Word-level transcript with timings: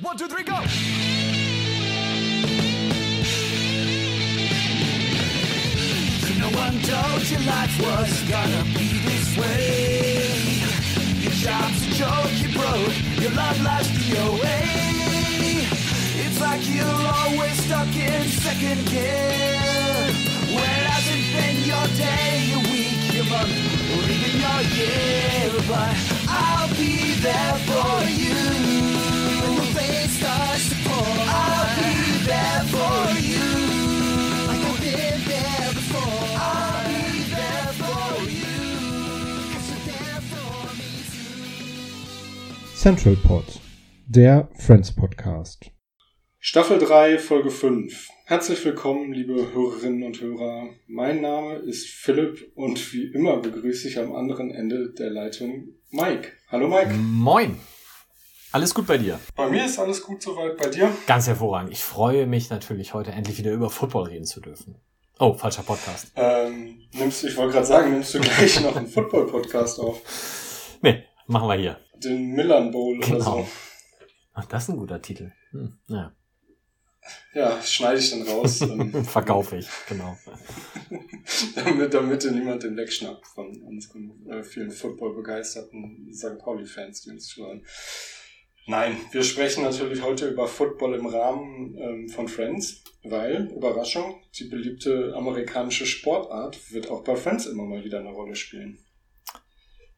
One, 0.00 0.16
two, 0.16 0.26
three, 0.26 0.42
go! 0.42 0.54
No 6.38 6.48
one 6.58 6.80
told 6.82 7.22
you 7.30 7.38
life 7.46 7.80
was 7.80 8.22
gonna 8.28 8.64
be 8.74 8.88
this 9.06 9.36
way. 9.38 10.26
Your 11.22 11.32
job's 11.32 11.86
a 11.86 11.94
joke, 11.94 12.32
you 12.42 12.50
broke, 12.52 13.20
your 13.22 13.30
love 13.32 13.62
life's 13.62 13.88
DOA. 14.08 14.58
It's 16.26 16.40
like 16.40 16.68
you're 16.68 16.84
always 16.86 17.64
stuck 17.64 17.94
in 17.94 18.24
second 18.42 18.84
gear. 18.86 20.10
When 20.48 20.70
it 20.74 20.86
hasn't 20.90 21.26
been 21.34 21.56
your 21.70 21.86
day, 21.96 22.50
your 22.50 22.62
week, 22.72 23.14
your 23.14 23.26
month, 23.30 23.54
or 23.94 24.02
even 24.10 24.40
your 24.42 24.60
year. 24.74 25.52
But 25.68 25.96
I'll 26.28 26.68
be 26.74 27.14
there 27.20 27.54
for 27.68 28.10
you. 28.10 28.83
Central 42.84 43.16
Pod, 43.16 43.46
der 44.06 44.46
Friends 44.58 44.94
Podcast. 44.94 45.70
Staffel 46.38 46.78
3, 46.78 47.16
Folge 47.16 47.50
5. 47.50 48.08
Herzlich 48.26 48.62
willkommen, 48.62 49.14
liebe 49.14 49.54
Hörerinnen 49.54 50.02
und 50.02 50.20
Hörer. 50.20 50.68
Mein 50.86 51.22
Name 51.22 51.54
ist 51.54 51.88
Philipp 51.88 52.52
und 52.54 52.92
wie 52.92 53.10
immer 53.14 53.38
begrüße 53.38 53.88
ich 53.88 53.98
am 53.98 54.14
anderen 54.14 54.50
Ende 54.50 54.92
der 54.92 55.08
Leitung 55.08 55.68
Mike. 55.92 56.32
Hallo 56.50 56.68
Mike. 56.68 56.92
Moin. 56.92 57.56
Alles 58.54 58.72
gut 58.72 58.86
bei 58.86 58.98
dir? 58.98 59.18
Bei 59.34 59.48
mir 59.50 59.64
ist 59.64 59.80
alles 59.80 60.00
gut 60.00 60.22
soweit. 60.22 60.56
Bei 60.56 60.68
dir? 60.68 60.88
Ganz 61.08 61.26
hervorragend. 61.26 61.72
Ich 61.72 61.82
freue 61.82 62.24
mich 62.24 62.50
natürlich 62.50 62.94
heute 62.94 63.10
endlich 63.10 63.36
wieder 63.36 63.50
über 63.50 63.68
Football 63.68 64.04
reden 64.04 64.24
zu 64.26 64.40
dürfen. 64.40 64.76
Oh, 65.18 65.34
falscher 65.34 65.64
Podcast. 65.64 66.12
Ähm, 66.14 66.80
nimmst, 66.92 67.24
du- 67.24 67.26
ich 67.26 67.36
wollte 67.36 67.54
gerade 67.54 67.66
sagen, 67.66 67.90
nimmst 67.90 68.14
du 68.14 68.20
gleich 68.20 68.60
noch 68.60 68.76
einen 68.76 68.86
Football-Podcast 68.86 69.80
auf? 69.80 70.76
Nee, 70.82 71.02
machen 71.26 71.48
wir 71.48 71.54
hier. 71.56 71.80
Den 71.96 72.30
Millern 72.30 72.70
Bowl 72.70 72.96
oder 72.98 73.06
Genau. 73.08 73.24
so. 73.24 73.48
Ach, 74.34 74.44
das 74.44 74.62
ist 74.62 74.68
ein 74.68 74.76
guter 74.76 75.02
Titel. 75.02 75.32
Hm, 75.50 75.76
ja. 75.88 76.12
Ja, 77.34 77.60
schneide 77.60 77.98
ich 77.98 78.10
dann 78.12 78.22
raus, 78.22 78.60
ähm, 78.62 79.04
Verkaufe 79.04 79.56
ich, 79.56 79.68
genau. 79.88 80.16
damit, 81.56 81.92
damit 81.92 82.24
niemand 82.30 82.62
den 82.62 82.76
wegschnappt 82.76 83.26
von 83.26 83.48
unseren 83.62 84.12
äh, 84.30 84.44
vielen 84.44 84.70
Football-begeisterten 84.70 86.08
St. 86.14 86.38
Pauli-Fans, 86.38 87.02
die 87.02 87.10
uns 87.10 87.36
hören. 87.36 87.64
Nein, 88.66 88.96
wir 89.12 89.22
sprechen 89.22 89.62
natürlich 89.62 90.02
heute 90.02 90.28
über 90.28 90.48
Football 90.48 90.94
im 90.94 91.06
Rahmen 91.06 91.76
ähm, 91.76 92.08
von 92.08 92.28
Friends, 92.28 92.82
weil, 93.02 93.52
Überraschung, 93.54 94.22
die 94.38 94.44
beliebte 94.44 95.12
amerikanische 95.14 95.84
Sportart 95.84 96.72
wird 96.72 96.90
auch 96.90 97.04
bei 97.04 97.14
Friends 97.14 97.44
immer 97.44 97.64
mal 97.64 97.84
wieder 97.84 97.98
eine 97.98 98.10
Rolle 98.10 98.34
spielen. 98.34 98.78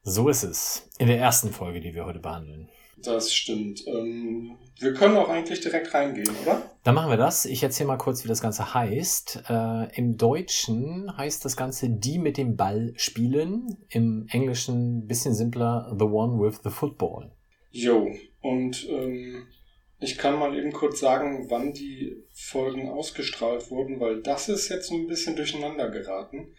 So 0.03 0.27
ist 0.27 0.43
es. 0.43 0.89
In 0.99 1.07
der 1.07 1.17
ersten 1.17 1.51
Folge, 1.51 1.79
die 1.79 1.93
wir 1.93 2.05
heute 2.05 2.19
behandeln. 2.19 2.69
Das 2.97 3.33
stimmt. 3.33 3.85
Ähm, 3.87 4.57
wir 4.79 4.93
können 4.93 5.15
auch 5.15 5.29
eigentlich 5.29 5.61
direkt 5.61 5.93
reingehen, 5.93 6.29
oder? 6.43 6.63
Dann 6.83 6.95
machen 6.95 7.09
wir 7.09 7.17
das. 7.17 7.45
Ich 7.45 7.63
erzähle 7.63 7.87
mal 7.87 7.97
kurz, 7.97 8.23
wie 8.23 8.27
das 8.27 8.41
Ganze 8.41 8.73
heißt. 8.73 9.43
Äh, 9.49 9.95
Im 9.97 10.17
Deutschen 10.17 11.15
heißt 11.15 11.45
das 11.45 11.55
Ganze 11.55 11.89
die 11.89 12.19
mit 12.19 12.37
dem 12.37 12.57
Ball 12.57 12.93
spielen. 12.97 13.77
Im 13.89 14.25
Englischen 14.29 15.07
bisschen 15.07 15.33
simpler, 15.33 15.95
the 15.97 16.05
one 16.05 16.41
with 16.41 16.59
the 16.63 16.69
football. 16.69 17.31
Jo, 17.71 18.07
und 18.41 18.87
ähm, 18.89 19.47
ich 19.99 20.17
kann 20.17 20.37
mal 20.37 20.57
eben 20.57 20.73
kurz 20.73 20.99
sagen, 20.99 21.49
wann 21.49 21.73
die 21.73 22.23
Folgen 22.31 22.87
ausgestrahlt 22.87 23.71
wurden, 23.71 23.99
weil 23.99 24.21
das 24.21 24.47
ist 24.47 24.69
jetzt 24.69 24.91
ein 24.91 25.07
bisschen 25.07 25.35
durcheinander 25.35 25.89
geraten. 25.89 26.53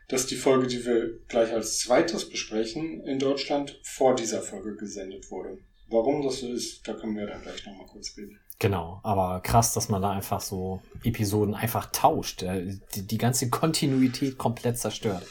dass 0.08 0.26
die 0.26 0.36
Folge, 0.36 0.66
die 0.66 0.84
wir 0.84 1.18
gleich 1.28 1.52
als 1.52 1.78
zweites 1.78 2.28
besprechen, 2.28 3.02
in 3.04 3.18
Deutschland 3.18 3.78
vor 3.82 4.14
dieser 4.14 4.42
Folge 4.42 4.76
gesendet 4.76 5.30
wurde. 5.30 5.58
Warum 5.88 6.22
das 6.22 6.40
so 6.40 6.48
ist, 6.48 6.86
da 6.88 6.94
können 6.94 7.16
wir 7.16 7.26
dann 7.26 7.42
gleich 7.42 7.64
nochmal 7.66 7.86
kurz 7.86 8.16
reden. 8.16 8.38
Genau, 8.58 9.00
aber 9.02 9.40
krass, 9.40 9.74
dass 9.74 9.88
man 9.88 10.02
da 10.02 10.10
einfach 10.10 10.40
so 10.40 10.80
Episoden 11.02 11.54
einfach 11.54 11.90
tauscht, 11.92 12.42
äh, 12.42 12.78
die, 12.94 13.06
die 13.06 13.18
ganze 13.18 13.50
Kontinuität 13.50 14.38
komplett 14.38 14.78
zerstört. 14.78 15.26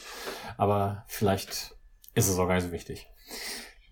Aber 0.58 1.04
vielleicht 1.08 1.74
ist 2.14 2.28
es 2.28 2.38
auch 2.38 2.46
gar 2.46 2.54
nicht 2.56 2.64
so 2.66 2.72
wichtig. 2.72 3.08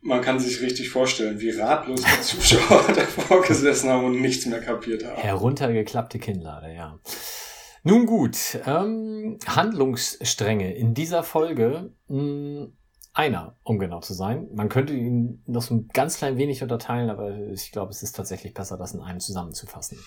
Man 0.03 0.23
kann 0.23 0.41
sich 0.41 0.63
richtig 0.63 0.89
vorstellen, 0.89 1.41
wie 1.41 1.51
ratlos 1.51 2.03
die 2.03 2.23
Zuschauer 2.23 2.85
davor 2.95 3.43
gesessen 3.43 3.91
haben 3.91 4.05
und 4.05 4.21
nichts 4.21 4.47
mehr 4.47 4.61
kapiert 4.61 5.05
haben. 5.05 5.21
Heruntergeklappte 5.21 6.19
Kinnlade, 6.19 6.73
ja. 6.75 6.99
Nun 7.83 8.07
gut, 8.07 8.59
ähm, 8.67 9.39
Handlungsstränge 9.47 10.75
in 10.75 10.95
dieser 10.95 11.23
Folge, 11.23 11.93
mh, 12.09 12.69
einer, 13.21 13.55
um 13.65 13.79
genau 13.79 14.01
zu 14.01 14.15
sein. 14.15 14.49
Man 14.55 14.71
könnte 14.71 14.95
ihn 14.95 15.43
noch 15.47 15.61
so 15.61 15.75
ein 15.75 15.89
ganz 15.93 16.17
klein 16.17 16.39
wenig 16.39 16.63
unterteilen, 16.63 17.11
aber 17.11 17.37
ich 17.51 17.71
glaube, 17.71 17.91
es 17.91 18.03
ist 18.03 18.17
tatsächlich 18.17 18.55
besser, 18.55 18.79
das 18.79 18.95
in 18.95 19.01
einem 19.01 19.21
zusammenzufassen. 19.21 19.99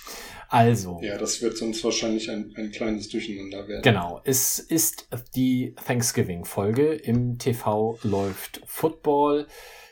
Also, 0.50 1.00
Ja, 1.04 1.20
das 1.20 1.40
wird 1.44 1.56
sonst 1.56 1.84
wahrscheinlich 1.84 2.32
ein, 2.32 2.52
ein 2.58 2.72
kleines 2.72 3.10
Durcheinander 3.10 3.68
werden. 3.68 3.84
Genau, 3.84 4.20
es 4.24 4.58
ist 4.58 5.08
die 5.36 5.76
Thanksgiving-Folge. 5.86 6.94
Im 6.94 7.38
TV 7.38 8.00
läuft 8.02 8.62
Football. 8.66 9.46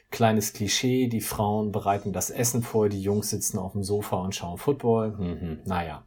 Kleines 0.09 0.53
Klischee, 0.53 1.07
die 1.07 1.21
Frauen 1.21 1.71
bereiten 1.71 2.11
das 2.13 2.31
Essen 2.31 2.63
vor, 2.63 2.89
die 2.89 3.01
Jungs 3.01 3.29
sitzen 3.29 3.59
auf 3.59 3.73
dem 3.73 3.83
Sofa 3.83 4.17
und 4.17 4.35
schauen 4.35 4.57
Football. 4.57 5.11
Mhm, 5.11 5.59
naja. 5.65 6.05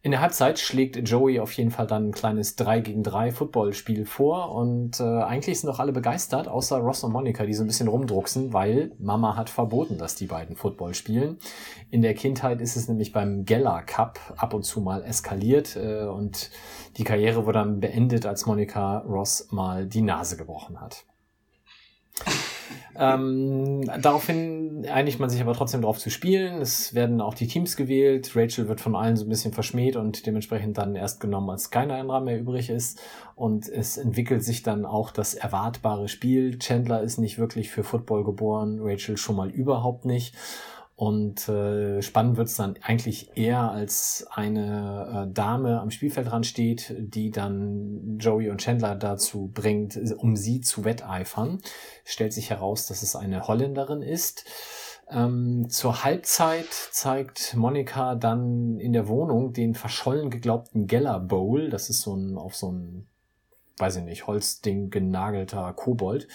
In 0.00 0.12
der 0.12 0.20
Halbzeit 0.20 0.60
schlägt 0.60 0.96
Joey 1.08 1.40
auf 1.40 1.50
jeden 1.52 1.72
Fall 1.72 1.88
dann 1.88 2.08
ein 2.08 2.12
kleines 2.12 2.54
3 2.54 2.80
gegen 2.80 3.02
3 3.02 3.32
Footballspiel 3.32 4.06
vor 4.06 4.54
und 4.54 5.00
äh, 5.00 5.02
eigentlich 5.02 5.58
sind 5.58 5.68
doch 5.68 5.80
alle 5.80 5.90
begeistert, 5.90 6.46
außer 6.46 6.78
Ross 6.78 7.02
und 7.02 7.10
Monica, 7.10 7.44
die 7.44 7.52
so 7.52 7.64
ein 7.64 7.66
bisschen 7.66 7.88
rumdrucksen, 7.88 8.52
weil 8.52 8.92
Mama 9.00 9.34
hat 9.34 9.50
verboten, 9.50 9.98
dass 9.98 10.14
die 10.14 10.26
beiden 10.26 10.54
Football 10.54 10.94
spielen. 10.94 11.38
In 11.90 12.02
der 12.02 12.14
Kindheit 12.14 12.60
ist 12.60 12.76
es 12.76 12.86
nämlich 12.86 13.12
beim 13.12 13.44
Geller 13.44 13.82
Cup 13.82 14.20
ab 14.36 14.54
und 14.54 14.62
zu 14.62 14.80
mal 14.80 15.02
eskaliert 15.02 15.74
äh, 15.74 16.04
und 16.04 16.52
die 16.96 17.04
Karriere 17.04 17.44
wurde 17.44 17.58
dann 17.58 17.80
beendet, 17.80 18.24
als 18.24 18.46
Monica 18.46 18.98
Ross 18.98 19.48
mal 19.50 19.84
die 19.84 20.02
Nase 20.02 20.36
gebrochen 20.36 20.80
hat. 20.80 21.04
Ähm, 22.98 23.82
daraufhin 24.00 24.86
einigt 24.90 25.20
man 25.20 25.30
sich 25.30 25.40
aber 25.40 25.54
trotzdem 25.54 25.82
darauf 25.82 25.98
zu 25.98 26.10
spielen. 26.10 26.60
Es 26.60 26.94
werden 26.94 27.20
auch 27.20 27.34
die 27.34 27.46
Teams 27.46 27.76
gewählt. 27.76 28.32
Rachel 28.34 28.68
wird 28.68 28.80
von 28.80 28.96
allen 28.96 29.16
so 29.16 29.24
ein 29.24 29.28
bisschen 29.28 29.52
verschmäht 29.52 29.96
und 29.96 30.26
dementsprechend 30.26 30.78
dann 30.78 30.94
erst 30.96 31.20
genommen, 31.20 31.50
als 31.50 31.70
keiner 31.70 31.94
anderer 31.94 32.20
mehr 32.20 32.38
übrig 32.38 32.70
ist. 32.70 33.00
Und 33.34 33.68
es 33.68 33.96
entwickelt 33.96 34.42
sich 34.42 34.62
dann 34.62 34.84
auch 34.84 35.10
das 35.10 35.34
erwartbare 35.34 36.08
Spiel. 36.08 36.58
Chandler 36.58 37.02
ist 37.02 37.18
nicht 37.18 37.38
wirklich 37.38 37.70
für 37.70 37.84
Football 37.84 38.24
geboren, 38.24 38.78
Rachel 38.82 39.16
schon 39.16 39.36
mal 39.36 39.50
überhaupt 39.50 40.04
nicht. 40.04 40.34
Und 40.98 41.48
äh, 41.48 42.02
spannend 42.02 42.38
wird's 42.38 42.56
dann 42.56 42.74
eigentlich 42.82 43.30
eher, 43.36 43.70
als 43.70 44.26
eine 44.32 45.28
äh, 45.28 45.32
Dame 45.32 45.80
am 45.80 45.92
Spielfeldrand 45.92 46.44
steht, 46.44 46.92
die 46.98 47.30
dann 47.30 48.18
Joey 48.18 48.50
und 48.50 48.60
Chandler 48.60 48.96
dazu 48.96 49.48
bringt, 49.54 49.96
um 50.16 50.34
sie 50.34 50.60
zu 50.60 50.84
wetteifern. 50.84 51.60
Stellt 52.04 52.32
sich 52.32 52.50
heraus, 52.50 52.86
dass 52.86 53.04
es 53.04 53.14
eine 53.14 53.46
Holländerin 53.46 54.02
ist. 54.02 54.44
Ähm, 55.08 55.70
zur 55.70 56.02
Halbzeit 56.02 56.72
zeigt 56.72 57.54
Monika 57.54 58.16
dann 58.16 58.80
in 58.80 58.92
der 58.92 59.06
Wohnung 59.06 59.52
den 59.52 59.76
verschollen 59.76 60.30
geglaubten 60.30 60.88
Geller 60.88 61.20
Bowl. 61.20 61.70
Das 61.70 61.90
ist 61.90 62.00
so 62.00 62.16
ein 62.16 62.36
auf 62.36 62.56
so 62.56 62.72
ein, 62.72 63.06
weiß 63.76 63.98
ich 63.98 64.02
nicht, 64.02 64.26
Holzding 64.26 64.90
genagelter 64.90 65.72
Kobold. 65.74 66.26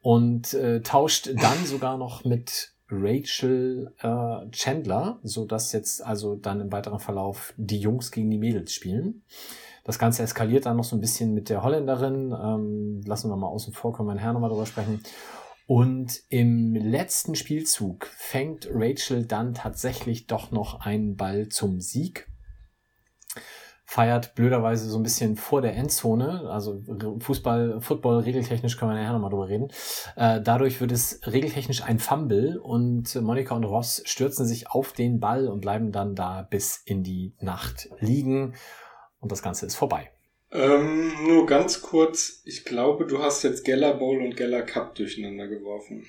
Und 0.00 0.54
äh, 0.54 0.80
tauscht 0.80 1.32
dann 1.40 1.64
sogar 1.66 1.98
noch 1.98 2.24
mit 2.24 2.71
Rachel 2.92 3.94
äh, 4.00 4.50
Chandler, 4.50 5.18
so 5.22 5.46
dass 5.46 5.72
jetzt 5.72 6.04
also 6.04 6.36
dann 6.36 6.60
im 6.60 6.70
weiteren 6.70 7.00
Verlauf 7.00 7.54
die 7.56 7.78
Jungs 7.78 8.10
gegen 8.10 8.30
die 8.30 8.38
Mädels 8.38 8.72
spielen. 8.72 9.22
Das 9.84 9.98
Ganze 9.98 10.22
eskaliert 10.22 10.66
dann 10.66 10.76
noch 10.76 10.84
so 10.84 10.94
ein 10.94 11.00
bisschen 11.00 11.34
mit 11.34 11.48
der 11.48 11.64
Holländerin. 11.64 12.32
Ähm, 12.32 13.00
lassen 13.04 13.30
wir 13.30 13.36
mal 13.36 13.48
außen 13.48 13.72
vor, 13.72 13.92
können 13.92 14.08
wir 14.08 14.14
nachher 14.14 14.32
nochmal 14.32 14.50
drüber 14.50 14.66
sprechen. 14.66 15.02
Und 15.66 16.20
im 16.28 16.74
letzten 16.74 17.34
Spielzug 17.34 18.06
fängt 18.16 18.68
Rachel 18.70 19.24
dann 19.24 19.54
tatsächlich 19.54 20.26
doch 20.26 20.50
noch 20.50 20.80
einen 20.80 21.16
Ball 21.16 21.48
zum 21.48 21.80
Sieg. 21.80 22.28
Feiert 23.92 24.34
blöderweise 24.34 24.88
so 24.88 24.98
ein 24.98 25.02
bisschen 25.02 25.36
vor 25.36 25.60
der 25.60 25.76
Endzone. 25.76 26.48
Also 26.48 26.82
Fußball, 27.18 27.82
Football, 27.82 28.20
regeltechnisch 28.20 28.78
können 28.78 28.92
wir 28.92 28.96
nachher 28.96 29.12
nochmal 29.12 29.28
drüber 29.28 29.50
reden. 29.50 29.68
Äh, 30.16 30.40
dadurch 30.40 30.80
wird 30.80 30.92
es 30.92 31.20
regeltechnisch 31.26 31.82
ein 31.82 31.98
Fumble 31.98 32.58
und 32.58 33.14
Monika 33.16 33.54
und 33.54 33.64
Ross 33.64 34.02
stürzen 34.06 34.46
sich 34.46 34.70
auf 34.70 34.94
den 34.94 35.20
Ball 35.20 35.46
und 35.46 35.60
bleiben 35.60 35.92
dann 35.92 36.14
da 36.14 36.40
bis 36.40 36.80
in 36.86 37.02
die 37.02 37.34
Nacht 37.38 37.90
liegen. 37.98 38.54
Und 39.20 39.30
das 39.30 39.42
Ganze 39.42 39.66
ist 39.66 39.76
vorbei. 39.76 40.10
Ähm, 40.52 41.12
nur 41.26 41.44
ganz 41.44 41.82
kurz, 41.82 42.40
ich 42.46 42.64
glaube, 42.64 43.06
du 43.06 43.18
hast 43.18 43.42
jetzt 43.42 43.62
Geller 43.62 43.92
Bowl 43.92 44.22
und 44.22 44.38
Geller 44.38 44.62
Cup 44.62 44.94
durcheinander 44.94 45.48
geworfen. 45.48 46.06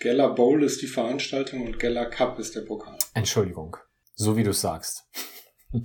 Geller 0.00 0.34
Bowl 0.34 0.64
ist 0.64 0.82
die 0.82 0.88
Veranstaltung 0.88 1.66
und 1.66 1.78
Geller 1.78 2.06
Cup 2.06 2.40
ist 2.40 2.56
der 2.56 2.62
Pokal. 2.62 2.98
Entschuldigung, 3.14 3.76
so 4.16 4.36
wie 4.36 4.42
du 4.42 4.52
sagst. 4.52 5.04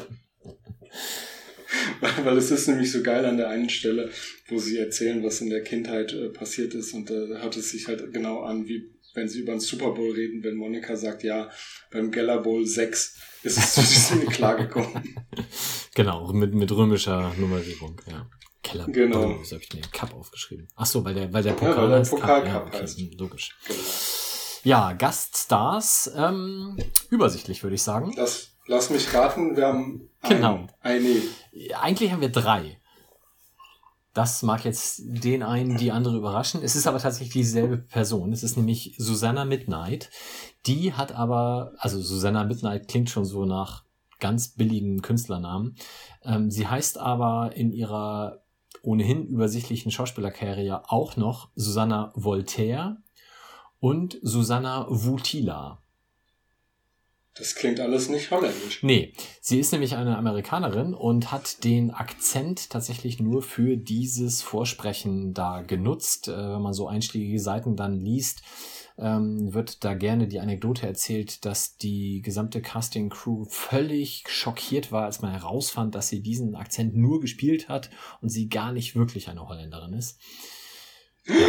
Weil 2.24 2.38
es 2.38 2.52
ist 2.52 2.68
nämlich 2.68 2.92
so 2.92 3.02
geil 3.02 3.26
an 3.26 3.38
der 3.38 3.50
einen 3.50 3.70
Stelle, 3.70 4.12
wo 4.48 4.58
sie 4.58 4.78
erzählen, 4.78 5.24
was 5.24 5.42
in 5.42 5.50
der 5.50 5.64
Kindheit 5.64 6.14
äh, 6.14 6.30
passiert 6.30 6.74
ist 6.74 6.94
und 6.94 7.10
da 7.10 7.14
äh, 7.14 7.42
hört 7.42 7.58
es 7.58 7.70
sich 7.70 7.88
halt 7.88 8.14
genau 8.14 8.42
an, 8.42 8.68
wie 8.68 8.90
wenn 9.14 9.28
sie 9.28 9.40
über 9.42 9.52
den 9.52 9.60
Super 9.60 9.92
Bowl 9.92 10.12
reden, 10.12 10.44
wenn 10.44 10.56
Monika 10.56 10.96
sagt, 10.96 11.24
ja, 11.24 11.50
beim 11.92 12.12
Geller 12.12 12.40
Bowl 12.40 12.66
6 12.66 13.18
ist 13.44 13.58
es 13.58 13.74
zu 13.76 13.82
diesem 13.82 14.30
klar 14.30 14.56
gekommen. 14.56 15.16
Genau, 15.94 16.32
mit, 16.32 16.54
mit 16.54 16.72
römischer 16.72 17.34
Nummerierung, 17.38 18.00
ja. 18.10 18.26
Keller 18.64 18.86
genau. 18.88 19.44
So 19.44 19.56
habe 19.56 19.64
ich 19.64 19.68
den 19.68 19.82
Cup 19.92 20.14
aufgeschrieben. 20.14 20.70
Ach 20.78 20.86
so, 20.86 21.04
weil 21.04 21.14
der, 21.14 21.34
weil 21.34 21.44
der 21.44 21.52
Pokal, 21.52 21.76
ja, 21.76 21.82
weil 21.82 22.02
der 22.02 22.10
Pokal 22.10 22.44
Cup, 22.44 22.46
Cup, 22.46 22.46
ja, 22.46 22.68
okay, 22.68 22.82
heißt. 22.82 23.20
Logisch. 23.20 23.54
Genau. 23.68 23.80
Ja, 24.64 24.94
Gaststars, 24.94 26.12
ähm, 26.16 26.78
übersichtlich 27.10 27.62
würde 27.62 27.76
ich 27.76 27.82
sagen. 27.82 28.14
Das, 28.16 28.51
lass 28.72 28.90
mich 28.90 29.14
raten, 29.14 29.56
wir 29.56 29.68
haben 29.68 30.10
genau. 30.28 30.66
eine. 30.80 31.22
Eigentlich 31.80 32.12
haben 32.12 32.22
wir 32.22 32.32
drei. 32.32 32.80
Das 34.14 34.44
mag 34.44 34.66
jetzt 34.66 35.02
den 35.06 35.44
einen, 35.44 35.78
die 35.78 35.92
andere 35.92 36.18
überraschen. 36.18 36.62
Es 36.64 36.76
ist 36.76 36.88
aber 36.88 37.00
tatsächlich 37.00 37.34
dieselbe 37.34 37.78
Person. 37.78 38.34
Es 38.34 38.44
ist 38.44 38.58
nämlich 38.58 38.96
Susanna 38.98 39.46
Midnight. 39.46 40.10
Die 40.66 40.94
hat 40.94 41.14
aber, 41.14 41.74
also 41.78 42.02
Susanna 42.02 42.44
Midnight 42.44 42.88
klingt 42.88 43.10
schon 43.10 43.26
so 43.26 43.46
nach 43.46 43.84
ganz 44.20 44.50
billigen 44.50 45.02
Künstlernamen. 45.02 45.76
Ähm, 46.24 46.50
sie 46.52 46.68
heißt 46.68 46.98
aber 46.98 47.52
in 47.56 47.72
ihrer 47.72 48.42
ohnehin 48.84 49.28
übersichtlichen 49.28 49.92
Schauspielerkarriere 49.92 50.90
auch 50.90 51.16
noch 51.16 51.50
Susanna 51.56 52.12
Voltaire 52.16 52.98
und 53.80 54.18
Susanna 54.22 54.88
Vutila. 54.90 55.82
Das 57.36 57.56
klingt 57.56 57.80
alles 57.80 58.10
nicht 58.10 58.30
holländisch. 58.30 58.84
Nee, 58.84 59.14
sie 59.40 59.60
ist 59.60 59.72
nämlich 59.72 59.96
eine 59.96 60.18
Amerikanerin 60.18 60.94
und 60.94 61.32
hat 61.32 61.64
den 61.64 61.92
Akzent 61.92 62.70
tatsächlich 62.70 63.22
nur 63.22 63.42
für 63.42 63.78
dieses 63.78 64.42
Vorsprechen 64.42 65.34
da 65.34 65.62
genutzt. 65.62 66.28
Äh, 66.28 66.36
wenn 66.36 66.62
man 66.62 66.74
so 66.74 66.88
einschlägige 66.88 67.40
Seiten 67.40 67.78
dann 67.78 67.94
liest, 67.94 68.42
ähm, 68.98 69.54
wird 69.54 69.86
da 69.86 69.94
gerne 69.94 70.28
die 70.28 70.42
Anekdote 70.42 70.86
erzählt, 70.86 71.46
dass 71.46 71.78
die 71.78 72.22
gesamte 72.22 72.62
Casting-Crew 72.62 73.46
völlig 73.46 74.26
schockiert 74.28 74.92
war, 74.92 75.06
als 75.06 75.22
man 75.22 75.32
herausfand, 75.32 75.96
dass 75.96 76.10
sie 76.10 76.22
diesen 76.22 76.56
Akzent 76.56 76.98
nur 76.98 77.22
gespielt 77.22 77.70
hat 77.70 77.90
und 78.22 78.28
sie 78.28 78.50
gar 78.50 78.74
nicht 78.74 78.96
wirklich 78.96 79.30
eine 79.30 79.48
Holländerin 79.48 79.94
ist. 79.94 80.20
Ja. 81.26 81.36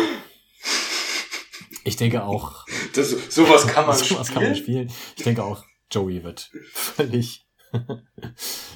Ich 1.85 1.96
denke 1.96 2.23
auch. 2.23 2.64
Das, 2.94 3.11
sowas 3.28 3.67
kann 3.67 3.87
man 3.87 3.96
sowas 3.96 4.28
spielen. 4.28 4.35
kann 4.35 4.43
man 4.44 4.55
spielen. 4.55 4.93
Ich 5.17 5.25
denke 5.25 5.43
auch, 5.43 5.64
Joey 5.93 6.25
wird 6.25 6.50
völlig 6.73 7.47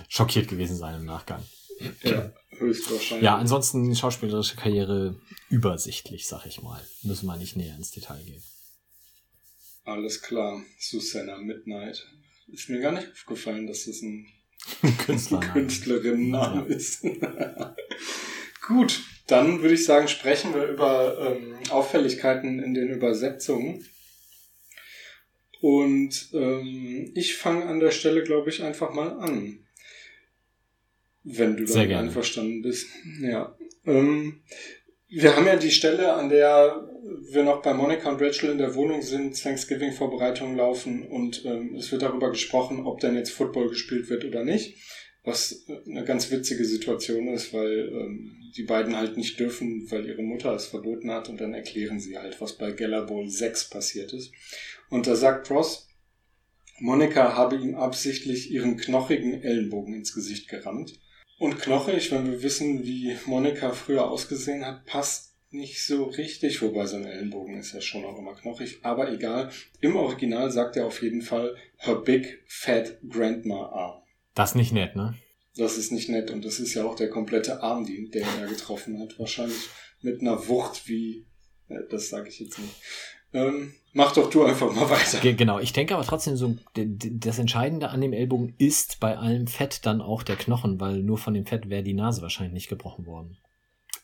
schockiert 0.08 0.48
gewesen 0.48 0.76
sein 0.76 1.00
im 1.00 1.04
Nachgang. 1.04 1.42
Ja, 2.02 2.32
höchstwahrscheinlich. 2.50 3.24
Ja, 3.24 3.36
ansonsten 3.36 3.94
schauspielerische 3.94 4.56
Karriere 4.56 5.20
übersichtlich, 5.50 6.26
sag 6.26 6.46
ich 6.46 6.62
mal. 6.62 6.82
Müssen 7.02 7.26
wir 7.26 7.36
nicht 7.36 7.56
näher 7.56 7.76
ins 7.76 7.90
Detail 7.90 8.22
gehen. 8.22 8.42
Alles 9.84 10.22
klar, 10.22 10.62
Susanna 10.78 11.38
Midnight. 11.38 12.06
Ist 12.48 12.68
mir 12.68 12.80
gar 12.80 12.92
nicht 12.92 13.10
aufgefallen, 13.12 13.66
dass 13.66 13.84
das 13.84 14.02
ein 14.02 14.26
Künstlerinnenname 15.52 16.66
ist. 16.66 17.04
Gut, 18.66 19.00
dann 19.26 19.62
würde 19.62 19.74
ich 19.74 19.84
sagen, 19.84 20.08
sprechen 20.08 20.54
wir 20.54 20.66
über 20.66 21.36
ähm, 21.36 21.54
Auffälligkeiten 21.70 22.60
in 22.60 22.74
den 22.74 22.88
Übersetzungen. 22.88 23.84
Und 25.60 26.30
ähm, 26.32 27.12
ich 27.14 27.36
fange 27.36 27.66
an 27.66 27.80
der 27.80 27.90
Stelle, 27.90 28.22
glaube 28.22 28.50
ich, 28.50 28.62
einfach 28.62 28.92
mal 28.92 29.18
an. 29.18 29.60
Wenn 31.24 31.56
du 31.56 31.64
damit 31.64 31.92
einverstanden 31.92 32.62
bist. 32.62 32.88
Ja. 33.20 33.56
Ähm, 33.84 34.42
wir 35.08 35.36
haben 35.36 35.46
ja 35.46 35.56
die 35.56 35.70
Stelle, 35.70 36.14
an 36.14 36.28
der 36.28 36.88
wir 37.30 37.44
noch 37.44 37.62
bei 37.62 37.72
Monica 37.74 38.10
und 38.10 38.20
Rachel 38.20 38.50
in 38.50 38.58
der 38.58 38.74
Wohnung 38.74 39.02
sind, 39.02 39.40
Thanksgiving-Vorbereitungen 39.40 40.56
laufen 40.56 41.06
und 41.06 41.44
ähm, 41.44 41.76
es 41.76 41.90
wird 41.92 42.02
darüber 42.02 42.30
gesprochen, 42.30 42.84
ob 42.84 43.00
denn 43.00 43.14
jetzt 43.14 43.30
Football 43.30 43.68
gespielt 43.68 44.10
wird 44.10 44.24
oder 44.24 44.44
nicht. 44.44 44.76
Was 45.24 45.66
eine 45.86 46.04
ganz 46.04 46.30
witzige 46.30 46.64
Situation 46.64 47.28
ist, 47.28 47.52
weil 47.52 47.88
ähm, 47.88 48.36
die 48.56 48.62
beiden 48.62 48.96
halt 48.96 49.16
nicht 49.16 49.38
dürfen, 49.40 49.90
weil 49.90 50.06
ihre 50.06 50.22
Mutter 50.22 50.54
es 50.54 50.66
verboten 50.66 51.10
hat 51.10 51.28
und 51.28 51.40
dann 51.40 51.52
erklären 51.52 51.98
sie 51.98 52.16
halt, 52.16 52.40
was 52.40 52.52
bei 52.52 52.70
Geller 52.70 53.02
Bowl 53.02 53.28
6 53.28 53.70
passiert 53.70 54.12
ist. 54.12 54.32
Und 54.90 55.06
da 55.06 55.16
sagt 55.16 55.50
Ross, 55.50 55.88
Monika 56.78 57.34
habe 57.34 57.56
ihm 57.56 57.74
absichtlich 57.74 58.50
ihren 58.50 58.76
knochigen 58.76 59.42
Ellenbogen 59.42 59.94
ins 59.94 60.12
Gesicht 60.12 60.48
gerammt. 60.48 60.98
Und 61.38 61.58
knochig, 61.58 62.12
wenn 62.12 62.30
wir 62.30 62.42
wissen, 62.42 62.84
wie 62.84 63.16
Monika 63.26 63.72
früher 63.72 64.10
ausgesehen 64.10 64.64
hat, 64.64 64.84
passt 64.86 65.34
nicht 65.50 65.84
so 65.84 66.04
richtig, 66.04 66.60
wobei 66.62 66.86
sein 66.86 67.04
Ellenbogen 67.04 67.58
ist 67.58 67.72
ja 67.72 67.80
schon 67.80 68.04
auch 68.04 68.18
immer 68.18 68.34
knochig, 68.34 68.78
aber 68.82 69.12
egal. 69.12 69.50
Im 69.80 69.96
Original 69.96 70.50
sagt 70.50 70.76
er 70.76 70.86
auf 70.86 71.02
jeden 71.02 71.22
Fall 71.22 71.56
her 71.76 71.96
big 71.96 72.42
fat 72.46 72.98
grandma 73.08 73.68
arm. 73.68 74.02
Das 74.34 74.50
ist 74.50 74.56
nicht 74.56 74.72
nett, 74.72 74.96
ne? 74.96 75.14
Das 75.56 75.78
ist 75.78 75.92
nicht 75.92 76.10
nett 76.10 76.30
und 76.30 76.44
das 76.44 76.58
ist 76.60 76.74
ja 76.74 76.84
auch 76.84 76.96
der 76.96 77.08
komplette 77.08 77.62
Arm, 77.62 77.86
den 77.86 78.10
er 78.12 78.46
getroffen 78.46 79.00
hat. 79.00 79.18
Wahrscheinlich 79.18 79.68
mit 80.02 80.20
einer 80.20 80.48
Wucht 80.48 80.86
wie, 80.88 81.26
äh, 81.68 81.80
das 81.90 82.10
sage 82.10 82.28
ich 82.28 82.40
jetzt 82.40 82.58
nicht. 82.58 82.74
Ähm, 83.36 83.74
mach 83.92 84.12
doch 84.12 84.30
du 84.30 84.44
einfach 84.44 84.72
mal 84.72 84.88
weiter. 84.88 85.20
Genau, 85.34 85.58
ich 85.58 85.72
denke 85.72 85.94
aber 85.94 86.04
trotzdem 86.04 86.36
so, 86.36 86.56
das 86.74 87.38
Entscheidende 87.38 87.90
an 87.90 88.00
dem 88.00 88.14
Ellbogen 88.14 88.54
ist 88.56 88.98
bei 88.98 89.18
allem 89.18 89.46
Fett 89.46 89.84
dann 89.84 90.00
auch 90.00 90.22
der 90.22 90.36
Knochen, 90.36 90.80
weil 90.80 91.02
nur 91.02 91.18
von 91.18 91.34
dem 91.34 91.44
Fett 91.44 91.68
wäre 91.68 91.82
die 91.82 91.94
Nase 91.94 92.22
wahrscheinlich 92.22 92.54
nicht 92.54 92.68
gebrochen 92.68 93.06
worden. 93.06 93.36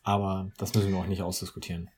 Aber 0.02 0.50
das 0.58 0.74
müssen 0.74 0.92
wir 0.92 0.98
auch 0.98 1.06
nicht 1.06 1.22
ausdiskutieren. 1.22 1.88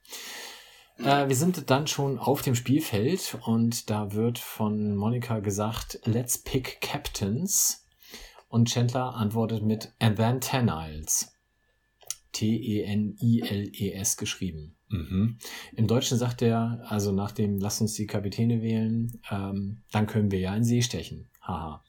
Äh, 0.98 1.28
wir 1.28 1.34
sind 1.34 1.70
dann 1.70 1.88
schon 1.88 2.18
auf 2.18 2.42
dem 2.42 2.54
Spielfeld 2.54 3.36
und 3.44 3.90
da 3.90 4.12
wird 4.12 4.38
von 4.38 4.94
Monika 4.94 5.40
gesagt, 5.40 5.98
let's 6.04 6.38
pick 6.38 6.80
captains. 6.80 7.84
Und 8.48 8.68
Chandler 8.68 9.14
antwortet 9.16 9.64
mit 9.64 9.92
and 9.98 10.16
then 10.16 10.40
Teniles. 10.40 11.32
T-E-N-I-L-E-S 12.32 14.16
geschrieben. 14.16 14.73
Mhm. 14.88 15.38
Im 15.76 15.86
Deutschen 15.86 16.18
sagt 16.18 16.42
er, 16.42 16.84
also 16.88 17.12
nach 17.12 17.32
dem 17.32 17.58
Lass 17.58 17.80
uns 17.80 17.94
die 17.94 18.06
Kapitäne 18.06 18.62
wählen, 18.62 19.20
ähm, 19.30 19.82
dann 19.90 20.06
können 20.06 20.30
wir 20.30 20.38
ja 20.40 20.54
in 20.54 20.64
See 20.64 20.82
stechen. 20.82 21.28
Haha. 21.40 21.82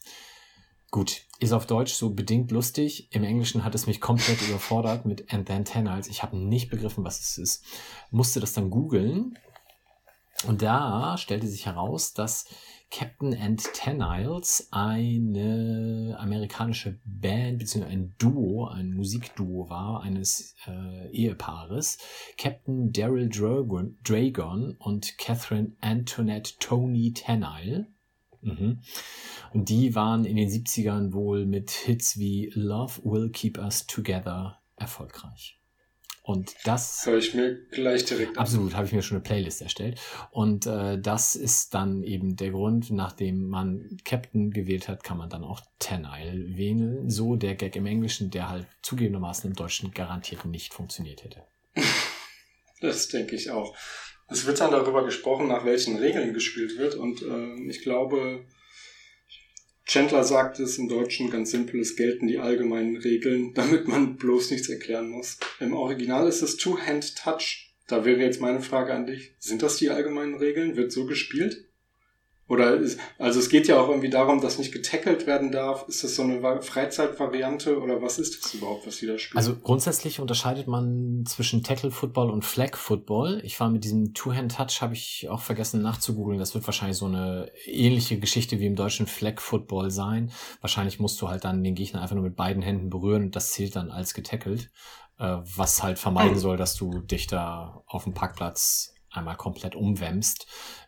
Gut, 0.92 1.24
ist 1.40 1.52
auf 1.52 1.68
Deutsch 1.68 1.94
so 1.94 2.12
bedingt 2.12 2.52
lustig. 2.52 3.10
Im 3.12 3.24
Englischen 3.24 3.66
hat 3.66 3.76
es 3.76 3.86
mich 3.88 4.00
komplett 4.00 4.42
überfordert 4.48 5.06
mit 5.06 5.34
And 5.34 5.48
Then 5.48 5.66
Tenals. 5.66 6.08
Ich 6.08 6.24
habe 6.24 6.38
nicht 6.38 6.70
begriffen, 6.70 7.04
was 7.04 7.20
es 7.20 7.38
ist. 7.38 7.66
Musste 8.12 8.40
das 8.40 8.54
dann 8.54 8.70
googeln. 8.70 9.38
Und 10.48 10.62
da 10.62 11.18
stellte 11.18 11.48
sich 11.48 11.66
heraus, 11.66 12.14
dass 12.14 12.46
Captain 12.92 13.36
and 13.36 13.62
Teniles 13.74 14.70
eine 14.72 16.16
amerikanische 16.20 17.00
Band 17.06 17.60
bzw. 17.60 17.86
ein 17.86 18.16
Duo, 18.18 18.68
ein 18.68 18.94
Musikduo 18.94 19.70
war 19.70 20.02
eines 20.04 20.56
äh, 20.68 21.10
Ehepaares. 21.12 21.98
Captain 22.38 22.92
Daryl 22.92 23.30
Dragon, 23.30 23.98
Dragon 24.04 24.76
und 24.80 25.18
Catherine 25.18 25.76
Antoinette 25.82 26.54
Tony 26.60 27.14
Tenile. 27.14 27.88
Mhm. 28.42 28.80
Und 29.54 29.70
die 29.70 29.96
waren 29.96 30.24
in 30.24 30.36
den 30.36 30.50
70ern 30.50 31.14
wohl 31.14 31.46
mit 31.46 31.72
Hits 31.72 32.18
wie 32.20 32.52
Love 32.54 33.02
Will 33.04 33.32
Keep 33.32 33.58
Us 33.58 33.88
Together 33.88 34.62
erfolgreich. 34.76 35.60
Und 36.26 36.56
das 36.64 37.06
höre 37.06 37.20
ich 37.20 37.36
mir 37.36 37.54
gleich 37.70 38.04
direkt 38.04 38.36
an. 38.36 38.42
Absolut, 38.42 38.74
habe 38.74 38.88
ich 38.88 38.94
mir 38.94 39.04
schon 39.04 39.18
eine 39.18 39.24
Playlist 39.24 39.62
erstellt. 39.62 40.00
Und 40.32 40.66
äh, 40.66 41.00
das 41.00 41.36
ist 41.36 41.76
dann 41.76 42.02
eben 42.02 42.36
der 42.36 42.50
Grund, 42.50 42.90
nachdem 42.90 43.48
man 43.48 43.98
Captain 44.06 44.50
gewählt 44.50 44.88
hat, 44.88 45.04
kann 45.04 45.20
man 45.20 45.30
dann 45.30 45.44
auch 45.44 45.62
Tenile 45.78 46.58
wählen. 46.58 47.12
So 47.12 47.36
der 47.36 47.54
Gag 47.54 47.76
im 47.76 47.86
Englischen, 47.86 48.32
der 48.32 48.50
halt 48.50 48.66
zugegebenermaßen 48.82 49.52
im 49.52 49.56
Deutschen 49.56 49.92
garantiert 49.92 50.46
nicht 50.46 50.74
funktioniert 50.74 51.24
hätte. 51.24 51.44
Das 52.82 53.08
denke 53.08 53.36
ich 53.38 53.52
auch. 53.52 53.74
es 54.28 54.46
wird 54.46 54.60
dann 54.60 54.70
darüber 54.70 55.06
gesprochen, 55.06 55.48
nach 55.48 55.64
welchen 55.64 55.98
Regeln 55.98 56.34
gespielt 56.34 56.78
wird. 56.78 56.96
Und 56.96 57.22
äh, 57.22 57.70
ich 57.70 57.84
glaube, 57.84 58.46
Chandler 59.86 60.24
sagt 60.24 60.60
es 60.60 60.80
im 60.80 60.90
Deutschen 60.90 61.30
ganz 61.30 61.52
simpel, 61.52 61.80
es 61.80 61.96
gelten 61.96 62.28
die 62.28 62.40
allgemeinen 62.40 62.98
Regeln, 62.98 63.54
damit 63.54 63.88
man 63.88 64.18
bloß 64.18 64.52
nichts 64.52 64.68
erklären 64.68 65.10
muss. 65.10 65.38
Im 65.60 65.74
Original 65.74 66.28
ist 66.28 66.42
es 66.42 66.58
Two-Hand-Touch. 66.58 67.74
Da 67.88 68.04
wäre 68.04 68.20
jetzt 68.20 68.42
meine 68.42 68.62
Frage 68.62 68.94
an 68.94 69.06
dich. 69.06 69.36
Sind 69.38 69.62
das 69.62 69.78
die 69.78 69.92
allgemeinen 69.92 70.36
Regeln? 70.36 70.76
Wird 70.76 70.92
so 70.92 71.06
gespielt? 71.06 71.66
Oder 72.48 72.76
ist, 72.76 73.00
also 73.18 73.40
es 73.40 73.50
geht 73.50 73.68
ja 73.68 73.82
auch 73.82 73.90
irgendwie 73.90 74.12
darum, 74.12 74.40
dass 74.40 74.60
nicht 74.60 74.72
getackelt 74.72 75.26
werden 75.26 75.52
darf. 75.52 75.88
Ist 75.88 76.04
das 76.04 76.16
so 76.16 76.22
eine 76.22 76.62
Freizeitvariante 76.62 77.80
oder 77.80 78.04
was 78.04 78.20
ist 78.20 78.44
das 78.44 78.54
überhaupt, 78.54 78.86
was 78.86 78.98
die 78.98 79.08
da 79.08 79.18
spielen? 79.18 79.38
Also 79.38 79.56
grundsätzlich 79.56 80.20
unterscheidet 80.20 80.68
man 80.68 81.24
zwischen 81.26 81.64
Tackle 81.64 81.90
Football 81.90 82.30
und 82.30 82.46
Flag 82.46 82.78
Football. 82.78 83.42
Ich 83.44 83.60
war 83.60 83.72
mit 83.72 83.84
diesem 83.84 84.14
Two-Hand-Touch, 84.14 84.82
habe 84.82 84.94
ich 84.94 85.28
auch 85.28 85.42
vergessen 85.42 85.82
nachzugoogeln. 85.82 86.38
Das 86.38 86.54
wird 86.54 86.68
wahrscheinlich 86.68 86.98
so 86.98 87.08
eine 87.08 87.50
ähnliche 87.66 88.20
Geschichte 88.20 88.60
wie 88.60 88.68
im 88.68 88.76
deutschen 88.76 89.08
Flag 89.08 89.42
Football 89.42 89.90
sein. 89.90 90.32
Wahrscheinlich 90.62 91.00
musst 91.00 91.20
du 91.22 91.30
halt 91.30 91.46
dann 91.46 91.64
den 91.64 91.74
Gegner 91.74 92.04
einfach 92.04 92.16
nur 92.16 92.26
mit 92.26 92.36
beiden 92.36 92.62
Händen 92.62 92.92
berühren 92.92 93.24
und 93.24 93.36
das 93.36 93.54
zählt 93.54 93.76
dann 93.76 93.90
als 93.90 94.14
getackelt. 94.14 94.70
Äh, 95.18 95.38
was 95.56 95.82
halt 95.82 95.98
vermeiden 95.98 96.38
soll, 96.38 96.58
dass 96.58 96.76
du 96.76 97.00
dich 97.00 97.26
da 97.26 97.84
auf 97.88 98.04
dem 98.04 98.14
Parkplatz 98.14 98.94
einmal 99.10 99.38
komplett 99.38 99.76
umwämmst. 99.76 100.46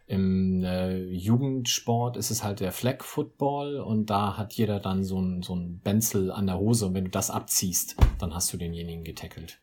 Im 0.08 0.64
äh, 0.64 0.98
Jugendsport 0.98 2.16
ist 2.16 2.32
es 2.32 2.42
halt 2.42 2.62
der 2.62 2.72
Flag 2.72 3.04
Football 3.04 3.82
und 3.82 4.10
da 4.10 4.38
hat 4.38 4.54
jeder 4.54 4.80
dann 4.80 5.04
so 5.04 5.20
ein, 5.20 5.44
so 5.44 5.54
ein 5.54 5.82
Benzel 5.82 6.32
an 6.32 6.48
der 6.48 6.58
Hose 6.58 6.86
und 6.86 6.94
wenn 6.94 7.04
du 7.04 7.12
das 7.12 7.30
abziehst, 7.30 7.98
dann 8.18 8.34
hast 8.34 8.52
du 8.54 8.58
denjenigen 8.58 9.04
getackelt. 9.04 9.60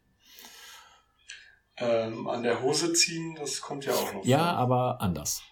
Ähm, 1.78 2.28
an 2.28 2.42
der 2.42 2.60
Hose 2.62 2.92
ziehen, 2.92 3.34
das 3.40 3.62
kommt 3.62 3.86
ja 3.86 3.94
auch 3.94 4.12
noch. 4.12 4.24
Ja, 4.26 4.50
vor. 4.50 4.58
aber 4.58 5.00
anders. 5.00 5.42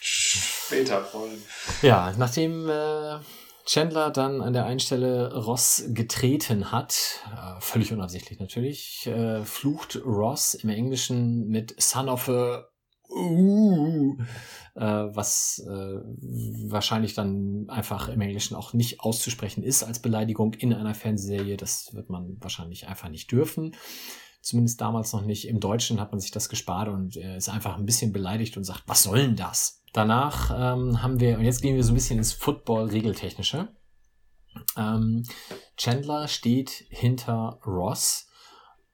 Später 0.00 1.04
vor 1.04 1.24
allem. 1.24 1.42
Ja, 1.82 2.14
nachdem 2.16 2.66
äh, 2.66 3.18
Chandler 3.66 4.10
dann 4.10 4.40
an 4.40 4.54
der 4.54 4.64
einen 4.64 4.80
Stelle 4.80 5.34
Ross 5.34 5.84
getreten 5.88 6.72
hat, 6.72 7.20
äh, 7.26 7.60
völlig 7.60 7.92
unabsichtlich 7.92 8.40
natürlich, 8.40 9.06
äh, 9.06 9.44
flucht 9.44 10.00
Ross 10.02 10.54
im 10.54 10.70
Englischen 10.70 11.46
mit 11.48 11.74
Son 11.80 12.08
of 12.08 12.28
a 12.30 12.69
uh, 13.10 14.16
äh, 14.74 14.82
was 14.82 15.62
äh, 15.66 16.00
wahrscheinlich 16.70 17.14
dann 17.14 17.66
einfach 17.68 18.08
im 18.08 18.20
Englischen 18.20 18.54
auch 18.56 18.72
nicht 18.72 19.00
auszusprechen 19.00 19.62
ist 19.62 19.82
als 19.82 20.00
Beleidigung 20.00 20.54
in 20.54 20.72
einer 20.72 20.94
Fernsehserie. 20.94 21.56
Das 21.56 21.94
wird 21.94 22.10
man 22.10 22.36
wahrscheinlich 22.40 22.88
einfach 22.88 23.08
nicht 23.08 23.30
dürfen. 23.30 23.74
Zumindest 24.42 24.80
damals 24.80 25.12
noch 25.12 25.24
nicht. 25.24 25.48
Im 25.48 25.60
Deutschen 25.60 26.00
hat 26.00 26.12
man 26.12 26.20
sich 26.20 26.30
das 26.30 26.48
gespart 26.48 26.88
und 26.88 27.16
er 27.16 27.36
ist 27.36 27.48
einfach 27.48 27.76
ein 27.76 27.84
bisschen 27.84 28.12
beleidigt 28.12 28.56
und 28.56 28.64
sagt, 28.64 28.84
was 28.86 29.02
soll 29.02 29.18
denn 29.18 29.36
das? 29.36 29.82
Danach 29.92 30.50
ähm, 30.50 31.02
haben 31.02 31.20
wir, 31.20 31.38
und 31.38 31.44
jetzt 31.44 31.62
gehen 31.62 31.76
wir 31.76 31.84
so 31.84 31.92
ein 31.92 31.96
bisschen 31.96 32.18
ins 32.18 32.32
Football-Regeltechnische. 32.32 33.68
Ähm, 34.76 35.24
Chandler 35.76 36.28
steht 36.28 36.86
hinter 36.88 37.60
Ross 37.66 38.29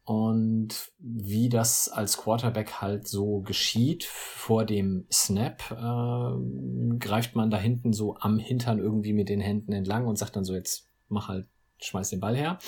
und 0.07 0.93
wie 1.01 1.49
das 1.49 1.89
als 1.89 2.17
Quarterback 2.17 2.81
halt 2.81 3.09
so 3.09 3.41
geschieht, 3.41 4.05
vor 4.05 4.65
dem 4.65 5.05
Snap 5.13 5.61
äh, 5.73 6.97
greift 6.99 7.35
man 7.35 7.51
da 7.51 7.59
hinten 7.59 7.93
so 7.93 8.17
am 8.21 8.39
Hintern 8.39 8.79
irgendwie 8.79 9.13
mit 9.13 9.29
den 9.29 9.41
Händen 9.41 9.73
entlang 9.73 10.07
und 10.07 10.17
sagt 10.17 10.37
dann 10.37 10.45
so, 10.45 10.55
jetzt 10.55 10.89
mach 11.09 11.27
halt, 11.27 11.49
schmeiß 11.79 12.11
den 12.11 12.21
Ball 12.21 12.37
her. 12.37 12.61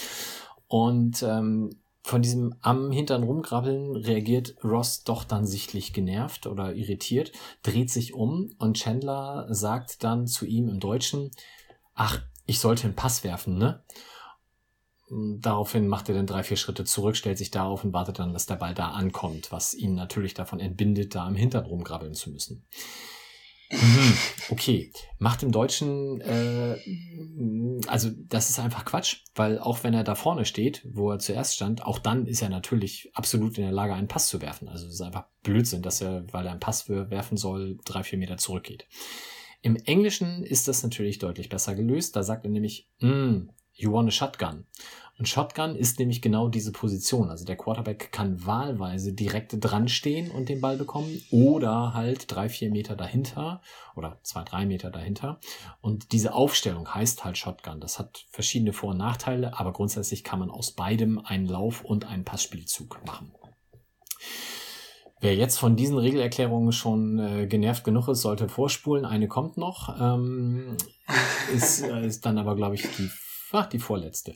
Und 0.67 1.23
ähm, 1.23 1.71
von 2.03 2.23
diesem 2.23 2.57
am 2.61 2.91
Hintern 2.91 3.23
rumgrabbeln 3.23 3.95
reagiert 3.95 4.57
Ross 4.65 5.05
doch 5.05 5.23
dann 5.23 5.47
sichtlich 5.47 5.93
genervt 5.93 6.49
oder 6.49 6.75
irritiert, 6.75 7.31
dreht 7.63 7.93
sich 7.93 8.15
um 8.15 8.51
und 8.59 8.79
Chandler 8.79 9.47
sagt 9.51 10.03
dann 10.03 10.27
zu 10.27 10.45
ihm 10.45 10.69
im 10.69 10.81
Deutschen, 10.81 11.31
ach, 11.95 12.21
ich 12.47 12.59
sollte 12.59 12.85
einen 12.85 12.97
Pass 12.97 13.23
werfen, 13.23 13.59
ne? 13.59 13.85
Daraufhin 15.11 15.89
macht 15.89 16.09
er 16.09 16.15
dann 16.15 16.27
drei, 16.27 16.43
vier 16.43 16.57
Schritte 16.57 16.85
zurück, 16.85 17.17
stellt 17.17 17.39
sich 17.39 17.51
da 17.51 17.65
auf 17.65 17.85
und 17.85 17.93
wartet 17.93 18.19
dann, 18.19 18.33
dass 18.33 18.47
der 18.47 18.57
Ball 18.57 18.75
da 18.75 18.91
ankommt, 18.91 19.51
was 19.51 19.75
ihn 19.75 19.95
natürlich 19.95 20.35
davon 20.35 20.61
entbindet, 20.61 21.15
da 21.15 21.27
im 21.27 21.35
Hintern 21.35 21.65
rumgrabbeln 21.65 22.15
zu 22.15 22.31
müssen. 22.31 22.67
Mhm, 23.71 24.15
okay, 24.49 24.91
macht 25.19 25.43
im 25.43 25.53
Deutschen, 25.53 26.23
äh, 26.23 26.79
also 27.87 28.11
das 28.29 28.49
ist 28.49 28.59
einfach 28.59 28.87
Quatsch, 28.87 29.25
weil 29.35 29.59
auch 29.59 29.85
wenn 29.85 29.93
er 29.93 30.05
da 30.05 30.15
vorne 30.15 30.47
steht, 30.47 30.87
wo 30.91 31.11
er 31.11 31.19
zuerst 31.19 31.55
stand, 31.57 31.85
auch 31.85 31.99
dann 31.99 32.27
ist 32.27 32.41
er 32.41 32.49
natürlich 32.49 33.11
absolut 33.13 33.59
in 33.59 33.65
der 33.65 33.73
Lage, 33.73 33.93
einen 33.93 34.09
Pass 34.09 34.29
zu 34.29 34.41
werfen. 34.41 34.69
Also 34.69 34.87
es 34.87 34.95
ist 34.95 35.03
einfach 35.03 35.27
Blödsinn, 35.43 35.83
dass 35.83 36.01
er, 36.01 36.25
weil 36.33 36.47
er 36.47 36.53
einen 36.53 36.61
Pass 36.61 36.89
werfen 36.89 37.37
soll, 37.37 37.79
drei, 37.85 38.03
vier 38.03 38.19
Meter 38.19 38.39
zurückgeht. 38.39 38.87
Im 39.61 39.77
Englischen 39.77 40.45
ist 40.45 40.69
das 40.69 40.83
natürlich 40.83 41.19
deutlich 41.19 41.49
besser 41.49 41.75
gelöst. 41.75 42.17
Da 42.17 42.23
sagt 42.23 42.45
er 42.45 42.51
nämlich, 42.51 42.89
mm, 43.01 43.49
You 43.79 43.93
want 43.93 44.09
a 44.09 44.11
Shotgun. 44.11 44.67
Und 45.19 45.29
Shotgun 45.29 45.77
ist 45.77 45.99
nämlich 45.99 46.21
genau 46.21 46.49
diese 46.49 46.73
Position. 46.73 47.31
Also 47.31 47.45
der 47.45 47.57
Quarterback 47.57 48.11
kann 48.13 48.45
wahlweise 48.45 49.13
direkt 49.13 49.57
dran 49.59 49.89
stehen 49.89 50.31
und 50.31 50.49
den 50.49 50.61
Ball 50.61 50.77
bekommen 50.77 51.23
oder 51.31 51.95
halt 51.95 52.33
drei, 52.33 52.49
vier 52.49 52.71
Meter 52.71 52.97
dahinter 52.97 53.61
oder 53.95 54.19
zwei, 54.23 54.43
drei 54.43 54.67
Meter 54.67 54.91
dahinter. 54.91 55.41
Und 55.81 56.13
diese 56.13 56.35
Aufstellung 56.35 56.93
heißt 56.93 57.25
halt 57.25 57.39
Shotgun. 57.39 57.81
Das 57.81 58.01
hat 58.01 58.27
verschiedene 58.31 58.73
Vor- 58.73 58.91
und 58.91 58.99
Nachteile, 58.99 59.59
aber 59.59 59.73
grundsätzlich 59.73 60.25
kann 60.25 60.41
man 60.41 60.51
aus 60.51 60.73
beidem 60.73 61.21
einen 61.25 61.47
Lauf- 61.47 61.85
und 61.85 62.05
einen 62.05 62.25
Passspielzug 62.25 63.01
machen. 63.07 63.33
Wer 65.21 65.35
jetzt 65.35 65.59
von 65.59 65.75
diesen 65.77 65.99
Regelerklärungen 65.99 66.71
schon 66.73 67.19
äh, 67.19 67.47
genervt 67.47 67.83
genug 67.83 68.09
ist, 68.09 68.23
sollte 68.23 68.49
vorspulen. 68.49 69.05
Eine 69.05 69.27
kommt 69.27 69.57
noch. 69.57 70.01
Ähm, 70.01 70.77
ist, 71.53 71.83
äh, 71.83 72.07
ist 72.07 72.25
dann 72.25 72.39
aber, 72.39 72.55
glaube 72.55 72.77
ich, 72.77 72.83
die 72.83 73.11
ach, 73.53 73.67
die 73.67 73.79
vorletzte. 73.79 74.35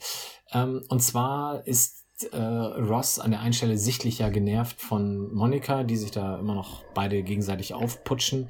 Ähm, 0.53 0.83
und 0.89 1.01
zwar 1.01 1.67
ist 1.67 2.05
äh, 2.31 2.37
Ross 2.37 3.19
an 3.19 3.33
der 3.33 3.41
einen 3.41 3.53
Stelle 3.53 3.79
sichtlich 3.79 4.19
ja 4.19 4.29
genervt 4.29 4.81
von 4.81 5.33
Monika, 5.35 5.83
die 5.83 5.97
sich 5.97 6.11
da 6.11 6.39
immer 6.39 6.55
noch 6.55 6.85
beide 6.95 7.23
gegenseitig 7.23 7.75
aufputschen. 7.75 8.49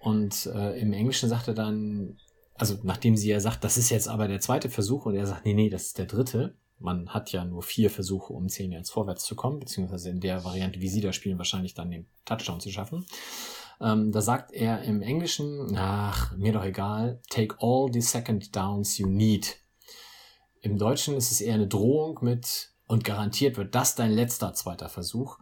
Und 0.00 0.46
äh, 0.46 0.78
im 0.80 0.92
Englischen 0.92 1.28
sagt 1.28 1.48
er 1.48 1.54
dann, 1.54 2.18
also 2.54 2.78
nachdem 2.82 3.16
sie 3.16 3.28
ja 3.28 3.40
sagt, 3.40 3.64
das 3.64 3.76
ist 3.76 3.90
jetzt 3.90 4.08
aber 4.08 4.28
der 4.28 4.40
zweite 4.40 4.68
Versuch, 4.68 5.06
und 5.06 5.14
er 5.14 5.26
sagt, 5.26 5.44
nee, 5.44 5.54
nee, 5.54 5.70
das 5.70 5.86
ist 5.86 5.98
der 5.98 6.06
dritte. 6.06 6.56
Man 6.78 7.10
hat 7.10 7.30
ja 7.30 7.44
nur 7.44 7.62
vier 7.62 7.90
Versuche, 7.90 8.32
um 8.32 8.48
zehn 8.48 8.72
Yards 8.72 8.90
vorwärts 8.90 9.24
zu 9.24 9.36
kommen, 9.36 9.60
beziehungsweise 9.60 10.10
in 10.10 10.18
der 10.18 10.44
Variante, 10.44 10.80
wie 10.80 10.88
sie 10.88 11.00
da 11.00 11.12
spielen, 11.12 11.38
wahrscheinlich 11.38 11.74
dann 11.74 11.92
den 11.92 12.06
Touchdown 12.24 12.58
zu 12.58 12.70
schaffen. 12.70 13.06
Ähm, 13.80 14.10
da 14.10 14.20
sagt 14.20 14.52
er 14.52 14.82
im 14.82 15.00
Englischen, 15.02 15.76
ach, 15.76 16.36
mir 16.36 16.52
doch 16.52 16.64
egal, 16.64 17.20
take 17.30 17.56
all 17.60 17.88
the 17.92 18.00
second 18.00 18.54
downs 18.54 18.98
you 18.98 19.06
need. 19.06 19.61
Im 20.62 20.78
Deutschen 20.78 21.16
ist 21.16 21.32
es 21.32 21.40
eher 21.40 21.54
eine 21.54 21.66
Drohung 21.66 22.20
mit 22.22 22.70
und 22.86 23.04
garantiert 23.04 23.56
wird 23.56 23.74
das 23.74 23.96
dein 23.96 24.12
letzter 24.12 24.54
zweiter 24.54 24.88
Versuch, 24.88 25.38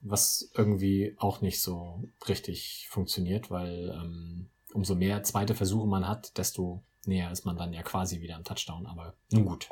was 0.00 0.50
irgendwie 0.54 1.16
auch 1.18 1.40
nicht 1.40 1.62
so 1.62 2.04
richtig 2.28 2.86
funktioniert, 2.90 3.50
weil 3.50 3.90
ähm, 3.90 4.50
umso 4.74 4.94
mehr 4.94 5.22
zweite 5.22 5.54
Versuche 5.54 5.88
man 5.88 6.06
hat, 6.06 6.36
desto 6.36 6.84
näher 7.06 7.32
ist 7.32 7.46
man 7.46 7.56
dann 7.56 7.72
ja 7.72 7.82
quasi 7.82 8.20
wieder 8.20 8.36
am 8.36 8.44
Touchdown. 8.44 8.86
Aber 8.86 9.14
nun 9.30 9.46
gut. 9.46 9.68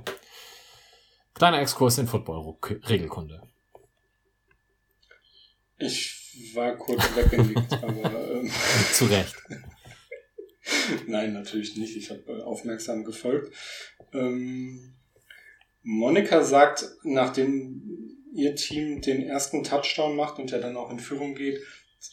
Kleiner 1.35 1.61
Exkurs 1.61 1.99
in 1.99 2.07
Football-Regelkunde. 2.07 3.43
Ich 5.79 6.55
war 6.55 6.75
kurz 6.77 7.03
weggelegt, 7.15 7.71
aber. 7.83 8.31
Ähm, 8.31 8.51
Zu 8.93 9.05
Recht. 9.05 9.37
Nein, 11.07 11.35
natürlich 11.35 11.77
nicht. 11.77 11.97
Ich 11.97 12.11
habe 12.11 12.23
äh, 12.29 12.43
aufmerksam 12.43 13.05
gefolgt. 13.05 13.55
Ähm, 14.17 14.95
Monika 15.83 16.43
sagt, 16.43 16.85
nachdem 17.05 18.17
ihr 18.35 18.55
Team 18.57 19.01
den 19.01 19.23
ersten 19.23 19.63
Touchdown 19.63 20.17
macht 20.17 20.39
und 20.39 20.53
er 20.53 20.61
dann 20.61 20.77
auch 20.77 20.91
in 20.91 20.99
Führung 20.99 21.35
geht, 21.35 21.61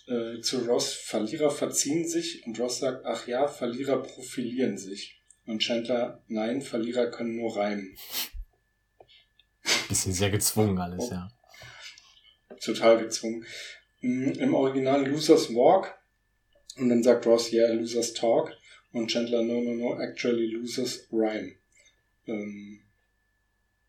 äh, 0.08 0.40
zu 0.42 0.60
Ross, 0.66 0.94
Verlierer 0.94 1.50
verziehen 1.50 2.08
sich 2.08 2.46
und 2.46 2.60
Ross 2.60 2.80
sagt, 2.80 3.06
ach 3.06 3.28
ja, 3.28 3.48
Verlierer 3.48 4.02
profilieren 4.02 4.78
sich. 4.78 5.20
Und 5.46 5.60
Chandler, 5.60 6.24
nein, 6.28 6.62
Verlierer 6.62 7.08
können 7.08 7.36
nur 7.36 7.58
reimen. 7.58 7.98
Bisschen 9.90 10.14
sehr 10.14 10.30
gezwungen 10.30 10.78
alles, 10.78 11.10
ja. 11.10 11.30
Total 12.62 12.98
gezwungen. 13.00 13.46
Mm, 14.02 14.30
Im 14.32 14.54
Original 14.54 15.06
Losers 15.06 15.50
Walk 15.54 15.94
und 16.78 16.90
dann 16.90 17.04
sagt 17.04 17.26
Ross, 17.26 17.52
yeah, 17.52 17.74
Losers 17.74 18.14
Talk 18.14 18.54
und 18.94 19.08
Chandler, 19.08 19.42
no, 19.42 19.62
no, 19.62 19.74
no, 19.74 20.00
actually 20.00 20.46
Losers 20.46 21.08
Rhyme 21.12 21.58
ähm, 22.28 22.80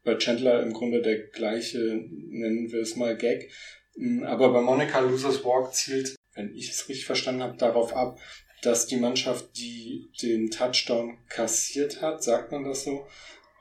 bei 0.02 0.16
Chandler 0.16 0.62
im 0.62 0.72
Grunde 0.72 1.00
der 1.02 1.18
gleiche, 1.28 1.78
nennen 1.78 2.70
wir 2.70 2.80
es 2.80 2.96
mal 2.96 3.16
Gag. 3.16 3.50
Mm, 3.96 4.24
aber 4.24 4.52
bei 4.52 4.60
Monica 4.60 5.00
Losers 5.00 5.44
Walk 5.44 5.74
zielt, 5.74 6.16
wenn 6.34 6.54
ich 6.54 6.70
es 6.70 6.88
richtig 6.88 7.06
verstanden 7.06 7.42
habe, 7.42 7.56
darauf 7.56 7.94
ab, 7.94 8.18
dass 8.62 8.86
die 8.86 8.96
Mannschaft, 8.96 9.56
die 9.56 10.10
den 10.22 10.50
Touchdown 10.50 11.18
kassiert 11.28 12.02
hat, 12.02 12.22
sagt 12.22 12.52
man 12.52 12.64
das 12.64 12.84
so, 12.84 13.06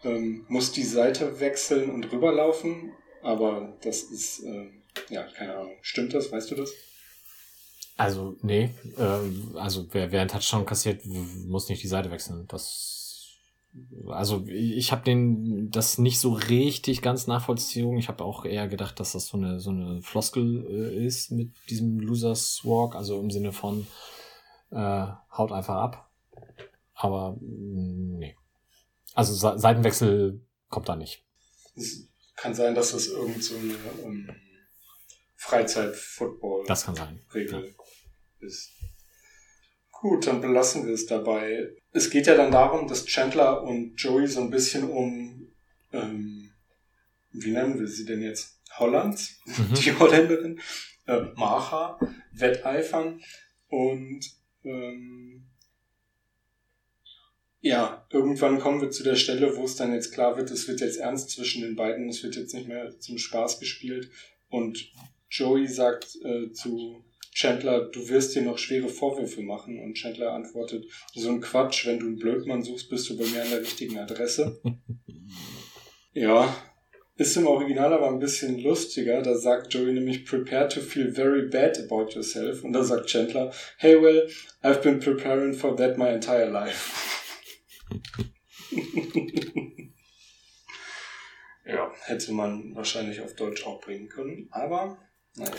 ähm, 0.04 0.46
muss 0.48 0.72
die 0.72 0.84
Seite 0.84 1.40
wechseln 1.40 1.90
und 1.90 2.12
rüberlaufen. 2.12 2.94
Aber 3.22 3.78
das 3.82 4.04
ist 4.04 4.44
äh, 4.44 4.70
ja, 5.10 5.24
keine 5.24 5.56
Ahnung. 5.56 5.78
Stimmt 5.82 6.14
das? 6.14 6.32
Weißt 6.32 6.52
du 6.52 6.56
das? 6.56 6.72
Also, 7.96 8.38
nee, 8.42 8.70
äh, 8.98 9.58
also 9.58 9.88
wer, 9.92 10.12
wer 10.12 10.22
einen 10.22 10.30
Touchdown 10.30 10.66
kassiert, 10.66 11.06
muss 11.06 11.70
nicht 11.70 11.84
die 11.84 11.88
Seite 11.88 12.12
wechseln. 12.12 12.46
Das, 12.48 13.03
also 14.10 14.46
ich 14.48 14.92
habe 14.92 15.04
den 15.04 15.70
das 15.72 15.98
nicht 15.98 16.20
so 16.20 16.34
richtig 16.34 17.02
ganz 17.02 17.28
nachvollzogen. 17.28 17.98
Ich 17.98 18.08
habe 18.08 18.24
auch 18.24 18.46
eher 18.46 18.68
gedacht, 18.68 19.00
dass 19.00 19.14
das 19.14 19.28
so 19.28 19.38
eine 19.38 19.60
so 19.60 19.72
eine 19.72 20.02
Floskel 20.02 20.66
äh, 20.68 21.06
ist 21.06 21.32
mit 21.32 21.52
diesem 21.70 22.00
Losers 22.00 22.62
Walk, 22.64 22.96
also 22.96 23.20
im 23.20 23.32
Sinne 23.32 23.52
von 23.52 23.88
äh, 24.72 25.08
haut 25.32 25.52
einfach 25.52 25.76
ab. 25.76 26.12
Aber 26.94 27.38
mm, 27.40 28.18
nee. 28.18 28.36
Also 29.14 29.34
Se 29.34 29.58
Seitenwechsel 29.58 30.42
kommt 30.70 30.90
da 30.90 30.96
nicht. 30.96 31.26
Es 31.76 32.08
kann 32.36 32.54
sein, 32.54 32.76
dass 32.76 32.92
das 32.92 33.08
irgend 33.08 33.44
so 33.44 33.56
eine 33.56 33.76
um, 34.04 34.28
Freizeit-Football-Regel 35.36 36.68
Das 36.68 36.86
kann 36.86 36.96
sein. 36.96 37.20
Ja. 37.34 37.62
ist. 38.40 38.72
Gut, 40.04 40.28
dann 40.28 40.42
belassen 40.42 40.86
wir 40.86 40.94
es 40.94 41.06
dabei. 41.06 41.78
Es 41.94 42.10
geht 42.10 42.28
ja 42.28 42.36
dann 42.36 42.52
darum, 42.52 42.90
dass 42.90 43.06
Chandler 43.06 43.64
und 43.64 43.96
Joey 43.96 44.28
so 44.28 44.42
ein 44.42 44.50
bisschen 44.50 44.90
um, 44.90 45.48
ähm, 45.94 46.52
wie 47.32 47.52
nennen 47.52 47.80
wir 47.80 47.88
sie 47.88 48.04
denn 48.04 48.22
jetzt? 48.22 48.60
Hollands, 48.78 49.40
Mhm. 49.46 49.74
die 49.82 49.98
Holländerin, 49.98 50.60
äh, 51.08 51.22
Macha, 51.38 51.98
wetteifern 52.34 53.22
und 53.70 54.26
ähm, 54.66 55.46
ja, 57.62 58.06
irgendwann 58.12 58.60
kommen 58.60 58.82
wir 58.82 58.92
zu 58.92 59.04
der 59.04 59.16
Stelle, 59.16 59.56
wo 59.56 59.64
es 59.64 59.78
dann 59.78 59.94
jetzt 59.94 60.12
klar 60.12 60.36
wird, 60.36 60.52
es 60.52 60.68
wird 60.68 60.82
jetzt 60.82 60.98
ernst 60.98 61.30
zwischen 61.30 61.62
den 61.62 61.78
beiden, 61.78 62.10
es 62.10 62.22
wird 62.24 62.36
jetzt 62.36 62.54
nicht 62.54 62.68
mehr 62.68 63.00
zum 63.00 63.18
Spaß 63.18 63.58
gespielt 63.58 64.12
und 64.50 64.92
Joey 65.30 65.66
sagt 65.66 66.18
äh, 66.26 66.52
zu 66.52 67.06
Chandler, 67.34 67.90
du 67.92 68.08
wirst 68.10 68.36
dir 68.36 68.44
noch 68.44 68.58
schwere 68.58 68.90
Vorwürfe 68.90 69.42
machen 69.42 69.80
und 69.80 69.96
Chandler 69.96 70.34
antwortet, 70.34 70.86
so 71.14 71.30
ein 71.30 71.42
Quatsch, 71.42 71.86
wenn 71.88 72.00
du 72.00 72.06
einen 72.06 72.18
Blödmann 72.18 72.64
suchst, 72.64 72.90
bist 72.90 73.10
du 73.10 73.18
bei 73.18 73.26
mir 73.26 73.42
an 73.42 73.50
der 73.50 73.62
richtigen 73.62 73.98
Adresse. 73.98 74.62
ja, 76.14 76.56
ist 77.16 77.38
im 77.38 77.48
Original 77.48 77.94
aber 77.94 78.08
ein 78.10 78.20
bisschen 78.20 78.60
lustiger. 78.60 79.22
Da 79.22 79.36
sagt 79.36 79.74
Joey 79.74 79.94
nämlich, 79.94 80.26
prepare 80.26 80.68
to 80.68 80.82
feel 80.82 81.12
very 81.12 81.48
bad 81.48 81.80
about 81.80 82.10
yourself. 82.12 82.64
Und 82.64 82.74
da 82.74 82.84
sagt 82.84 83.08
Chandler, 83.08 83.54
hey 83.78 84.02
well, 84.02 84.28
I've 84.64 84.82
been 84.82 85.00
preparing 85.00 85.54
for 85.54 85.76
that 85.76 85.98
my 85.98 86.10
entire 86.10 86.50
life. 86.50 86.92
ja, 91.66 91.92
hätte 92.06 92.32
man 92.32 92.76
wahrscheinlich 92.76 93.22
auf 93.22 93.36
Deutsch 93.36 93.66
auch 93.66 93.82
bringen 93.82 94.10
können. 94.10 94.48
Aber, 94.52 94.98
naja. 95.36 95.52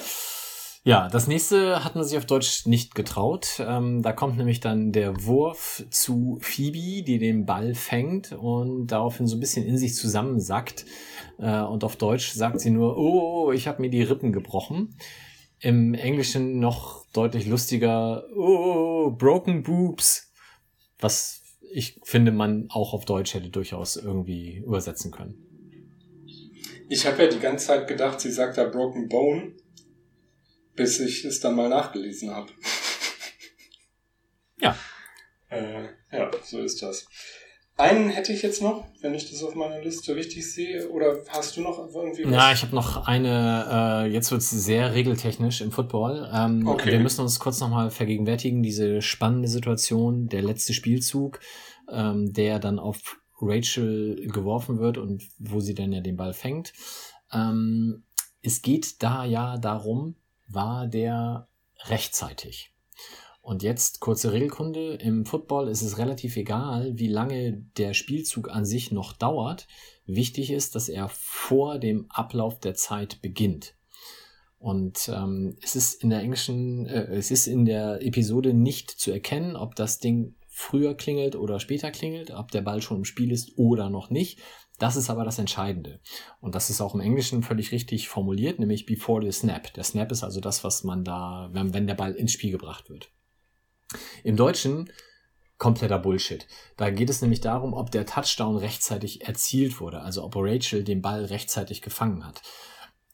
Ja, 0.86 1.08
das 1.08 1.26
nächste 1.26 1.82
hat 1.82 1.94
man 1.94 2.04
sich 2.04 2.18
auf 2.18 2.26
Deutsch 2.26 2.66
nicht 2.66 2.94
getraut. 2.94 3.56
Ähm, 3.58 4.02
da 4.02 4.12
kommt 4.12 4.36
nämlich 4.36 4.60
dann 4.60 4.92
der 4.92 5.24
Wurf 5.24 5.82
zu 5.88 6.36
Phoebe, 6.42 7.02
die 7.02 7.16
den 7.18 7.46
Ball 7.46 7.74
fängt 7.74 8.32
und 8.32 8.88
daraufhin 8.88 9.26
so 9.26 9.34
ein 9.34 9.40
bisschen 9.40 9.64
in 9.64 9.78
sich 9.78 9.94
zusammensackt. 9.94 10.84
Äh, 11.38 11.62
und 11.62 11.84
auf 11.84 11.96
Deutsch 11.96 12.32
sagt 12.32 12.60
sie 12.60 12.68
nur, 12.68 12.98
oh, 12.98 13.50
ich 13.50 13.66
habe 13.66 13.80
mir 13.80 13.88
die 13.88 14.02
Rippen 14.02 14.30
gebrochen. 14.30 14.94
Im 15.58 15.94
Englischen 15.94 16.60
noch 16.60 17.06
deutlich 17.14 17.46
lustiger, 17.46 18.24
oh, 18.36 19.10
broken 19.10 19.62
boobs. 19.62 20.34
Was 20.98 21.40
ich 21.72 21.98
finde, 22.04 22.30
man 22.30 22.66
auch 22.68 22.92
auf 22.92 23.06
Deutsch 23.06 23.32
hätte 23.32 23.48
durchaus 23.48 23.96
irgendwie 23.96 24.58
übersetzen 24.58 25.10
können. 25.10 25.38
Ich 26.90 27.06
habe 27.06 27.22
ja 27.22 27.30
die 27.30 27.40
ganze 27.40 27.68
Zeit 27.68 27.88
gedacht, 27.88 28.20
sie 28.20 28.30
sagt 28.30 28.58
da 28.58 28.64
Broken 28.64 29.08
Bone, 29.08 29.54
bis 30.76 31.00
ich 31.00 31.24
es 31.24 31.40
dann 31.40 31.54
mal 31.54 31.68
nachgelesen 31.68 32.30
habe. 32.30 32.52
Ja. 34.58 34.76
Äh, 35.48 35.88
ja, 36.12 36.30
so 36.42 36.60
ist 36.60 36.82
das. 36.82 37.06
Einen 37.76 38.08
hätte 38.08 38.32
ich 38.32 38.42
jetzt 38.42 38.62
noch, 38.62 38.86
wenn 39.00 39.14
ich 39.14 39.28
das 39.28 39.42
auf 39.42 39.56
meiner 39.56 39.80
Liste 39.80 40.14
richtig 40.14 40.52
sehe. 40.52 40.88
Oder 40.90 41.22
hast 41.28 41.56
du 41.56 41.60
noch 41.60 41.78
irgendwie 41.78 42.24
was? 42.24 42.32
Ja, 42.32 42.52
ich 42.52 42.62
habe 42.62 42.74
noch 42.74 43.08
eine, 43.08 44.04
äh, 44.06 44.12
jetzt 44.12 44.30
wird's 44.30 44.50
sehr 44.50 44.94
regeltechnisch 44.94 45.60
im 45.60 45.72
Football. 45.72 46.30
Ähm, 46.32 46.66
Okay. 46.68 46.92
Wir 46.92 47.00
müssen 47.00 47.22
uns 47.22 47.40
kurz 47.40 47.58
nochmal 47.58 47.90
vergegenwärtigen, 47.90 48.62
diese 48.62 49.02
spannende 49.02 49.48
Situation, 49.48 50.28
der 50.28 50.42
letzte 50.42 50.72
Spielzug, 50.72 51.40
ähm, 51.90 52.32
der 52.32 52.60
dann 52.60 52.78
auf 52.78 53.16
Rachel 53.40 54.28
geworfen 54.28 54.78
wird 54.78 54.96
und 54.96 55.24
wo 55.38 55.58
sie 55.58 55.74
dann 55.74 55.92
ja 55.92 56.00
den 56.00 56.16
Ball 56.16 56.32
fängt. 56.32 56.72
Ähm, 57.32 58.04
es 58.40 58.62
geht 58.62 59.02
da 59.02 59.24
ja 59.24 59.58
darum, 59.58 60.14
war 60.46 60.86
der 60.86 61.48
rechtzeitig? 61.86 62.72
Und 63.44 63.62
jetzt 63.62 64.00
kurze 64.00 64.32
Regelkunde. 64.32 64.94
Im 64.94 65.26
Football 65.26 65.68
ist 65.68 65.82
es 65.82 65.98
relativ 65.98 66.36
egal, 66.36 66.98
wie 66.98 67.08
lange 67.08 67.52
der 67.76 67.92
Spielzug 67.92 68.48
an 68.48 68.64
sich 68.64 68.90
noch 68.90 69.12
dauert. 69.12 69.66
Wichtig 70.06 70.50
ist, 70.50 70.74
dass 70.74 70.88
er 70.88 71.10
vor 71.10 71.78
dem 71.78 72.06
Ablauf 72.08 72.58
der 72.58 72.74
Zeit 72.74 73.20
beginnt. 73.20 73.74
Und 74.58 75.10
ähm, 75.14 75.56
es 75.60 75.76
ist 75.76 76.02
in 76.02 76.08
der 76.08 76.20
englischen, 76.20 76.86
äh, 76.86 77.04
es 77.14 77.30
ist 77.30 77.46
in 77.46 77.66
der 77.66 78.00
Episode 78.00 78.54
nicht 78.54 78.90
zu 78.90 79.10
erkennen, 79.10 79.56
ob 79.56 79.74
das 79.74 79.98
Ding 79.98 80.36
früher 80.48 80.94
klingelt 80.94 81.36
oder 81.36 81.60
später 81.60 81.90
klingelt, 81.90 82.30
ob 82.30 82.50
der 82.50 82.62
Ball 82.62 82.80
schon 82.80 82.98
im 82.98 83.04
Spiel 83.04 83.30
ist 83.30 83.58
oder 83.58 83.90
noch 83.90 84.08
nicht. 84.08 84.40
Das 84.78 84.96
ist 84.96 85.08
aber 85.08 85.24
das 85.24 85.38
Entscheidende. 85.38 86.00
Und 86.40 86.54
das 86.54 86.68
ist 86.68 86.80
auch 86.80 86.94
im 86.94 87.00
Englischen 87.00 87.42
völlig 87.42 87.70
richtig 87.70 88.08
formuliert, 88.08 88.58
nämlich 88.58 88.86
before 88.86 89.24
the 89.24 89.30
snap. 89.30 89.72
Der 89.74 89.84
Snap 89.84 90.10
ist 90.10 90.24
also 90.24 90.40
das, 90.40 90.64
was 90.64 90.82
man 90.82 91.04
da, 91.04 91.48
wenn, 91.52 91.72
wenn 91.72 91.86
der 91.86 91.94
Ball 91.94 92.12
ins 92.12 92.32
Spiel 92.32 92.50
gebracht 92.50 92.90
wird. 92.90 93.10
Im 94.24 94.36
Deutschen 94.36 94.90
kompletter 95.58 95.98
Bullshit. 95.98 96.46
Da 96.76 96.90
geht 96.90 97.08
es 97.08 97.22
nämlich 97.22 97.40
darum, 97.40 97.74
ob 97.74 97.90
der 97.90 98.06
Touchdown 98.06 98.56
rechtzeitig 98.56 99.26
erzielt 99.26 99.80
wurde, 99.80 100.00
also 100.00 100.24
ob 100.24 100.34
Rachel 100.36 100.82
den 100.82 101.00
Ball 101.00 101.24
rechtzeitig 101.24 101.80
gefangen 101.80 102.26
hat. 102.26 102.42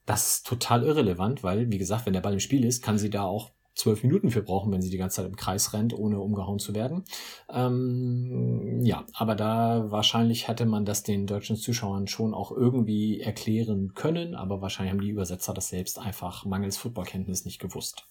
Das 0.06 0.36
ist 0.36 0.46
total 0.46 0.82
irrelevant, 0.82 1.42
weil, 1.42 1.70
wie 1.70 1.78
gesagt, 1.78 2.06
wenn 2.06 2.14
der 2.14 2.22
Ball 2.22 2.32
im 2.32 2.40
Spiel 2.40 2.64
ist, 2.64 2.82
kann 2.82 2.98
sie 2.98 3.10
da 3.10 3.22
auch 3.22 3.52
zwölf 3.80 4.02
Minuten 4.02 4.30
für 4.30 4.42
brauchen, 4.42 4.72
wenn 4.72 4.82
sie 4.82 4.90
die 4.90 4.98
ganze 4.98 5.16
Zeit 5.16 5.26
im 5.26 5.36
Kreis 5.36 5.72
rennt, 5.72 5.94
ohne 5.94 6.20
umgehauen 6.20 6.58
zu 6.58 6.74
werden. 6.74 7.04
Ähm, 7.52 8.80
ja, 8.82 9.04
aber 9.14 9.34
da 9.34 9.90
wahrscheinlich 9.90 10.48
hätte 10.48 10.66
man 10.66 10.84
das 10.84 11.02
den 11.02 11.26
deutschen 11.26 11.56
Zuschauern 11.56 12.06
schon 12.06 12.34
auch 12.34 12.52
irgendwie 12.52 13.20
erklären 13.20 13.94
können, 13.94 14.34
aber 14.34 14.60
wahrscheinlich 14.60 14.92
haben 14.92 15.00
die 15.00 15.10
Übersetzer 15.10 15.54
das 15.54 15.68
selbst 15.68 15.98
einfach 15.98 16.44
mangels 16.44 16.76
Footballkenntnis 16.76 17.44
nicht 17.44 17.58
gewusst. 17.58 18.06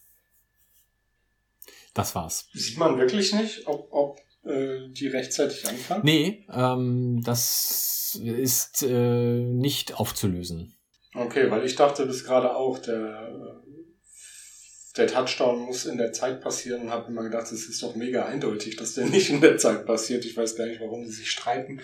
Das 1.94 2.14
war's. 2.14 2.48
Sieht 2.52 2.78
man 2.78 2.98
wirklich 2.98 3.32
nicht, 3.32 3.66
ob, 3.66 3.88
ob 3.90 4.18
äh, 4.44 4.88
die 4.90 5.08
rechtzeitig 5.08 5.68
anfangen? 5.68 6.02
Nee, 6.04 6.46
ähm, 6.52 7.22
das 7.24 8.18
ist 8.22 8.82
äh, 8.82 9.44
nicht 9.44 9.98
aufzulösen. 9.98 10.74
Okay, 11.14 11.50
weil 11.50 11.64
ich 11.64 11.74
dachte 11.74 12.06
bis 12.06 12.24
gerade 12.24 12.54
auch, 12.54 12.78
der, 12.78 13.49
der 14.96 15.06
Touchdown 15.06 15.60
muss 15.60 15.86
in 15.86 15.98
der 15.98 16.12
Zeit 16.12 16.40
passieren 16.40 16.82
und 16.82 16.90
habe 16.90 17.10
immer 17.10 17.22
gedacht, 17.22 17.50
es 17.52 17.68
ist 17.68 17.82
doch 17.82 17.94
mega 17.94 18.24
eindeutig, 18.26 18.76
dass 18.76 18.94
der 18.94 19.06
nicht 19.06 19.30
in 19.30 19.40
der 19.40 19.56
Zeit 19.58 19.86
passiert. 19.86 20.24
Ich 20.24 20.36
weiß 20.36 20.56
gar 20.56 20.66
nicht, 20.66 20.80
warum 20.80 21.04
sie 21.06 21.12
sich 21.12 21.30
streiten. 21.30 21.80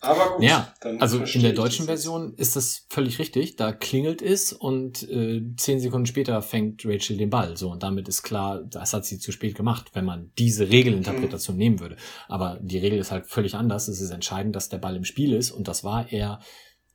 Aber 0.00 0.36
gut, 0.36 0.44
Ja, 0.44 0.72
dann 0.80 1.00
Also 1.00 1.18
in 1.24 1.42
der 1.42 1.52
deutschen. 1.54 1.86
Version 1.86 2.34
ist 2.36 2.54
das 2.54 2.86
völlig 2.88 3.18
richtig. 3.18 3.56
Da 3.56 3.72
klingelt 3.72 4.22
es 4.22 4.52
und 4.52 5.02
äh, 5.10 5.42
zehn 5.56 5.80
Sekunden 5.80 6.06
später 6.06 6.40
fängt 6.40 6.82
Rachel 6.86 7.16
den 7.16 7.30
Ball. 7.30 7.56
So 7.56 7.70
und 7.72 7.82
damit 7.82 8.06
ist 8.08 8.22
klar, 8.22 8.62
das 8.62 8.92
hat 8.92 9.04
sie 9.04 9.18
zu 9.18 9.32
spät 9.32 9.56
gemacht, 9.56 9.90
wenn 9.94 10.04
man 10.04 10.30
diese 10.38 10.68
Regelinterpretation 10.70 11.56
Mhm. 11.56 11.58
nehmen 11.58 11.80
würde. 11.80 11.96
Aber 12.28 12.60
die 12.62 12.78
Regel 12.78 13.00
ist 13.00 13.10
halt 13.10 13.26
völlig 13.26 13.56
anders. 13.56 13.88
Es 13.88 14.00
ist 14.00 14.10
entscheidend, 14.10 14.54
dass 14.54 14.68
der 14.68 14.78
Ball 14.78 14.94
im 14.94 15.04
Spiel 15.04 15.32
ist 15.34 15.50
und 15.50 15.66
das 15.66 15.82
war 15.82 16.12
er 16.12 16.38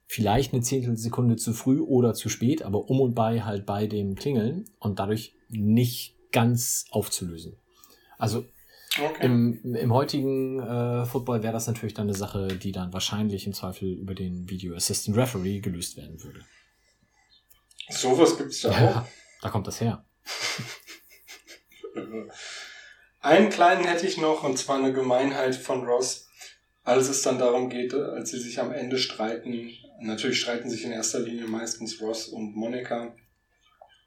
vielleicht 0.06 0.54
eine 0.54 0.62
Zehntelsekunde 0.62 1.36
zu 1.36 1.54
früh 1.54 1.80
oder 1.80 2.14
zu 2.14 2.30
spät, 2.30 2.64
aber 2.64 2.90
um 2.90 3.02
und 3.02 3.16
bei 3.16 3.42
halt 3.42 3.66
bei 3.66 3.88
dem 3.88 4.16
Klingeln 4.16 4.66
und 4.80 5.00
dadurch 5.00 5.36
nicht 5.50 6.16
ganz 6.32 6.86
aufzulösen. 6.92 7.58
Also 8.18 8.46
Okay. 9.00 9.26
im, 9.26 9.74
im 9.76 9.92
heutigen 9.92 10.60
äh, 10.60 11.06
Football 11.06 11.42
wäre 11.42 11.54
das 11.54 11.66
natürlich 11.66 11.96
dann 11.96 12.06
eine 12.06 12.14
Sache, 12.14 12.48
die 12.50 12.72
dann 12.72 12.94
wahrscheinlich 12.94 13.48
im 13.48 13.54
Zweifel 13.54 13.92
über 13.92 14.14
den 14.14 14.48
Video 14.52 14.76
Assistant 14.76 15.18
Referee 15.18 15.62
gelöst 15.62 15.98
werden 15.98 16.22
würde. 16.24 16.42
Sowas 17.90 18.38
gibt's 18.38 18.62
da 18.62 18.70
auch. 18.70 18.80
Ja, 18.80 19.08
da 19.42 19.50
kommt 19.50 19.66
das 19.66 19.82
her. 19.82 20.06
Äh, 21.96 22.02
Einen 23.20 23.50
kleinen 23.50 23.86
hätte 23.86 24.06
ich 24.06 24.18
noch, 24.18 24.44
und 24.44 24.60
zwar 24.60 24.78
eine 24.78 24.92
Gemeinheit 24.92 25.56
von 25.56 25.86
Ross, 25.86 26.28
als 26.84 27.08
es 27.08 27.22
dann 27.22 27.40
darum 27.40 27.70
geht, 27.70 27.94
als 27.94 28.32
sie 28.32 28.40
sich 28.40 28.60
am 28.60 28.74
Ende 28.74 28.98
streiten. 28.98 29.70
Natürlich 30.04 30.42
streiten 30.42 30.70
sich 30.70 30.84
in 30.84 30.92
erster 30.92 31.20
Linie 31.20 31.48
meistens 31.48 32.02
Ross 32.02 32.28
und 32.28 32.56
Monika. 32.56 33.16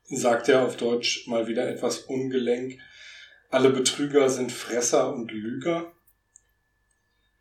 Sagt 0.05 0.49
er 0.51 0.63
auf 0.63 0.77
Deutsch 0.77 1.27
mal 1.27 1.49
wieder 1.49 1.69
etwas 1.69 2.01
ungelenk. 2.01 2.79
Alle 3.49 3.71
Betrüger 3.71 4.29
sind 4.29 4.53
Fresser 4.53 5.15
und 5.15 5.33
Lüger. 5.33 5.93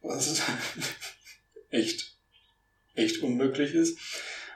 Was 0.01 0.41
echt, 1.69 2.15
echt 2.93 3.21
unmöglich 3.21 3.73
ist. 3.73 3.99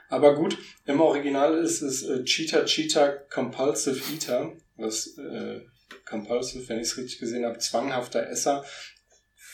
Aber 0.08 0.34
gut, 0.34 0.56
im 0.86 1.00
Original 1.00 1.58
ist 1.58 1.82
es 1.82 2.02
äh, 2.02 2.24
Cheetah 2.24 2.64
Cheetah 2.64 3.08
Compulsive 3.08 4.00
Eater, 4.14 4.56
was 4.76 5.18
äh, 5.18 5.60
Compulsive, 6.06 6.68
wenn 6.68 6.78
ich 6.78 6.88
es 6.88 6.96
richtig 6.96 7.18
gesehen 7.18 7.44
habe, 7.44 7.58
zwanghafter 7.58 8.26
Esser, 8.28 8.64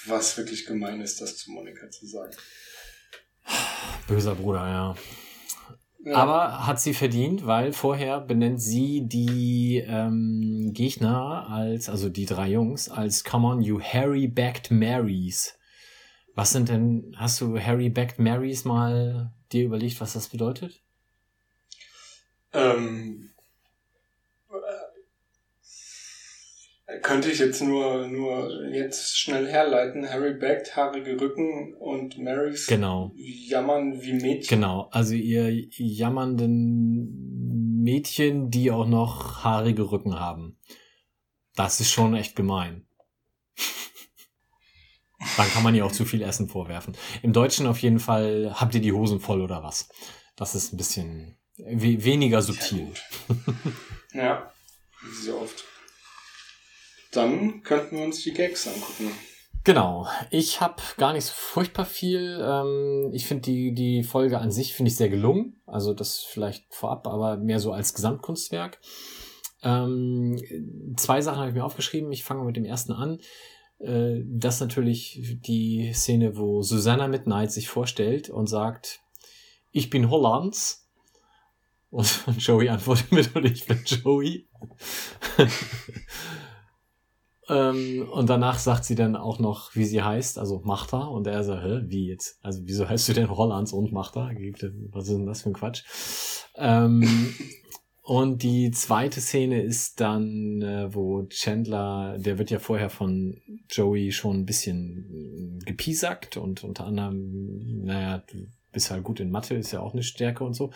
was 0.07 0.39
wirklich 0.39 0.67
gemein 0.67 1.01
ist, 1.01 1.21
das 1.21 1.37
zu 1.37 1.51
Monika 1.51 1.91
zu 1.91 2.07
sagen. 2.07 2.35
Böser 4.09 4.35
Bruder, 4.35 4.69
ja. 4.69 4.95
Ja. 6.05 6.17
Aber 6.19 6.67
hat 6.69 6.81
sie 6.81 6.95
verdient, 6.95 7.47
weil 7.47 7.73
vorher 7.73 8.21
benennt 8.21 8.63
sie 8.63 9.09
die 9.09 9.83
ähm, 9.85 10.71
Gegner 10.73 11.49
als, 11.51 11.89
also 11.89 12.09
die 12.09 12.27
drei 12.27 12.49
Jungs, 12.49 12.89
als 12.89 13.25
Come 13.25 13.49
on, 13.49 13.61
you 13.61 13.81
Harry-backed 13.81 14.71
Marys. 14.71 15.59
Was 16.37 16.53
sind 16.53 16.69
denn, 16.69 17.17
hast 17.17 17.41
du 17.41 17.59
Harry-backed 17.59 18.21
Marys 18.21 18.65
mal 18.65 19.33
dir 19.51 19.65
überlegt, 19.65 20.01
was 20.01 20.13
das 20.13 20.29
bedeutet? 20.29 20.81
Ähm, 22.53 23.31
äh, 26.86 26.86
könnte 27.03 27.31
ich 27.31 27.39
jetzt 27.39 27.63
nur, 27.63 28.07
nur 28.09 28.51
jetzt 28.73 29.19
schnell 29.19 29.47
herleiten. 29.47 30.09
Harry 30.09 30.35
backt 30.35 30.77
haarige 30.77 31.21
Rücken 31.21 31.75
und 31.75 32.19
Marys 32.19 32.67
Genau. 32.67 33.13
jammern 33.17 34.01
wie 34.03 34.15
Mädchen. 34.15 34.61
Genau, 34.61 34.89
also 34.91 35.15
ihr 35.15 35.51
jammernden 35.71 37.83
Mädchen, 37.83 38.51
die 38.51 38.71
auch 38.71 38.87
noch 38.87 39.45
haarige 39.45 39.91
Rücken 39.91 40.19
haben. 40.19 40.59
Das 41.55 41.81
ist 41.81 41.91
schon 41.91 42.15
echt 42.15 42.37
gemein. 42.37 42.87
Dann 45.37 45.49
kann 45.49 45.63
man 45.63 45.75
ihr 45.75 45.87
auch 45.87 45.93
zu 45.93 46.05
viel 46.05 46.23
Essen 46.23 46.49
vorwerfen. 46.49 46.95
Im 47.23 47.33
Deutschen 47.33 47.67
auf 47.67 47.79
jeden 47.79 48.01
Fall 48.01 48.53
habt 48.55 48.75
ihr 48.75 48.81
die 48.81 48.93
Hosen 48.93 49.21
voll 49.21 49.41
oder 49.41 49.63
was. 49.63 49.89
Das 50.37 50.55
ist 50.55 50.73
ein 50.73 50.77
bisschen 50.77 51.37
we 51.57 52.03
weniger 52.05 52.43
subtil. 52.43 52.93
Ja, 54.13 54.51
wie 55.03 55.25
so 55.27 55.41
oft. 55.41 55.65
Dann 57.13 57.63
könnten 57.63 57.97
wir 57.97 58.05
uns 58.05 58.23
die 58.23 58.33
Gags 58.33 58.67
angucken. 58.67 59.13
Genau. 59.65 60.07
Ich 60.31 60.61
habe 60.61 60.81
gar 60.97 61.13
nicht 61.13 61.25
so 61.25 61.33
furchtbar 61.35 61.87
viel. 61.87 62.41
Ähm, 62.41 63.11
ich 63.13 63.27
finde 63.27 63.43
die, 63.43 63.75
die 63.75 64.05
Folge 64.05 64.39
an 64.39 64.53
sich 64.53 64.75
finde 64.75 64.91
ich 64.91 64.97
sehr 64.97 65.09
gelungen. 65.09 65.61
Also 65.67 65.93
das 65.93 66.19
vielleicht 66.21 66.73
vorab, 66.73 67.09
aber 67.09 67.37
mehr 67.37 67.59
so 67.59 67.73
als 67.73 67.93
Gesamtkunstwerk. 67.93 68.79
Ähm, 69.63 70.41
zwei 70.97 71.21
Sachen 71.21 71.39
habe 71.39 71.49
ich 71.49 71.55
mir 71.57 71.65
aufgeschrieben. 71.65 72.13
Ich 72.13 72.23
fange 72.23 72.45
mit 72.45 72.57
dem 72.57 72.65
ersten 72.65 72.93
an. 72.93 73.19
Äh, 73.81 74.21
das 74.25 74.55
ist 74.55 74.61
natürlich 74.61 75.39
die 75.45 75.93
Szene, 75.93 76.37
wo 76.37 76.63
Susanna 76.63 77.09
Midnight 77.09 77.51
sich 77.51 77.69
vorstellt 77.69 78.31
und 78.31 78.47
sagt, 78.47 79.01
ich 79.73 79.91
bin 79.91 80.11
Hollands. 80.11 80.89
Und 81.91 82.07
Joey 82.39 82.69
antwortet 82.69 83.11
mit, 83.11 83.35
und 83.35 83.45
ich 83.47 83.67
bin 83.67 83.83
Joey. 83.85 84.47
ähm, 87.49 88.09
und 88.11 88.29
danach 88.29 88.59
sagt 88.59 88.85
sie 88.85 88.97
dann 88.97 89.15
auch 89.15 89.39
noch, 89.39 89.75
wie 89.77 89.85
sie 89.85 90.03
heißt, 90.03 90.39
also 90.39 90.61
Machta. 90.65 91.05
Und 91.05 91.27
er 91.27 91.45
sagt, 91.45 91.65
hä, 91.65 91.81
wie 91.87 92.09
jetzt? 92.09 92.39
Also 92.43 92.63
wieso 92.65 92.89
heißt 92.89 93.09
du 93.09 93.13
denn 93.13 93.31
Hollands 93.31 93.73
und 93.73 93.93
Machta? 93.93 94.31
Was 94.91 95.05
ist 95.09 95.17
denn 95.17 95.27
das 95.27 95.43
für 95.43 95.51
ein 95.51 95.55
Quatsch? 95.55 95.85
Ähm, 96.57 97.35
und 98.03 98.43
die 98.43 98.73
zweite 98.73 99.21
Szene 99.21 99.63
ist 99.63 100.01
dann, 100.01 100.61
äh, 100.63 100.93
wo 100.93 101.25
Chandler, 101.29 102.19
der 102.19 102.39
wird 102.39 102.51
ja 102.51 102.59
vorher 102.59 102.91
von 102.91 103.41
Joey 103.71 104.11
schon 104.11 104.41
ein 104.41 104.47
bisschen 104.47 105.61
gepiesackt 105.65 106.37
und 106.37 106.65
unter 106.65 106.85
anderem, 106.85 107.85
naja, 107.85 108.23
du 108.27 108.47
bist 108.73 108.91
halt 108.91 109.05
gut 109.05 109.21
in 109.21 109.31
Mathe, 109.31 109.55
ist 109.55 109.73
ja 109.73 109.81
auch 109.81 109.93
eine 109.93 110.03
Stärke 110.03 110.43
und 110.43 110.55
so. 110.55 110.71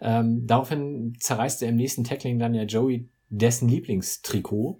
Ähm, 0.00 0.46
daraufhin 0.46 1.16
zerreißt 1.20 1.62
er 1.62 1.68
im 1.68 1.76
nächsten 1.76 2.02
Tackling 2.04 2.38
dann 2.38 2.54
ja 2.54 2.64
Joey 2.64 3.08
dessen 3.28 3.68
Lieblingstrikot. 3.68 4.78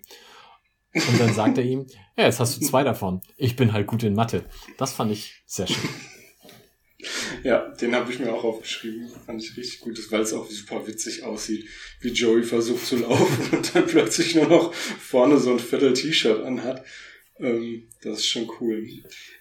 Und 0.97 1.21
dann 1.21 1.35
sagt 1.35 1.59
er 1.59 1.65
ihm, 1.65 1.87
ja, 2.17 2.25
jetzt 2.25 2.41
hast 2.41 2.57
du 2.57 2.65
zwei 2.65 2.83
davon. 2.83 3.21
Ich 3.37 3.57
bin 3.57 3.73
halt 3.73 3.87
gut 3.87 4.03
in 4.03 4.15
Mathe. 4.15 4.45
Das 4.79 4.93
fand 4.93 5.13
ich 5.13 5.43
sehr 5.47 5.67
schön. 5.67 5.89
Ja, 7.43 7.69
den 7.81 7.95
habe 7.95 8.11
ich 8.11 8.19
mir 8.19 8.33
auch 8.33 8.45
aufgeschrieben. 8.45 9.09
Fand 9.27 9.43
ich 9.43 9.57
richtig 9.57 9.81
gut, 9.81 10.01
weil 10.11 10.23
es 10.23 10.33
auch 10.33 10.51
super 10.51 10.87
witzig 10.87 11.23
aussieht, 11.23 11.69
wie 12.01 12.09
Joey 12.09 12.43
versucht 12.43 12.87
zu 12.87 12.97
laufen 12.97 13.51
und 13.57 13.75
dann 13.75 13.87
plötzlich 13.87 14.35
nur 14.35 14.49
noch 14.49 14.75
vorne 14.75 15.39
so 15.39 15.53
ein 15.53 15.59
Viertel-T-Shirt 15.59 16.43
anhat. 16.43 16.85
Ähm, 17.39 17.89
das 18.03 18.21
ist 18.21 18.27
schon 18.27 18.51
cool. 18.61 18.87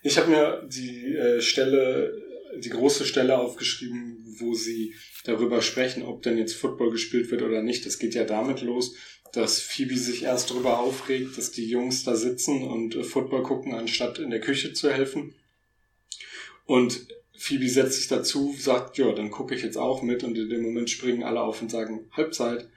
Ich 0.03 0.17
habe 0.17 0.29
mir 0.29 0.67
die 0.67 1.15
äh, 1.15 1.41
Stelle, 1.41 2.13
die 2.57 2.69
große 2.69 3.05
Stelle 3.05 3.37
aufgeschrieben, 3.37 4.17
wo 4.39 4.53
sie 4.53 4.93
darüber 5.23 5.61
sprechen, 5.61 6.03
ob 6.03 6.21
denn 6.21 6.37
jetzt 6.37 6.55
Football 6.55 6.91
gespielt 6.91 7.31
wird 7.31 7.41
oder 7.41 7.61
nicht. 7.61 7.85
Das 7.85 7.97
geht 7.99 8.13
ja 8.13 8.25
damit 8.25 8.61
los, 8.61 8.95
dass 9.35 9.59
Phoebe 9.59 9.97
sich 9.97 10.23
erst 10.23 10.49
darüber 10.51 10.79
aufregt, 10.79 11.37
dass 11.37 11.51
die 11.51 11.67
Jungs 11.67 12.03
da 12.03 12.15
sitzen 12.15 12.63
und 12.63 12.95
äh, 12.95 13.03
Football 13.03 13.43
gucken, 13.43 13.73
anstatt 13.73 14.19
in 14.19 14.29
der 14.29 14.39
Küche 14.39 14.73
zu 14.73 14.91
helfen. 14.91 15.35
Und 16.65 17.07
Phoebe 17.37 17.69
setzt 17.69 17.97
sich 17.97 18.07
dazu, 18.07 18.55
sagt, 18.57 18.97
ja, 18.97 19.11
dann 19.11 19.31
gucke 19.31 19.53
ich 19.55 19.61
jetzt 19.61 19.77
auch 19.77 20.01
mit 20.01 20.23
und 20.23 20.37
in 20.37 20.49
dem 20.49 20.63
Moment 20.63 20.89
springen 20.89 21.23
alle 21.23 21.41
auf 21.41 21.61
und 21.61 21.69
sagen 21.69 22.07
Halbzeit 22.11 22.69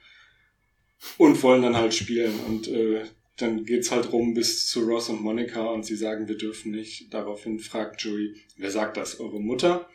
und 1.16 1.42
wollen 1.42 1.62
dann 1.62 1.76
halt 1.76 1.94
spielen 1.94 2.34
und 2.46 2.66
äh, 2.68 3.04
dann 3.36 3.64
geht's 3.64 3.92
halt 3.92 4.12
rum 4.12 4.34
bis 4.34 4.66
zu 4.66 4.80
Ross 4.80 5.08
und 5.08 5.22
Monica 5.22 5.64
und 5.66 5.84
sie 5.84 5.94
sagen, 5.94 6.26
wir 6.26 6.36
dürfen 6.36 6.72
nicht. 6.72 7.14
Daraufhin 7.14 7.60
fragt 7.60 8.02
Joey, 8.02 8.34
wer 8.56 8.70
sagt 8.72 8.96
das? 8.96 9.20
Eure 9.20 9.40
Mutter? 9.40 9.88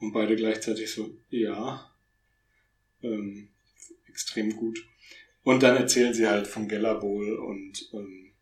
Und 0.00 0.12
beide 0.12 0.36
gleichzeitig 0.36 0.90
so, 0.90 1.14
ja. 1.28 1.92
Ähm, 3.02 3.48
extrem 4.06 4.56
gut. 4.56 4.82
Und 5.42 5.62
dann 5.62 5.76
erzählen 5.76 6.12
sie 6.12 6.26
halt 6.26 6.46
vom 6.46 6.68
Geller 6.68 7.00
Bowl 7.00 7.34
und 7.34 7.90
ähm, 7.94 8.32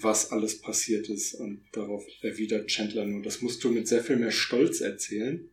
was 0.00 0.32
alles 0.32 0.60
passiert 0.60 1.08
ist. 1.08 1.34
Und 1.34 1.64
darauf 1.72 2.04
erwidert 2.22 2.68
Chandler 2.68 3.04
nur, 3.04 3.22
das 3.22 3.42
musst 3.42 3.62
du 3.64 3.70
mit 3.70 3.88
sehr 3.88 4.02
viel 4.02 4.16
mehr 4.16 4.30
Stolz 4.30 4.80
erzählen. 4.80 5.50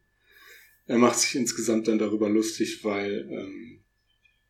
Er 0.87 0.97
macht 0.97 1.19
sich 1.19 1.35
insgesamt 1.35 1.87
dann 1.87 1.99
darüber 1.99 2.29
lustig, 2.29 2.83
weil 2.83 3.27
ähm, 3.29 3.79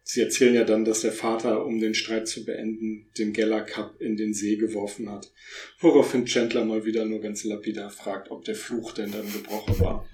sie 0.04 0.22
erzählen 0.22 0.56
ja 0.56 0.64
dann, 0.64 0.86
dass 0.86 1.02
der 1.02 1.12
Vater, 1.12 1.66
um 1.66 1.80
den 1.80 1.94
Streit 1.94 2.28
zu 2.28 2.46
beenden, 2.46 3.10
den 3.18 3.34
Geller 3.34 3.62
Cup 3.62 4.00
in 4.02 4.18
den 4.18 4.34
See 4.34 4.56
geworfen 4.56 5.10
hat. 5.10 5.32
Woraufhin 5.80 6.26
Chandler 6.26 6.66
mal 6.66 6.86
wieder 6.86 7.06
nur 7.06 7.22
ganz 7.22 7.44
lapidar 7.44 7.90
fragt, 7.90 8.32
ob 8.32 8.46
der 8.46 8.56
Fluch 8.56 8.94
denn 8.94 9.12
dann 9.12 9.32
gebrochen 9.32 9.80
war. 9.80 10.08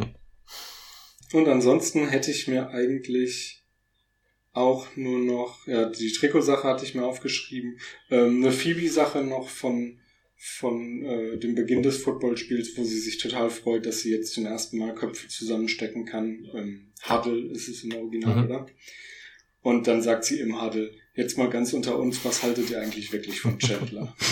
Und 1.33 1.47
ansonsten 1.47 2.07
hätte 2.07 2.31
ich 2.31 2.47
mir 2.47 2.69
eigentlich 2.69 3.56
auch 4.57 4.87
nur 4.95 5.19
noch, 5.19 5.67
ja, 5.67 5.85
die 5.89 6.11
Trikotsache 6.11 6.67
hatte 6.67 6.83
ich 6.85 6.95
mir 6.95 7.05
aufgeschrieben, 7.05 7.79
ähm, 8.09 8.43
eine 8.43 8.51
Phoebe-Sache 8.51 9.23
noch 9.23 9.49
von, 9.49 9.99
von 10.35 11.03
äh, 11.05 11.37
dem 11.37 11.55
Beginn 11.55 11.83
des 11.83 11.97
Footballspiels, 12.03 12.75
wo 12.75 12.83
sie 12.83 12.99
sich 12.99 13.17
total 13.19 13.49
freut, 13.49 13.85
dass 13.85 13.99
sie 14.01 14.11
jetzt 14.11 14.33
zum 14.33 14.45
ersten 14.45 14.77
Mal 14.79 14.95
Köpfe 14.95 15.27
zusammenstecken 15.27 16.05
kann. 16.05 16.47
Ähm, 16.53 16.91
Huddle 17.07 17.51
ist 17.51 17.67
es 17.67 17.83
im 17.83 17.95
Original, 17.95 18.35
Mhm. 18.35 18.45
oder? 18.45 18.65
Und 19.61 19.87
dann 19.87 20.01
sagt 20.01 20.23
sie 20.25 20.39
im 20.39 20.61
Huddle, 20.61 20.91
jetzt 21.15 21.37
mal 21.37 21.49
ganz 21.49 21.73
unter 21.73 21.97
uns, 21.99 22.23
was 22.25 22.41
haltet 22.43 22.69
ihr 22.69 22.79
eigentlich 22.81 23.11
wirklich 23.13 23.39
von 23.39 23.59
Chandler? 23.59 24.15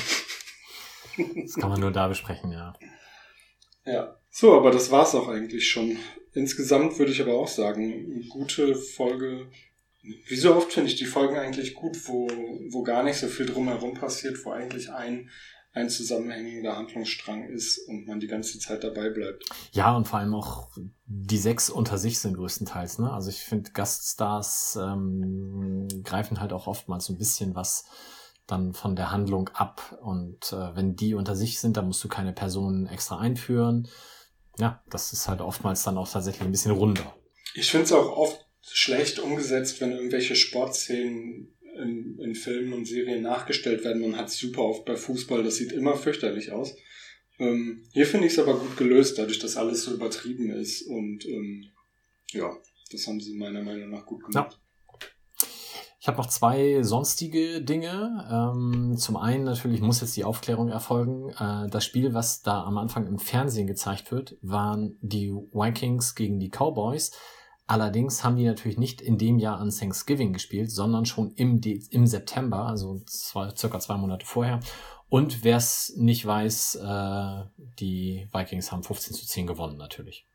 Das 1.18 1.54
kann 1.56 1.70
man 1.70 1.80
nur 1.80 1.92
da 1.92 2.10
besprechen, 2.10 2.52
ja. 2.52 2.74
Ja. 3.86 4.20
So, 4.32 4.54
aber 4.54 4.72
das 4.72 4.92
war's 4.92 5.16
auch 5.16 5.30
eigentlich 5.30 5.70
schon. 5.70 5.98
Insgesamt 6.34 7.00
würde 7.00 7.14
ich 7.14 7.22
aber 7.22 7.36
auch 7.36 7.48
sagen, 7.48 7.84
eine 8.14 8.26
gute 8.28 8.76
Folge. 8.76 9.48
Wie 10.28 10.36
so 10.36 10.56
oft 10.56 10.72
finde 10.72 10.90
ich 10.90 10.98
die 10.98 11.06
Folgen 11.06 11.38
eigentlich 11.38 11.74
gut, 11.74 12.08
wo, 12.08 12.28
wo 12.70 12.84
gar 12.84 13.04
nicht 13.04 13.18
so 13.18 13.28
viel 13.28 13.46
drumherum 13.46 13.94
passiert, 13.94 14.44
wo 14.46 14.52
eigentlich 14.52 14.92
ein, 14.92 15.30
ein 15.74 15.90
zusammenhängender 15.90 16.78
Handlungsstrang 16.78 17.50
ist 17.50 17.80
und 17.88 18.08
man 18.08 18.20
die 18.20 18.28
ganze 18.28 18.60
Zeit 18.60 18.84
dabei 18.84 19.10
bleibt. 19.10 19.46
Ja, 19.72 19.96
und 19.96 20.08
vor 20.08 20.20
allem 20.20 20.36
auch 20.36 20.70
die 21.06 21.38
sechs 21.38 21.70
unter 21.70 21.98
sich 21.98 22.20
sind 22.20 22.36
größtenteils, 22.36 23.00
ne? 23.00 23.12
Also 23.12 23.30
ich 23.30 23.40
finde, 23.40 23.72
Gaststars 23.72 24.78
ähm, 24.82 25.88
greifen 26.04 26.40
halt 26.40 26.54
auch 26.54 26.68
oftmals 26.68 27.06
so 27.06 27.14
ein 27.14 27.18
bisschen 27.18 27.56
was 27.56 27.86
dann 28.48 28.74
von 28.74 28.96
der 28.96 29.12
Handlung 29.12 29.50
ab. 29.50 29.98
Und 30.02 30.54
äh, 30.54 30.76
wenn 30.76 30.96
die 30.96 31.16
unter 31.16 31.36
sich 31.36 31.60
sind, 31.60 31.78
dann 31.78 31.88
musst 31.88 32.04
du 32.04 32.08
keine 32.08 32.34
Personen 32.34 32.88
extra 32.88 33.18
einführen. 33.18 33.88
Ja, 34.58 34.84
das 34.90 35.14
ist 35.14 35.28
halt 35.28 35.42
oftmals 35.42 35.84
dann 35.84 35.98
auch 35.98 36.10
tatsächlich 36.10 36.44
ein 36.44 36.52
bisschen 36.52 36.72
runder. 36.72 37.16
Ich 37.54 37.72
finde 37.72 37.86
es 37.86 37.92
auch 37.92 38.16
oft 38.16 38.45
schlecht 38.72 39.20
umgesetzt, 39.20 39.82
wenn 39.82 39.92
irgendwelche 39.92 40.36
Sportszenen 40.36 41.56
in, 41.78 42.20
in 42.20 42.36
Filmen 42.36 42.74
und 42.74 42.86
Serien 42.86 43.22
nachgestellt 43.22 43.84
werden. 43.84 44.02
Man 44.02 44.18
hat 44.18 44.28
es 44.30 44.38
super 44.38 44.62
oft 44.62 44.86
bei 44.86 44.96
Fußball, 44.96 45.44
das 45.44 45.58
sieht 45.58 45.72
immer 45.72 45.96
fürchterlich 45.96 46.52
aus. 46.52 46.76
Ähm, 47.38 47.84
hier 47.92 48.06
finde 48.06 48.28
ich 48.28 48.34
es 48.34 48.40
aber 48.40 48.58
gut 48.58 48.78
gelöst, 48.78 49.18
dadurch, 49.18 49.40
dass 49.40 49.58
alles 49.58 49.84
so 49.84 49.94
übertrieben 49.94 50.52
ist. 50.52 50.84
Und 50.84 51.26
ähm, 51.26 51.66
ja, 52.32 52.56
das 52.92 53.08
haben 53.08 53.20
sie 53.20 53.36
meiner 53.36 53.62
Meinung 53.62 53.90
nach 53.90 54.06
gut 54.06 54.24
gemacht. 54.24 54.60
Ich 56.00 56.08
habe 56.08 56.20
noch 56.20 56.30
zwei 56.30 56.84
sonstige 56.84 57.64
Dinge. 57.64 58.28
Ähm, 58.32 58.96
zum 58.96 59.18
einen 59.18 59.44
natürlich 59.44 59.82
muss 59.82 60.02
jetzt 60.02 60.16
die 60.16 60.24
Aufklärung 60.24 60.70
erfolgen. 60.70 61.32
Äh, 61.32 61.68
das 61.70 61.84
Spiel, 61.84 62.14
was 62.14 62.42
da 62.44 62.64
am 62.64 62.78
Anfang 62.78 63.08
im 63.08 63.18
Fernsehen 63.18 63.68
gezeigt 63.68 64.12
wird, 64.12 64.38
waren 64.42 64.98
die 65.02 65.32
Vikings 65.32 66.14
gegen 66.14 66.40
die 66.40 66.52
Cowboys. 66.52 67.12
Allerdings 67.68 68.24
haben 68.24 68.36
die 68.36 68.46
natürlich 68.46 68.78
nicht 68.78 69.02
in 69.02 69.18
dem 69.18 69.40
Jahr 69.40 69.60
an 69.60 69.72
Thanksgiving 69.72 70.34
gespielt, 70.34 70.70
sondern 70.70 71.06
schon 71.06 71.32
im, 71.36 71.62
De 71.62 71.82
im 71.90 72.06
September, 72.06 72.68
also 72.68 73.02
zwei, 73.08 73.50
circa 73.56 73.80
zwei 73.80 73.98
Monate 73.98 74.26
vorher. 74.26 74.60
Und 75.10 75.44
wer 75.44 75.58
es 75.58 75.94
nicht 75.96 76.26
weiß, 76.26 76.76
äh, 76.76 77.44
die 77.80 78.28
Vikings 78.32 78.72
haben 78.72 78.84
15 78.84 79.16
zu 79.16 79.26
10 79.26 79.48
gewonnen 79.48 79.78
natürlich. 79.78 80.28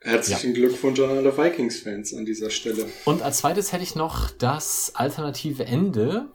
Herzlichen 0.00 0.54
ja. 0.54 0.54
Glückwunsch 0.54 1.00
an 1.00 1.10
alle 1.10 1.36
Vikings-Fans 1.36 2.14
an 2.14 2.24
dieser 2.24 2.50
Stelle. 2.50 2.86
Und 3.04 3.20
als 3.20 3.38
zweites 3.38 3.72
hätte 3.72 3.82
ich 3.82 3.96
noch 3.96 4.30
das 4.30 4.92
alternative 4.94 5.64
Ende, 5.64 6.28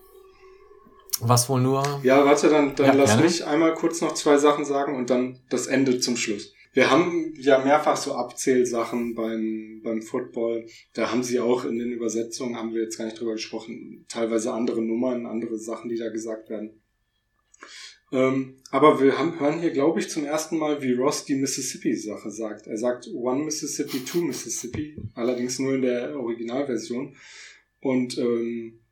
was 1.21 1.47
wohl 1.49 1.61
nur. 1.61 2.01
Ja, 2.03 2.25
warte, 2.25 2.49
dann, 2.49 2.75
dann 2.75 2.85
ja, 2.87 2.93
lass 2.93 3.11
gerne. 3.11 3.23
mich 3.23 3.45
einmal 3.45 3.73
kurz 3.73 4.01
noch 4.01 4.13
zwei 4.13 4.37
Sachen 4.37 4.65
sagen 4.65 4.95
und 4.95 5.09
dann 5.09 5.39
das 5.49 5.67
Ende 5.67 5.99
zum 5.99 6.17
Schluss. 6.17 6.53
Wir 6.73 6.89
haben 6.89 7.33
ja 7.37 7.63
mehrfach 7.63 7.95
so 7.95 8.15
Abzählsachen 8.15 9.13
beim, 9.13 9.81
beim 9.83 10.01
Football. 10.01 10.65
Da 10.93 11.11
haben 11.11 11.23
sie 11.23 11.39
auch 11.39 11.65
in 11.65 11.77
den 11.77 11.91
Übersetzungen, 11.91 12.57
haben 12.57 12.73
wir 12.73 12.81
jetzt 12.81 12.97
gar 12.97 13.05
nicht 13.05 13.19
drüber 13.19 13.33
gesprochen, 13.33 14.05
teilweise 14.09 14.51
andere 14.51 14.81
Nummern, 14.81 15.27
andere 15.27 15.57
Sachen, 15.59 15.89
die 15.89 15.97
da 15.97 16.09
gesagt 16.09 16.49
werden. 16.49 16.81
Ähm, 18.11 18.57
aber 18.71 19.01
wir 19.01 19.17
haben, 19.17 19.39
hören 19.39 19.59
hier, 19.59 19.71
glaube 19.71 19.99
ich, 19.99 20.09
zum 20.09 20.25
ersten 20.25 20.57
Mal, 20.57 20.81
wie 20.81 20.93
Ross 20.93 21.25
die 21.25 21.35
Mississippi-Sache 21.35 22.29
sagt. 22.31 22.67
Er 22.67 22.77
sagt 22.77 23.07
One 23.13 23.43
Mississippi, 23.43 24.03
Two 24.05 24.21
Mississippi, 24.21 24.97
allerdings 25.15 25.59
nur 25.59 25.75
in 25.75 25.83
der 25.83 26.15
Originalversion. 26.19 27.15
Und 27.81 28.17
ähm, 28.17 28.82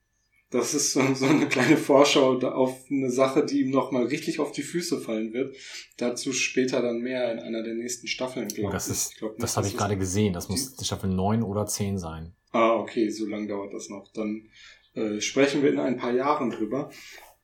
das 0.52 0.74
ist 0.74 0.92
so, 0.92 1.02
so 1.16 1.26
eine 1.26 1.48
kleine 1.48 1.78
Vorschau 1.78 2.38
auf 2.38 2.86
eine 2.90 3.10
Sache, 3.10 3.46
die 3.46 3.62
ihm 3.62 3.72
nochmal 3.72 4.06
richtig 4.06 4.40
auf 4.40 4.52
die 4.52 4.62
Füße 4.62 5.00
fallen 5.00 5.34
wird. 5.34 5.56
Dazu 5.98 6.34
später 6.34 6.82
dann 6.82 7.00
mehr 7.00 7.32
in 7.32 7.40
einer 7.40 7.64
der 7.64 7.74
nächsten 7.74 8.08
Staffeln, 8.08 8.50
glaube 8.50 8.70
oh, 8.70 8.72
das 8.74 8.88
ich. 8.88 8.94
Ist, 8.94 9.18
glaub, 9.18 9.38
das 9.38 9.56
habe 9.56 9.68
ich 9.68 9.78
gerade 9.78 9.98
gesehen. 9.98 10.34
Das 10.34 10.50
muss 10.50 10.76
Staffel 10.86 11.10
9 11.10 11.42
oder 11.42 11.66
10 11.66 11.98
sein. 11.98 12.34
Ah, 12.52 12.74
okay, 12.74 13.10
so 13.10 13.26
lange 13.26 13.48
dauert 13.48 13.74
das 13.74 13.90
noch. 13.90 14.12
Dann 14.14 14.50
äh, 14.94 15.22
sprechen 15.22 15.64
wir 15.64 15.72
in 15.72 15.80
ein 15.80 15.98
paar 15.98 16.12
Jahren 16.12 16.50
drüber. 16.50 16.92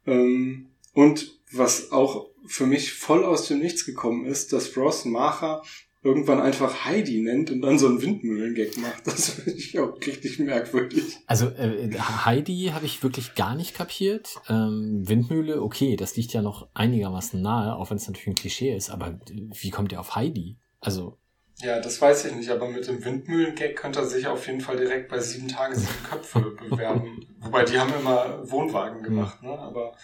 Ähm, 0.06 0.68
und 0.94 1.40
was 1.52 1.94
auch 1.94 2.30
für 2.46 2.66
mich 2.66 2.92
voll 2.92 3.24
aus 3.24 3.48
dem 3.48 3.60
Nichts 3.60 3.86
gekommen 3.86 4.26
ist, 4.26 4.52
dass 4.52 4.76
Ross 4.76 5.06
Macher 5.06 5.64
irgendwann 6.04 6.40
einfach 6.40 6.86
Heidi 6.86 7.22
nennt 7.22 7.52
und 7.52 7.62
dann 7.62 7.80
so 7.80 7.88
einen 7.88 8.02
Windmühlengag 8.02 8.78
macht. 8.78 9.08
Das 9.08 9.30
finde 9.32 9.60
ich 9.60 9.78
auch 9.80 9.98
richtig 10.06 10.40
merkwürdig. 10.40 11.18
Also 11.26 11.48
äh, 11.48 11.90
Heidi 11.98 12.72
habe 12.74 12.86
ich 12.86 13.04
wirklich 13.04 13.36
gar 13.36 13.56
nicht 13.56 13.76
kapiert. 13.76 14.36
Ähm, 14.48 15.08
Windmühle, 15.08 15.62
okay, 15.62 15.96
das 15.96 16.16
liegt 16.16 16.34
ja 16.34 16.42
noch 16.42 16.68
einigermaßen 16.74 17.42
nahe, 17.42 17.76
auch 17.76 17.90
wenn 17.90 17.98
es 17.98 18.08
natürlich 18.08 18.28
ein 18.28 18.36
Klischee 18.36 18.76
ist, 18.76 18.90
aber 18.90 19.20
wie 19.30 19.70
kommt 19.70 19.92
ihr 19.92 20.00
auf 20.00 20.16
Heidi? 20.16 20.58
Also 20.80 21.18
ja, 21.60 21.80
das 21.80 22.00
weiß 22.00 22.26
ich 22.26 22.36
nicht, 22.36 22.50
aber 22.52 22.70
mit 22.70 22.88
dem 22.88 23.04
Windmühlengag 23.04 23.76
könnte 23.76 24.00
er 24.00 24.06
sich 24.06 24.28
auf 24.28 24.46
jeden 24.46 24.62
Fall 24.62 24.78
direkt 24.78 25.10
bei 25.10 25.20
sieben 25.20 25.48
Tagen 25.48 25.76
sieben 25.76 26.04
Köpfe 26.08 26.40
bewerben. 26.70 27.26
Wobei 27.40 27.64
die 27.64 27.80
haben 27.80 27.92
immer 28.00 28.50
Wohnwagen 28.50 29.02
gemacht, 29.02 29.42
ne? 29.42 29.58
Aber 29.58 29.98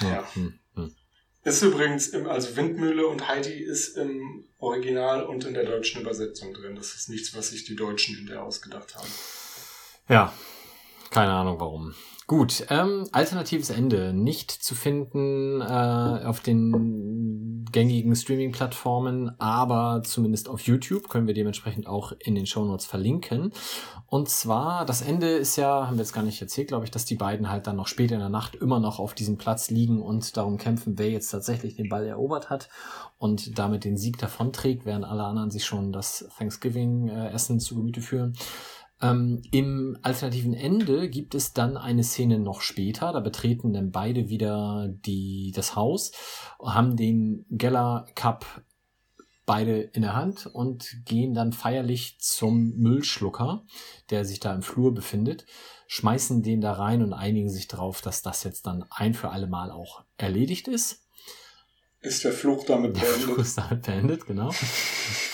ja. 0.00 0.24
Hm, 0.34 0.42
hm. 0.42 0.60
Ist 1.42 1.62
übrigens 1.62 2.08
im, 2.08 2.28
also 2.28 2.54
Windmühle 2.56 3.06
und 3.06 3.26
Heidi 3.28 3.54
ist 3.54 3.96
im 3.96 4.44
Original 4.58 5.24
und 5.24 5.44
in 5.44 5.54
der 5.54 5.64
deutschen 5.64 6.02
Übersetzung 6.02 6.52
drin. 6.52 6.74
Das 6.74 6.94
ist 6.94 7.08
nichts, 7.08 7.34
was 7.34 7.48
sich 7.48 7.64
die 7.64 7.76
Deutschen 7.76 8.16
hinterher 8.16 8.42
ausgedacht 8.42 8.94
haben. 8.94 9.08
Ja, 10.08 10.34
keine 11.10 11.32
Ahnung 11.32 11.58
warum. 11.58 11.94
Gut, 12.30 12.64
ähm, 12.70 13.08
alternatives 13.10 13.70
Ende. 13.70 14.12
Nicht 14.12 14.52
zu 14.52 14.76
finden 14.76 15.60
äh, 15.60 15.64
auf 15.64 16.38
den 16.38 17.66
gängigen 17.72 18.14
Streaming-Plattformen, 18.14 19.32
aber 19.40 20.02
zumindest 20.04 20.48
auf 20.48 20.60
YouTube 20.60 21.08
können 21.08 21.26
wir 21.26 21.34
dementsprechend 21.34 21.88
auch 21.88 22.12
in 22.20 22.36
den 22.36 22.46
Shownotes 22.46 22.86
verlinken. 22.86 23.52
Und 24.06 24.28
zwar, 24.28 24.84
das 24.84 25.02
Ende 25.02 25.26
ist 25.26 25.56
ja, 25.56 25.88
haben 25.88 25.96
wir 25.96 26.04
jetzt 26.04 26.12
gar 26.12 26.22
nicht 26.22 26.40
erzählt, 26.40 26.68
glaube 26.68 26.84
ich, 26.84 26.92
dass 26.92 27.04
die 27.04 27.16
beiden 27.16 27.50
halt 27.50 27.66
dann 27.66 27.74
noch 27.74 27.88
später 27.88 28.14
in 28.14 28.20
der 28.20 28.28
Nacht 28.28 28.54
immer 28.54 28.78
noch 28.78 29.00
auf 29.00 29.14
diesem 29.14 29.36
Platz 29.36 29.68
liegen 29.70 30.00
und 30.00 30.36
darum 30.36 30.56
kämpfen, 30.56 31.00
wer 31.00 31.10
jetzt 31.10 31.30
tatsächlich 31.30 31.74
den 31.74 31.88
Ball 31.88 32.06
erobert 32.06 32.48
hat 32.48 32.68
und 33.18 33.58
damit 33.58 33.82
den 33.82 33.96
Sieg 33.96 34.18
davonträgt, 34.18 34.86
während 34.86 35.04
alle 35.04 35.24
anderen 35.24 35.50
sich 35.50 35.64
schon 35.64 35.92
das 35.92 36.28
Thanksgiving-Essen 36.38 37.56
äh, 37.56 37.58
zu 37.58 37.74
Gemüte 37.74 38.00
führen. 38.00 38.36
Ähm, 39.02 39.42
Im 39.50 39.98
alternativen 40.02 40.54
Ende 40.54 41.08
gibt 41.08 41.34
es 41.34 41.52
dann 41.52 41.76
eine 41.76 42.04
Szene 42.04 42.38
noch 42.38 42.60
später. 42.60 43.12
Da 43.12 43.20
betreten 43.20 43.72
dann 43.72 43.90
beide 43.90 44.28
wieder 44.28 44.88
die, 44.88 45.52
das 45.54 45.74
Haus, 45.74 46.12
haben 46.62 46.96
den 46.96 47.46
Geller 47.50 48.06
Cup 48.14 48.62
beide 49.46 49.80
in 49.80 50.02
der 50.02 50.14
Hand 50.14 50.46
und 50.46 51.04
gehen 51.06 51.34
dann 51.34 51.52
feierlich 51.52 52.18
zum 52.20 52.70
Müllschlucker, 52.76 53.64
der 54.10 54.24
sich 54.24 54.38
da 54.38 54.54
im 54.54 54.62
Flur 54.62 54.94
befindet, 54.94 55.44
schmeißen 55.88 56.44
den 56.44 56.60
da 56.60 56.74
rein 56.74 57.02
und 57.02 57.12
einigen 57.12 57.50
sich 57.50 57.66
darauf, 57.66 58.00
dass 58.00 58.22
das 58.22 58.44
jetzt 58.44 58.66
dann 58.68 58.84
ein 58.90 59.12
für 59.12 59.30
alle 59.30 59.48
Mal 59.48 59.72
auch 59.72 60.04
erledigt 60.18 60.68
ist. 60.68 61.08
Ist 62.02 62.24
der 62.24 62.32
Fluch 62.32 62.64
damit 62.64 62.94
beendet? 62.94 63.10
Der 63.10 63.20
Fluch 63.20 63.38
ist 63.38 63.58
damit 63.58 63.82
beendet, 63.82 64.26
genau. 64.26 64.50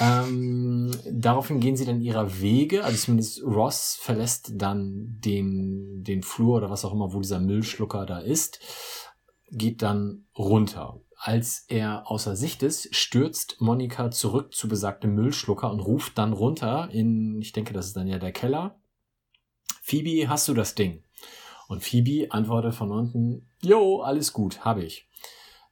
ähm, 0.01 0.91
daraufhin 1.09 1.61
gehen 1.61 1.77
sie 1.77 1.85
dann 1.85 2.01
ihrer 2.01 2.41
Wege, 2.41 2.83
also 2.83 2.97
zumindest 2.99 3.43
Ross 3.45 3.97
verlässt 4.01 4.51
dann 4.55 5.17
den, 5.21 6.03
den 6.03 6.25
Flur 6.25 6.57
oder 6.57 6.71
was 6.71 6.85
auch 6.85 6.93
immer, 6.93 7.13
wo 7.13 7.21
dieser 7.21 7.39
Müllschlucker 7.39 8.05
da 8.05 8.19
ist, 8.19 8.59
geht 9.53 9.83
dann 9.83 10.27
runter. 10.37 11.01
Als 11.19 11.65
er 11.69 12.11
außer 12.11 12.35
Sicht 12.35 12.65
ist, 12.65 12.95
stürzt 12.95 13.61
Monika 13.61 14.11
zurück 14.11 14.53
zu 14.53 14.69
besagtem 14.69 15.15
Müllschlucker 15.15 15.71
und 15.71 15.81
ruft 15.81 16.19
dann 16.19 16.33
runter 16.33 16.89
in, 16.91 17.41
ich 17.41 17.53
denke, 17.53 17.75
das 17.75 17.87
ist 17.87 17.97
dann 17.97 18.09
ja 18.09 18.19
der 18.19 18.33
Keller. 18.33 18.79
Phoebe, 19.83 20.29
hast 20.29 20.49
du 20.49 20.55
das 20.55 20.75
Ding? 20.75 21.05
Und 21.69 21.85
Phoebe 21.85 22.27
antwortet 22.31 22.75
von 22.75 22.91
unten, 22.91 23.49
Jo, 23.63 24.01
alles 24.01 24.33
gut, 24.33 24.65
habe 24.65 24.85
ich. 24.85 25.09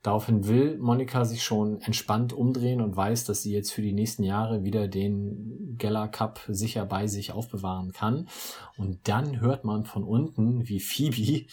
Daraufhin 0.05 0.47
will 0.47 0.77
Monika 0.77 1.25
sich 1.25 1.43
schon 1.43 1.81
entspannt 1.81 2.35
umdrehen 2.35 2.83
und 2.83 2.95
weiß, 2.95 3.25
dass 3.25 3.41
sie 3.41 3.55
jetzt 3.55 3.73
für 3.73 3.81
die 3.81 3.95
nächsten 3.95 4.23
Jahre 4.23 4.63
wieder 4.63 4.87
den 4.87 5.77
Geller 5.79 6.09
Cup 6.09 6.43
sicher 6.47 6.85
bei 6.85 7.07
sich 7.07 7.33
aufbewahren 7.33 7.93
kann. 7.93 8.29
Und 8.77 9.09
dann 9.09 9.41
hört 9.41 9.65
man 9.65 9.87
von 9.87 10.05
unten, 10.05 10.69
wie 10.69 10.79
Phoebe, 10.79 11.47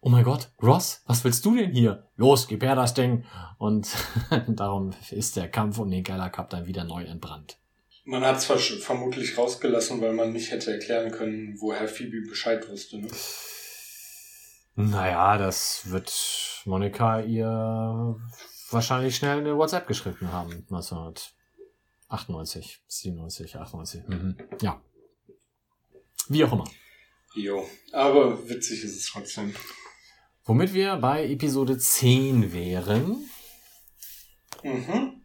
oh 0.00 0.08
mein 0.08 0.24
Gott, 0.24 0.48
Ross, 0.62 1.02
was 1.04 1.24
willst 1.24 1.44
du 1.44 1.54
denn 1.54 1.72
hier? 1.72 2.08
Los, 2.16 2.48
gib 2.48 2.62
her 2.62 2.74
das 2.74 2.94
Ding. 2.94 3.26
Und 3.58 3.86
darum 4.48 4.92
ist 5.10 5.36
der 5.36 5.50
Kampf 5.50 5.78
um 5.78 5.90
den 5.90 6.04
Geller 6.04 6.30
Cup 6.30 6.48
dann 6.48 6.66
wieder 6.66 6.84
neu 6.84 7.04
entbrannt. 7.04 7.58
Man 8.04 8.24
hat 8.24 8.38
es 8.38 8.46
vermutlich 8.46 9.36
rausgelassen, 9.36 10.00
weil 10.00 10.14
man 10.14 10.32
nicht 10.32 10.50
hätte 10.50 10.72
erklären 10.72 11.10
können, 11.10 11.56
woher 11.60 11.86
Phoebe 11.86 12.26
Bescheid 12.26 12.66
wusste. 12.70 12.98
Ne? 12.98 13.08
Naja, 14.74 15.36
das 15.36 15.90
wird 15.90 16.08
Monika 16.66 17.20
ihr 17.20 18.18
wahrscheinlich 18.70 19.16
schnell 19.16 19.38
eine 19.38 19.56
WhatsApp 19.56 19.86
geschrieben 19.86 20.30
haben. 20.32 20.66
1998, 20.70 22.82
97, 22.86 23.56
98. 23.56 24.08
Mhm. 24.08 24.36
Ja. 24.60 24.82
Wie 26.28 26.44
auch 26.44 26.52
immer. 26.52 26.68
Jo, 27.34 27.66
aber 27.92 28.46
witzig 28.48 28.84
ist 28.84 28.96
es 28.96 29.10
trotzdem. 29.10 29.54
Womit 30.44 30.74
wir 30.74 30.96
bei 30.96 31.28
Episode 31.28 31.78
10 31.78 32.52
wären. 32.52 33.28
Mhm. 34.62 35.22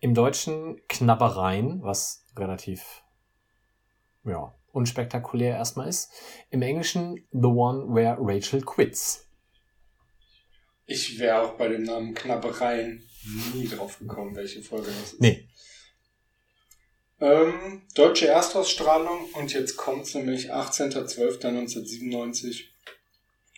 Im 0.00 0.14
Deutschen 0.14 0.80
Knabbereien, 0.88 1.82
was 1.82 2.26
relativ, 2.36 3.02
ja, 4.24 4.54
unspektakulär 4.72 5.56
erstmal 5.56 5.88
ist. 5.88 6.10
Im 6.50 6.62
Englischen 6.62 7.26
The 7.32 7.48
One 7.48 7.94
Where 7.94 8.18
Rachel 8.20 8.62
Quits. 8.62 9.25
Ich 10.86 11.18
wäre 11.18 11.42
auch 11.42 11.54
bei 11.54 11.66
dem 11.68 11.82
Namen 11.82 12.14
Knabbereien 12.14 13.02
nie 13.54 13.68
drauf 13.68 13.98
gekommen, 13.98 14.36
welche 14.36 14.62
Folge 14.62 14.86
das 14.86 15.14
ist. 15.14 15.20
Nee. 15.20 15.48
Ähm, 17.20 17.82
deutsche 17.94 18.28
Erstausstrahlung 18.28 19.28
und 19.32 19.52
jetzt 19.52 19.76
kommt's 19.76 20.14
nämlich 20.14 20.52
18.12.1997 20.52 22.66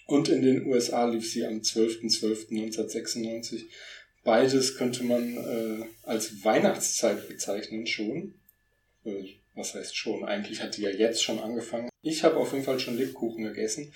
und 0.07 0.31
in 0.31 0.41
den 0.43 0.67
USA 0.67 1.05
lief 1.07 1.31
sie 1.31 1.45
am 1.45 1.59
12.12.1996. 1.59 3.67
Beides 4.25 4.77
könnte 4.77 5.05
man 5.05 5.37
äh, 5.37 5.85
als 6.05 6.45
Weihnachtszeit 6.45 7.29
bezeichnen 7.29 7.87
schon. 7.87 8.35
Äh, 9.05 9.35
was 9.55 9.75
heißt 9.75 9.95
schon? 9.97 10.25
Eigentlich 10.25 10.63
hat 10.63 10.77
die 10.77 10.83
ja 10.83 10.91
jetzt 10.91 11.23
schon 11.23 11.39
angefangen. 11.41 11.89
Ich 12.01 12.25
habe 12.25 12.37
auf 12.37 12.53
jeden 12.53 12.65
Fall 12.65 12.81
schon 12.81 12.97
Lebkuchen 12.97 13.45
gegessen. 13.45 13.93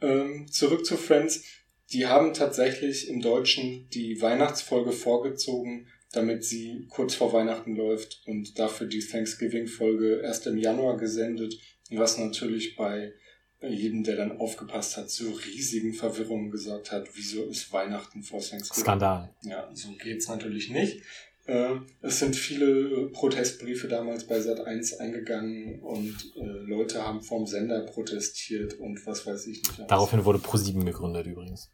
Ähm, 0.00 0.50
zurück 0.50 0.84
zu 0.86 0.96
Friends. 0.96 1.44
Die 1.92 2.06
haben 2.06 2.34
tatsächlich 2.34 3.08
im 3.08 3.20
Deutschen 3.20 3.88
die 3.90 4.20
Weihnachtsfolge 4.20 4.92
vorgezogen, 4.92 5.88
damit 6.12 6.44
sie 6.44 6.86
kurz 6.88 7.14
vor 7.14 7.32
Weihnachten 7.32 7.76
läuft 7.76 8.22
und 8.26 8.58
dafür 8.58 8.86
die 8.86 9.00
Thanksgiving-Folge 9.00 10.20
erst 10.22 10.46
im 10.46 10.56
Januar 10.56 10.96
gesendet, 10.96 11.54
was 11.90 12.18
natürlich 12.18 12.76
bei 12.76 13.12
jedem, 13.60 14.04
der 14.04 14.16
dann 14.16 14.38
aufgepasst 14.38 14.96
hat, 14.96 15.10
zu 15.10 15.30
riesigen 15.30 15.94
Verwirrungen 15.94 16.50
gesagt 16.50 16.92
hat, 16.92 17.08
wieso 17.14 17.44
ist 17.44 17.72
Weihnachten 17.72 18.22
vor 18.22 18.40
Thanksgiving? 18.40 18.82
Skandal. 18.82 19.34
Ja, 19.42 19.70
so 19.72 19.92
geht's 19.92 20.28
natürlich 20.28 20.70
nicht. 20.70 21.02
Äh, 21.46 21.76
es 22.02 22.18
sind 22.18 22.34
viele 22.34 23.08
Protestbriefe 23.12 23.86
damals 23.86 24.26
bei 24.26 24.38
Sat1 24.38 24.98
eingegangen 24.98 25.80
und 25.80 26.32
äh, 26.36 26.40
Leute 26.40 27.02
haben 27.06 27.22
vom 27.22 27.46
Sender 27.46 27.82
protestiert 27.82 28.74
und 28.74 29.06
was 29.06 29.26
weiß 29.26 29.46
ich 29.46 29.62
nicht. 29.62 29.84
Daraufhin 29.88 30.24
wurde 30.24 30.40
ProSieben 30.40 30.84
gegründet 30.84 31.26
übrigens. 31.26 31.70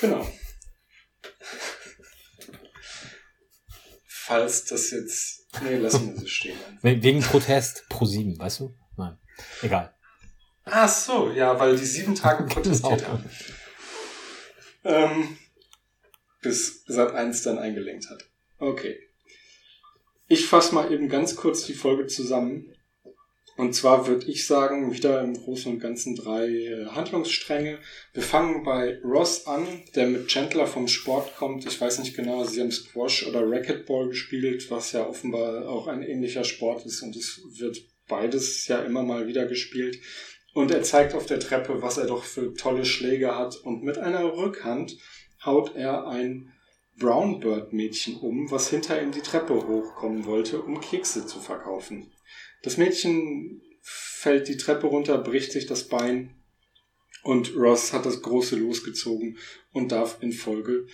Genau. 0.00 0.26
Falls 4.06 4.64
das 4.66 4.90
jetzt. 4.90 5.46
Nee, 5.62 5.76
lassen 5.76 6.14
wir 6.16 6.22
es 6.22 6.30
stehen. 6.30 6.58
Wegen 6.82 7.20
Protest 7.20 7.88
ProSieben, 7.88 8.38
weißt 8.38 8.60
du? 8.60 8.74
Nein. 8.96 9.18
Egal. 9.62 9.94
Ach 10.64 10.88
so, 10.88 11.30
ja, 11.30 11.58
weil 11.58 11.76
die 11.76 11.86
sieben 11.86 12.14
Tage 12.14 12.44
protestiert 12.52 12.98
Genau. 13.00 13.10
haben. 13.12 13.30
Ähm, 14.84 15.38
bis 16.42 16.84
Sat 16.86 17.14
1 17.14 17.42
dann 17.42 17.58
eingelenkt 17.58 18.10
hat. 18.10 18.24
Okay. 18.58 18.98
Ich 20.28 20.46
fasse 20.46 20.74
mal 20.74 20.92
eben 20.92 21.08
ganz 21.08 21.36
kurz 21.36 21.64
die 21.64 21.74
Folge 21.74 22.06
zusammen. 22.06 22.74
Und 23.58 23.74
zwar 23.74 24.06
würde 24.06 24.30
ich 24.30 24.46
sagen, 24.46 24.92
wieder 24.92 25.20
im 25.20 25.34
Großen 25.34 25.72
und 25.72 25.80
Ganzen 25.80 26.14
drei 26.14 26.46
äh, 26.46 26.86
Handlungsstränge. 26.86 27.80
Wir 28.12 28.22
fangen 28.22 28.62
bei 28.62 29.00
Ross 29.02 29.48
an, 29.48 29.66
der 29.96 30.06
mit 30.06 30.28
Chandler 30.28 30.68
vom 30.68 30.86
Sport 30.86 31.34
kommt. 31.34 31.66
Ich 31.66 31.80
weiß 31.80 31.98
nicht 31.98 32.14
genau, 32.14 32.44
sie 32.44 32.60
haben 32.60 32.70
Squash 32.70 33.26
oder 33.26 33.42
Racquetball 33.42 34.10
gespielt, 34.10 34.70
was 34.70 34.92
ja 34.92 35.04
offenbar 35.04 35.68
auch 35.68 35.88
ein 35.88 36.04
ähnlicher 36.04 36.44
Sport 36.44 36.86
ist 36.86 37.02
und 37.02 37.16
es 37.16 37.40
wird 37.58 37.78
beides 38.06 38.68
ja 38.68 38.78
immer 38.82 39.02
mal 39.02 39.26
wieder 39.26 39.46
gespielt. 39.46 39.98
Und 40.54 40.70
er 40.70 40.84
zeigt 40.84 41.14
auf 41.14 41.26
der 41.26 41.40
Treppe, 41.40 41.82
was 41.82 41.98
er 41.98 42.06
doch 42.06 42.22
für 42.22 42.54
tolle 42.54 42.84
Schläge 42.84 43.36
hat. 43.36 43.56
Und 43.56 43.82
mit 43.82 43.98
einer 43.98 44.36
Rückhand 44.36 44.96
haut 45.44 45.74
er 45.74 46.06
ein 46.06 46.52
Brownbird-Mädchen 47.00 48.20
um, 48.20 48.52
was 48.52 48.70
hinter 48.70 49.02
ihm 49.02 49.10
die 49.10 49.20
Treppe 49.20 49.54
hochkommen 49.66 50.26
wollte, 50.26 50.62
um 50.62 50.80
Kekse 50.80 51.26
zu 51.26 51.40
verkaufen. 51.40 52.12
Das 52.62 52.76
Mädchen 52.76 53.62
fällt 53.82 54.48
die 54.48 54.56
Treppe 54.56 54.86
runter, 54.86 55.18
bricht 55.18 55.52
sich 55.52 55.66
das 55.66 55.88
Bein 55.88 56.34
und 57.22 57.54
Ross 57.54 57.92
hat 57.92 58.06
das 58.06 58.22
große 58.22 58.56
losgezogen 58.56 59.38
und 59.72 59.92
darf 59.92 60.22
in 60.22 60.32
Folge 60.32 60.86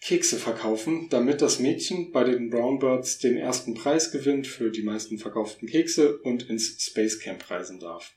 Kekse 0.00 0.36
verkaufen, 0.36 1.08
damit 1.10 1.42
das 1.42 1.60
Mädchen 1.60 2.10
bei 2.10 2.24
den 2.24 2.50
Brownbirds 2.50 3.18
den 3.18 3.36
ersten 3.36 3.74
Preis 3.74 4.10
gewinnt 4.10 4.48
für 4.48 4.70
die 4.70 4.82
meisten 4.82 5.16
verkauften 5.18 5.68
Kekse 5.68 6.18
und 6.18 6.48
ins 6.50 6.82
Space 6.82 7.20
Camp 7.20 7.48
reisen 7.48 7.78
darf. 7.78 8.12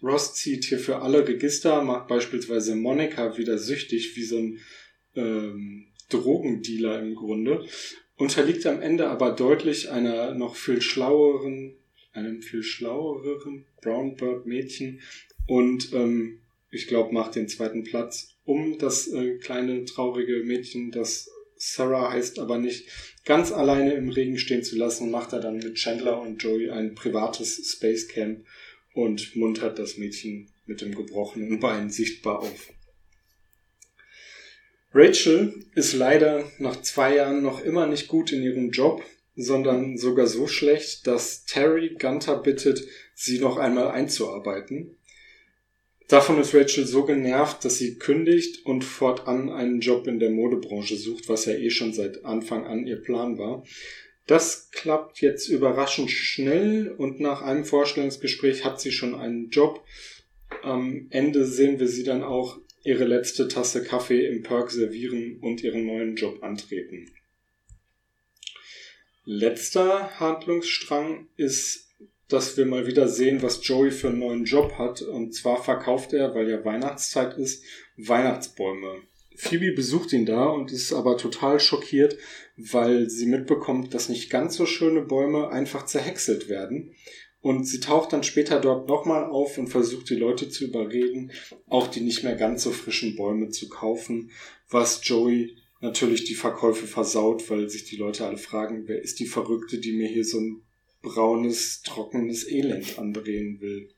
Ross 0.00 0.34
zieht 0.34 0.64
hier 0.64 0.78
für 0.78 1.02
alle 1.02 1.26
Register, 1.26 1.82
macht 1.82 2.06
beispielsweise 2.06 2.76
Monica 2.76 3.36
wieder 3.36 3.58
süchtig, 3.58 4.16
wie 4.16 4.22
so 4.22 4.38
ein 4.38 4.60
ähm, 5.16 5.88
Drogendealer 6.08 7.00
im 7.00 7.16
Grunde, 7.16 7.66
unterliegt 8.18 8.66
am 8.66 8.82
Ende 8.82 9.08
aber 9.08 9.30
deutlich 9.30 9.90
einer 9.90 10.34
noch 10.34 10.56
viel 10.56 10.82
schlaueren, 10.82 11.76
einem 12.12 12.42
viel 12.42 12.62
schlaueren 12.62 13.64
Brownbird-Mädchen 13.80 15.00
und 15.46 15.92
ähm, 15.94 16.40
ich 16.70 16.88
glaube 16.88 17.14
macht 17.14 17.36
den 17.36 17.48
zweiten 17.48 17.84
Platz, 17.84 18.34
um 18.44 18.78
das 18.78 19.08
äh, 19.08 19.38
kleine 19.38 19.84
traurige 19.84 20.42
Mädchen, 20.44 20.90
das 20.90 21.30
Sarah 21.56 22.12
heißt 22.12 22.38
aber 22.38 22.58
nicht, 22.58 22.88
ganz 23.24 23.52
alleine 23.52 23.94
im 23.94 24.10
Regen 24.10 24.38
stehen 24.38 24.62
zu 24.62 24.76
lassen, 24.76 25.10
macht 25.10 25.32
er 25.32 25.40
dann 25.40 25.58
mit 25.58 25.74
Chandler 25.74 26.20
und 26.20 26.42
Joey 26.42 26.70
ein 26.70 26.94
privates 26.94 27.72
Space 27.72 28.08
Camp 28.08 28.46
und 28.94 29.34
muntert 29.36 29.78
das 29.78 29.96
Mädchen 29.96 30.50
mit 30.66 30.80
dem 30.80 30.94
gebrochenen 30.94 31.60
Bein 31.60 31.90
sichtbar 31.90 32.40
auf. 32.40 32.72
Rachel 35.00 35.54
ist 35.76 35.92
leider 35.92 36.50
nach 36.58 36.82
zwei 36.82 37.14
Jahren 37.14 37.40
noch 37.40 37.62
immer 37.62 37.86
nicht 37.86 38.08
gut 38.08 38.32
in 38.32 38.42
ihrem 38.42 38.70
Job, 38.72 39.04
sondern 39.36 39.96
sogar 39.96 40.26
so 40.26 40.48
schlecht, 40.48 41.06
dass 41.06 41.44
Terry 41.44 41.94
Gunter 41.96 42.38
bittet, 42.38 42.84
sie 43.14 43.38
noch 43.38 43.58
einmal 43.58 43.92
einzuarbeiten. 43.92 44.96
Davon 46.08 46.40
ist 46.40 46.52
Rachel 46.52 46.84
so 46.84 47.04
genervt, 47.04 47.64
dass 47.64 47.78
sie 47.78 47.94
kündigt 47.94 48.66
und 48.66 48.82
fortan 48.82 49.50
einen 49.50 49.78
Job 49.78 50.08
in 50.08 50.18
der 50.18 50.30
Modebranche 50.30 50.96
sucht, 50.96 51.28
was 51.28 51.44
ja 51.44 51.52
eh 51.52 51.70
schon 51.70 51.92
seit 51.92 52.24
Anfang 52.24 52.66
an 52.66 52.84
ihr 52.84 53.00
Plan 53.00 53.38
war. 53.38 53.62
Das 54.26 54.72
klappt 54.72 55.20
jetzt 55.20 55.48
überraschend 55.48 56.10
schnell 56.10 56.90
und 56.90 57.20
nach 57.20 57.42
einem 57.42 57.64
Vorstellungsgespräch 57.64 58.64
hat 58.64 58.80
sie 58.80 58.90
schon 58.90 59.14
einen 59.14 59.50
Job. 59.50 59.80
Am 60.64 61.06
Ende 61.10 61.44
sehen 61.44 61.78
wir 61.78 61.86
sie 61.86 62.02
dann 62.02 62.24
auch 62.24 62.58
ihre 62.88 63.04
letzte 63.04 63.48
Tasse 63.48 63.84
Kaffee 63.84 64.26
im 64.26 64.42
Perk 64.42 64.70
servieren 64.70 65.38
und 65.42 65.62
ihren 65.62 65.84
neuen 65.84 66.16
Job 66.16 66.42
antreten. 66.42 67.10
Letzter 69.26 70.18
Handlungsstrang 70.18 71.28
ist, 71.36 71.86
dass 72.28 72.56
wir 72.56 72.64
mal 72.64 72.86
wieder 72.86 73.06
sehen, 73.06 73.42
was 73.42 73.66
Joey 73.66 73.90
für 73.90 74.08
einen 74.08 74.20
neuen 74.20 74.44
Job 74.46 74.78
hat. 74.78 75.02
Und 75.02 75.34
zwar 75.34 75.62
verkauft 75.62 76.14
er, 76.14 76.34
weil 76.34 76.48
ja 76.48 76.64
Weihnachtszeit 76.64 77.36
ist, 77.36 77.62
Weihnachtsbäume. 77.98 79.02
Phoebe 79.36 79.72
besucht 79.72 80.14
ihn 80.14 80.24
da 80.24 80.46
und 80.46 80.72
ist 80.72 80.92
aber 80.94 81.18
total 81.18 81.60
schockiert, 81.60 82.16
weil 82.56 83.10
sie 83.10 83.26
mitbekommt, 83.26 83.92
dass 83.92 84.08
nicht 84.08 84.30
ganz 84.30 84.56
so 84.56 84.64
schöne 84.64 85.02
Bäume 85.02 85.50
einfach 85.50 85.84
zerhäckselt 85.84 86.48
werden. 86.48 86.94
Und 87.40 87.64
sie 87.64 87.80
taucht 87.80 88.12
dann 88.12 88.24
später 88.24 88.60
dort 88.60 88.88
nochmal 88.88 89.24
auf 89.24 89.58
und 89.58 89.68
versucht 89.68 90.10
die 90.10 90.16
Leute 90.16 90.48
zu 90.48 90.64
überreden, 90.64 91.30
auch 91.66 91.86
die 91.86 92.00
nicht 92.00 92.24
mehr 92.24 92.34
ganz 92.34 92.64
so 92.64 92.72
frischen 92.72 93.14
Bäume 93.16 93.50
zu 93.50 93.68
kaufen, 93.68 94.30
was 94.68 95.06
Joey 95.06 95.56
natürlich 95.80 96.24
die 96.24 96.34
Verkäufe 96.34 96.86
versaut, 96.86 97.48
weil 97.50 97.68
sich 97.70 97.84
die 97.84 97.96
Leute 97.96 98.26
alle 98.26 98.38
fragen, 98.38 98.84
wer 98.86 99.00
ist 99.00 99.20
die 99.20 99.26
Verrückte, 99.26 99.78
die 99.78 99.92
mir 99.92 100.08
hier 100.08 100.24
so 100.24 100.40
ein 100.40 100.62
braunes, 101.02 101.82
trockenes 101.82 102.48
Elend 102.50 102.98
andrehen 102.98 103.60
will. 103.60 103.88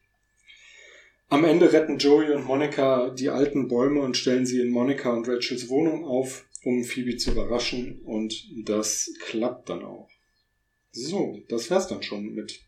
Am 1.29 1.45
Ende 1.45 1.73
retten 1.73 1.99
Joey 1.99 2.33
und 2.33 2.45
Monika 2.45 3.11
die 3.11 3.31
alten 3.31 3.69
Bäume 3.69 4.01
und 4.03 4.17
stellen 4.17 4.47
sie 4.47 4.61
in 4.61 4.71
Monika 4.71 5.13
und 5.13 5.29
Rachels 5.29 5.69
Wohnung 5.69 6.05
auf, 6.05 6.45
um 6.65 6.85
Phoebe 6.85 7.17
zu 7.17 7.31
überraschen 7.31 8.01
und 8.05 8.49
das 8.65 9.15
klappt 9.21 9.71
dann 9.71 9.83
auch. 9.83 10.11
So, 10.91 11.41
das 11.49 11.71
wär's 11.71 11.87
dann 11.87 12.03
schon 12.03 12.35
mit 12.35 12.61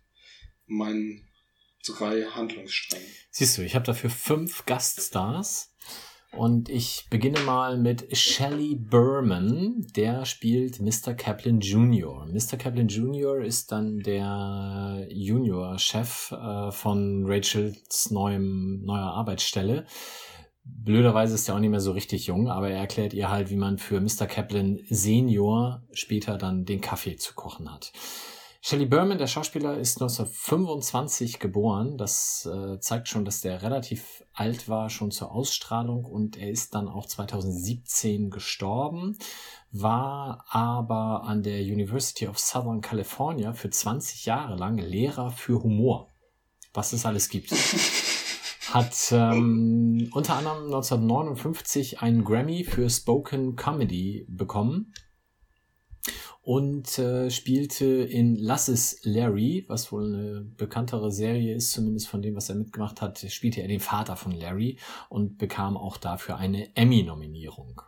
meinen 0.67 1.29
drei 1.87 2.23
Handlungssträngen. 2.23 3.07
Siehst 3.31 3.59
du, 3.59 3.63
ich 3.63 3.75
habe 3.75 3.87
dafür 3.87 4.11
fünf 4.11 4.65
Gaststars. 4.67 5.73
Und 6.35 6.71
ich 6.71 7.09
beginne 7.11 7.41
mal 7.41 7.77
mit 7.77 8.17
Shelley 8.17 8.75
Berman, 8.77 9.87
der 9.95 10.25
spielt 10.25 10.81
Mr. 10.81 11.13
Kaplan 11.13 11.61
Jr. 11.61 12.27
Mr. 12.27 12.57
Kaplan 12.57 12.89
Jr. 12.89 13.43
ist 13.43 13.71
dann 13.71 13.99
der 13.99 15.07
Junior-Chef 15.11 16.33
äh, 16.33 16.73
von 16.73 17.25
Rachels 17.27 18.11
neuem, 18.11 18.83
neuer 18.83 19.13
Arbeitsstelle. 19.13 19.85
Blöderweise 20.65 21.35
ist 21.35 21.49
er 21.49 21.57
auch 21.57 21.59
nicht 21.59 21.71
mehr 21.71 21.81
so 21.81 21.93
richtig 21.93 22.29
jung, 22.29 22.49
aber 22.49 22.71
er 22.71 22.79
erklärt 22.79 23.13
ihr 23.13 23.29
halt, 23.29 23.51
wie 23.51 23.57
man 23.57 23.77
für 23.77 24.01
Mr. 24.01 24.27
Kaplan 24.27 24.81
Senior 24.89 25.83
später 25.93 26.39
dann 26.39 26.65
den 26.65 26.81
Kaffee 26.81 27.17
zu 27.17 27.35
kochen 27.35 27.71
hat. 27.71 27.93
Shelley 28.65 28.87
Berman, 28.87 29.19
der 29.19 29.27
Schauspieler, 29.27 29.77
ist 29.77 30.01
1925 30.01 31.41
geboren. 31.41 31.99
Das 31.99 32.47
äh, 32.47 32.79
zeigt 32.79 33.09
schon, 33.09 33.25
dass 33.25 33.41
der 33.41 33.61
relativ 33.61 34.25
alt 34.33 34.69
war, 34.69 34.89
schon 34.89 35.11
zur 35.11 35.33
Ausstrahlung. 35.33 36.05
Und 36.05 36.37
er 36.37 36.49
ist 36.49 36.73
dann 36.73 36.87
auch 36.87 37.07
2017 37.07 38.31
gestorben, 38.31 39.19
war 39.73 40.45
aber 40.49 41.25
an 41.25 41.43
der 41.43 41.61
University 41.61 42.29
of 42.29 42.39
Southern 42.39 42.81
California 42.81 43.53
für 43.53 43.69
20 43.69 44.27
Jahre 44.27 44.55
lang 44.55 44.79
Lehrer 44.79 45.33
für 45.33 45.61
Humor. 45.61 46.13
Was 46.73 46.93
es 46.93 47.05
alles 47.05 47.31
gibt. 47.31 47.51
Hat 48.71 48.95
ähm, 49.11 50.09
unter 50.13 50.37
anderem 50.37 50.67
1959 50.67 52.01
einen 52.01 52.23
Grammy 52.23 52.63
für 52.63 52.89
Spoken 52.89 53.57
Comedy 53.57 54.25
bekommen 54.29 54.95
und 56.43 56.99
äh, 56.99 57.31
spielte 57.31 57.87
in 57.87 58.37
Lass 58.37 58.69
es 58.69 59.01
Larry, 59.05 59.65
was 59.69 59.93
wohl 59.93 60.13
eine 60.13 60.41
bekanntere 60.41 61.13
Serie 61.13 61.55
ist, 61.55 61.71
zumindest 61.71 62.09
von 62.09 62.21
dem, 62.21 62.35
was 62.35 62.49
er 62.49 62.57
mitgemacht 62.57 63.01
hat, 63.01 63.19
spielte 63.31 63.63
er 63.63 63.69
den 63.69 63.81
Vater 63.81 64.17
von 64.17 64.33
Larry 64.33 64.79
und 65.09 65.39
bekam 65.39 65.77
auch 65.77 65.97
dafür 65.97 66.37
eine 66.37 66.75
Emmy-Nominierung. 66.77 67.83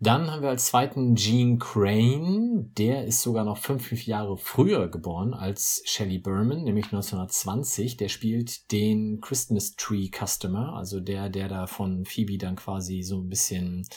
Dann 0.00 0.30
haben 0.30 0.42
wir 0.42 0.50
als 0.50 0.66
zweiten 0.66 1.16
Gene 1.16 1.58
Crane, 1.58 2.72
der 2.78 3.04
ist 3.04 3.20
sogar 3.20 3.44
noch 3.44 3.58
fünf, 3.58 3.88
fünf 3.88 4.06
Jahre 4.06 4.36
früher 4.36 4.88
geboren 4.88 5.34
als 5.34 5.82
Shelley 5.86 6.18
Berman, 6.18 6.62
nämlich 6.62 6.84
1920. 6.84 7.96
Der 7.96 8.08
spielt 8.08 8.70
den 8.70 9.20
Christmas 9.20 9.74
Tree 9.74 10.08
Customer, 10.08 10.74
also 10.74 11.00
der, 11.00 11.30
der 11.30 11.48
da 11.48 11.66
von 11.66 12.04
Phoebe 12.04 12.38
dann 12.38 12.54
quasi 12.54 13.02
so 13.02 13.18
ein 13.18 13.28
bisschen 13.28 13.88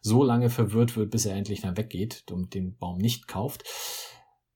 so 0.00 0.22
lange 0.22 0.50
verwirrt 0.50 0.96
wird, 0.96 1.10
bis 1.10 1.26
er 1.26 1.36
endlich 1.36 1.60
dann 1.60 1.76
weggeht 1.76 2.24
und 2.30 2.54
den 2.54 2.76
Baum 2.76 2.98
nicht 2.98 3.28
kauft. 3.28 3.64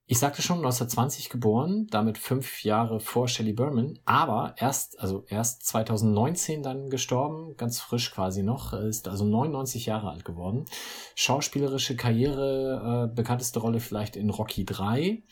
Ich 0.06 0.18
sagte 0.18 0.42
schon 0.42 0.58
1920 0.58 1.30
geboren, 1.30 1.86
damit 1.88 2.18
fünf 2.18 2.62
Jahre 2.62 3.00
vor 3.00 3.26
Shelley 3.26 3.54
Berman, 3.54 3.98
aber 4.04 4.54
erst, 4.58 5.00
also 5.00 5.24
erst 5.28 5.64
2019 5.64 6.62
dann 6.62 6.90
gestorben, 6.90 7.56
ganz 7.56 7.80
frisch 7.80 8.12
quasi 8.12 8.42
noch, 8.42 8.74
ist 8.74 9.08
also 9.08 9.24
99 9.24 9.86
Jahre 9.86 10.10
alt 10.10 10.26
geworden. 10.26 10.66
Schauspielerische 11.14 11.96
Karriere, 11.96 13.08
äh, 13.10 13.14
bekannteste 13.14 13.60
Rolle 13.60 13.80
vielleicht 13.80 14.16
in 14.16 14.28
Rocky 14.28 14.66
3. 14.66 15.22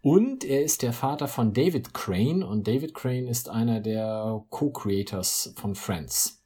Und 0.00 0.44
er 0.44 0.62
ist 0.62 0.82
der 0.82 0.92
Vater 0.92 1.26
von 1.26 1.52
David 1.52 1.92
Crane 1.92 2.44
und 2.44 2.68
David 2.68 2.94
Crane 2.94 3.26
ist 3.26 3.48
einer 3.48 3.80
der 3.80 4.44
Co-Creators 4.50 5.54
von 5.56 5.74
Friends. 5.74 6.43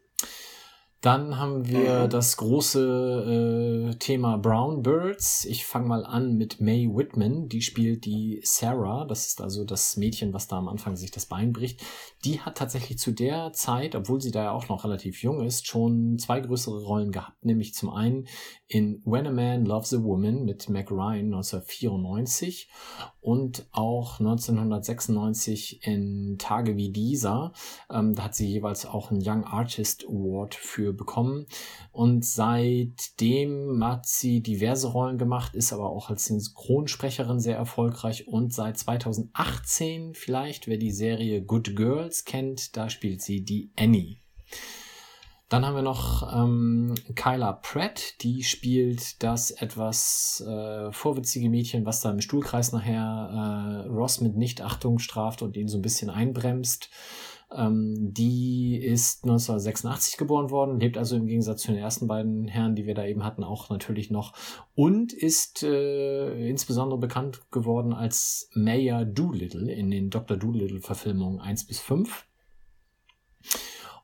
Dann 1.01 1.39
haben 1.39 1.69
wir 1.69 2.05
mhm. 2.05 2.11
das 2.11 2.37
große 2.39 3.93
äh, 3.93 3.95
Thema 3.99 4.37
Brown 4.37 4.83
Birds. 4.83 5.45
Ich 5.45 5.65
fange 5.65 5.87
mal 5.87 6.05
an 6.05 6.37
mit 6.37 6.61
Mae 6.61 6.89
Whitman. 6.89 7.49
Die 7.49 7.63
spielt 7.63 8.05
die 8.05 8.41
Sarah. 8.43 9.05
Das 9.05 9.29
ist 9.29 9.41
also 9.41 9.65
das 9.65 9.97
Mädchen, 9.97 10.33
was 10.33 10.49
da 10.49 10.57
am 10.57 10.67
Anfang 10.67 10.97
sich 10.97 11.13
das 11.13 11.27
Bein 11.27 11.53
bricht. 11.53 11.83
Die 12.25 12.41
hat 12.41 12.59
tatsächlich 12.59 12.99
zu 12.99 13.13
der 13.13 13.53
Zeit, 13.53 13.95
obwohl 13.95 14.21
sie 14.21 14.33
da 14.33 14.45
ja 14.45 14.51
auch 14.51 14.69
noch 14.69 14.83
relativ 14.83 15.23
jung 15.23 15.41
ist, 15.41 15.69
schon 15.69 16.19
zwei 16.19 16.41
größere 16.41 16.83
Rollen 16.83 17.13
gehabt. 17.13 17.45
Nämlich 17.45 17.75
zum 17.75 17.91
einen 17.91 18.27
in 18.67 19.01
When 19.05 19.29
a 19.29 19.31
Man 19.31 19.67
Loves 19.67 19.95
a 19.95 20.03
Woman 20.03 20.45
mit 20.45 20.69
Mac 20.69 20.91
Ryan 20.91 21.27
1994 21.27 22.71
und 23.21 23.67
auch 23.73 24.19
1996 24.19 25.87
in 25.87 26.37
Tage 26.39 26.77
wie 26.77 26.91
dieser. 26.91 27.53
Ähm, 27.89 28.15
da 28.15 28.25
hat 28.25 28.35
sie 28.35 28.49
jeweils 28.49 28.85
auch 28.85 29.11
einen 29.11 29.23
Young 29.25 29.45
Artist 29.45 30.05
Award 30.09 30.55
für 30.55 30.88
bekommen. 30.93 31.47
Und 31.93 32.25
seitdem 32.25 33.85
hat 33.85 34.07
sie 34.07 34.43
diverse 34.43 34.89
Rollen 34.89 35.19
gemacht, 35.19 35.55
ist 35.55 35.73
aber 35.73 35.91
auch 35.91 36.11
als 36.11 36.27
Synchronsprecherin 36.27 37.41
sehr 37.41 37.57
erfolgreich. 37.57 38.29
Und 38.29 38.53
seit 38.53 38.79
2018 38.79 40.15
vielleicht, 40.15 40.67
wer 40.67 40.79
die 40.79 40.93
Serie 40.93 41.43
Good 41.43 41.77
Girls 41.77 42.25
kennt, 42.25 42.77
da 42.77 42.89
spielt 42.89 43.23
sie 43.23 43.45
die 43.45 43.71
Annie. 43.79 44.19
Dann 45.49 45.65
haben 45.65 45.77
wir 45.77 45.83
noch 45.83 46.31
ähm, 46.35 46.95
Kyla 47.15 47.55
Pratt, 47.55 48.21
die 48.21 48.43
spielt 48.43 49.23
das 49.23 49.51
etwas 49.51 50.45
äh, 50.47 50.93
vorwitzige 50.93 51.49
Mädchen, 51.49 51.87
was 51.87 52.03
da 52.03 52.11
im 52.11 52.21
Stuhlkreis 52.21 52.73
nachher 52.73 53.87
äh, 53.87 53.89
Ross 53.89 54.21
mit 54.21 54.37
Nichtachtung 54.37 54.99
straft 54.99 55.41
und 55.41 55.57
ihn 55.57 55.69
so 55.69 55.79
ein 55.79 55.83
bisschen 55.83 56.11
einbremst. 56.11 56.91
Ähm, 57.51 58.13
die 58.13 58.77
ist 58.77 59.25
1986 59.25 60.19
geboren 60.19 60.51
worden, 60.51 60.81
lebt 60.81 60.99
also 60.99 61.17
im 61.17 61.27
Gegensatz 61.27 61.63
zu 61.63 61.73
den 61.73 61.81
ersten 61.81 62.07
beiden 62.07 62.47
Herren, 62.47 62.75
die 62.75 62.85
wir 62.85 62.95
da 62.95 63.07
eben 63.07 63.25
hatten, 63.25 63.43
auch 63.43 63.71
natürlich 63.71 64.11
noch 64.11 64.35
und 64.75 65.15
ist 65.15 65.63
äh, 65.63 66.49
insbesondere 66.49 66.99
bekannt 67.01 67.51
geworden 67.51 67.95
als 67.95 68.51
Mayor 68.53 69.07
Doolittle 69.07 69.73
in 69.73 69.91
den 69.91 70.11
Dr. 70.11 70.37
Doolittle-Verfilmungen 70.37 71.41
1 71.41 71.67
bis 71.67 71.81
5. 71.81 72.27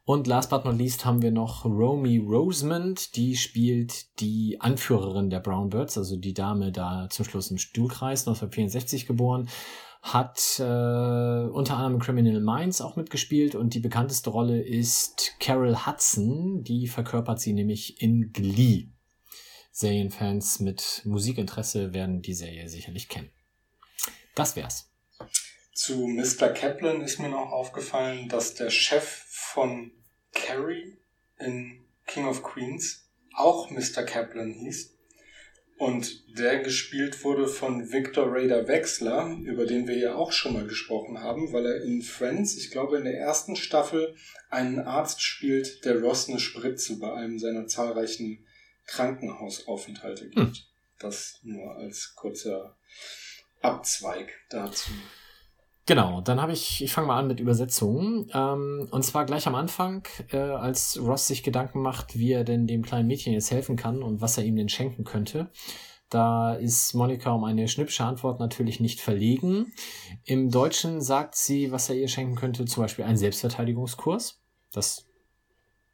Und 0.07 0.27
last 0.27 0.51
but 0.51 0.67
not 0.67 0.77
least 0.77 1.07
haben 1.07 1.23
wir 1.23 1.31
noch 1.31 1.65
Romy 1.65 2.19
Rosemond, 2.19 3.17
die 3.17 3.37
spielt 3.37 4.21
die 4.21 4.61
Anführerin 4.61 5.31
der 5.31 5.41
Brown 5.41 5.71
Birds, 5.71 5.97
also 5.97 6.17
die 6.17 6.35
Dame 6.35 6.73
da 6.73 7.09
zum 7.09 7.25
Schluss 7.25 7.51
im 7.51 7.57
Stuhlkreis, 7.57 8.27
1964 8.27 9.07
geboren, 9.07 9.49
hat 10.05 10.59
äh, 10.59 10.63
unter 10.63 11.79
anderem 11.79 11.99
Criminal 11.99 12.39
Minds 12.39 12.83
auch 12.83 12.95
mitgespielt 12.95 13.55
und 13.55 13.73
die 13.73 13.81
bekannteste 13.81 14.29
Rolle 14.29 14.61
ist 14.61 15.33
Carol 15.41 15.87
Hudson, 15.87 16.63
die 16.63 16.89
verkörpert 16.89 17.41
sie 17.41 17.55
nämlich 17.55 18.03
in 18.03 18.31
Glee. 18.31 18.89
Serienfans 19.73 20.61
mit 20.61 21.01
Musikinteresse 21.07 21.95
werden 21.95 22.21
die 22.21 22.35
Serie 22.35 22.69
sicherlich 22.69 23.09
kennen. 23.09 23.31
Das 24.35 24.57
wär's. 24.57 24.91
Zu 25.73 26.07
Mr. 26.07 26.51
Kaplan 26.51 27.01
ist 27.01 27.19
mir 27.19 27.31
noch 27.31 27.51
aufgefallen, 27.51 28.29
dass 28.29 28.55
der 28.55 28.69
Chef 28.69 29.25
von 29.27 29.91
Carrie 30.35 30.99
in 31.39 31.83
King 32.07 32.27
of 32.27 32.43
Queens 32.43 33.09
auch 33.35 33.71
Mr. 33.71 34.03
Kaplan 34.03 34.53
hieß. 34.53 34.94
Und 35.77 36.39
der 36.39 36.61
gespielt 36.61 37.25
wurde 37.25 37.49
von 37.49 37.91
Victor 37.91 38.31
Raider 38.31 38.69
Wechsler, 38.69 39.37
über 39.45 39.67
den 39.67 39.89
wir 39.89 39.99
ja 39.99 40.15
auch 40.15 40.31
schon 40.31 40.53
mal 40.53 40.67
gesprochen 40.67 41.19
haben, 41.21 41.53
weil 41.53 41.67
er 41.67 41.83
in 41.83 42.03
Friends, 42.03 42.57
ich 42.57 42.71
glaube 42.71 42.97
in 42.97 43.05
der 43.05 43.19
ersten 43.19 43.57
Staffel, 43.57 44.15
einen 44.51 44.79
Arzt 44.79 45.21
spielt, 45.21 45.85
der 45.85 46.01
Ross 46.01 46.29
eine 46.29 46.39
Spritze 46.39 46.99
bei 46.99 47.13
einem 47.13 47.41
seiner 47.41 47.67
zahlreichen 47.67 48.47
Krankenhausaufenthalte 48.87 50.29
gibt. 50.29 50.37
Hm. 50.37 50.53
Das 51.01 51.41
nur 51.43 51.75
als 51.75 52.15
kurzer 52.15 52.77
Abzweig 53.61 54.33
dazu. 54.51 54.91
Genau, 55.87 56.23
dann 56.23 56.41
habe 56.41 56.53
ich, 56.53 56.83
ich 56.83 56.93
fange 56.93 57.09
mal 57.09 57.19
an 57.19 57.27
mit 57.27 57.41
Übersetzungen. 57.41 58.31
Ähm, 58.33 58.89
und 58.91 59.05
zwar 59.05 59.27
gleich 59.27 59.47
am 59.47 59.55
Anfang, 59.55 60.07
äh, 60.33 60.39
als 60.39 60.99
Ross 61.01 61.27
sich 61.27 61.43
Gedanken 61.43 61.83
macht, 61.83 62.19
wie 62.19 62.33
er 62.33 62.45
denn 62.45 62.67
dem 62.67 62.83
kleinen 62.83 63.07
Mädchen 63.07 63.35
jetzt 63.35 63.51
helfen 63.51 63.77
kann 63.77 64.03
und 64.03 64.23
was 64.23 64.39
er 64.39 64.45
ihm 64.45 64.57
denn 64.57 64.71
schenken 64.71 65.05
könnte. 65.05 65.51
Da 66.09 66.55
ist 66.55 66.95
Monika 66.95 67.33
um 67.33 67.45
eine 67.45 67.69
schnippische 67.69 68.05
Antwort 68.05 68.41
natürlich 68.41 68.81
nicht 68.81 69.01
verlegen. 69.01 69.73
Im 70.25 70.51
Deutschen 70.51 71.03
sagt 71.03 71.35
sie, 71.35 71.73
was 71.73 71.91
er 71.91 71.97
ihr 71.97 72.09
schenken 72.09 72.37
könnte, 72.37 72.65
zum 72.65 72.83
Beispiel 72.85 73.05
einen 73.05 73.17
Selbstverteidigungskurs. 73.17 74.41
Das, 74.73 75.07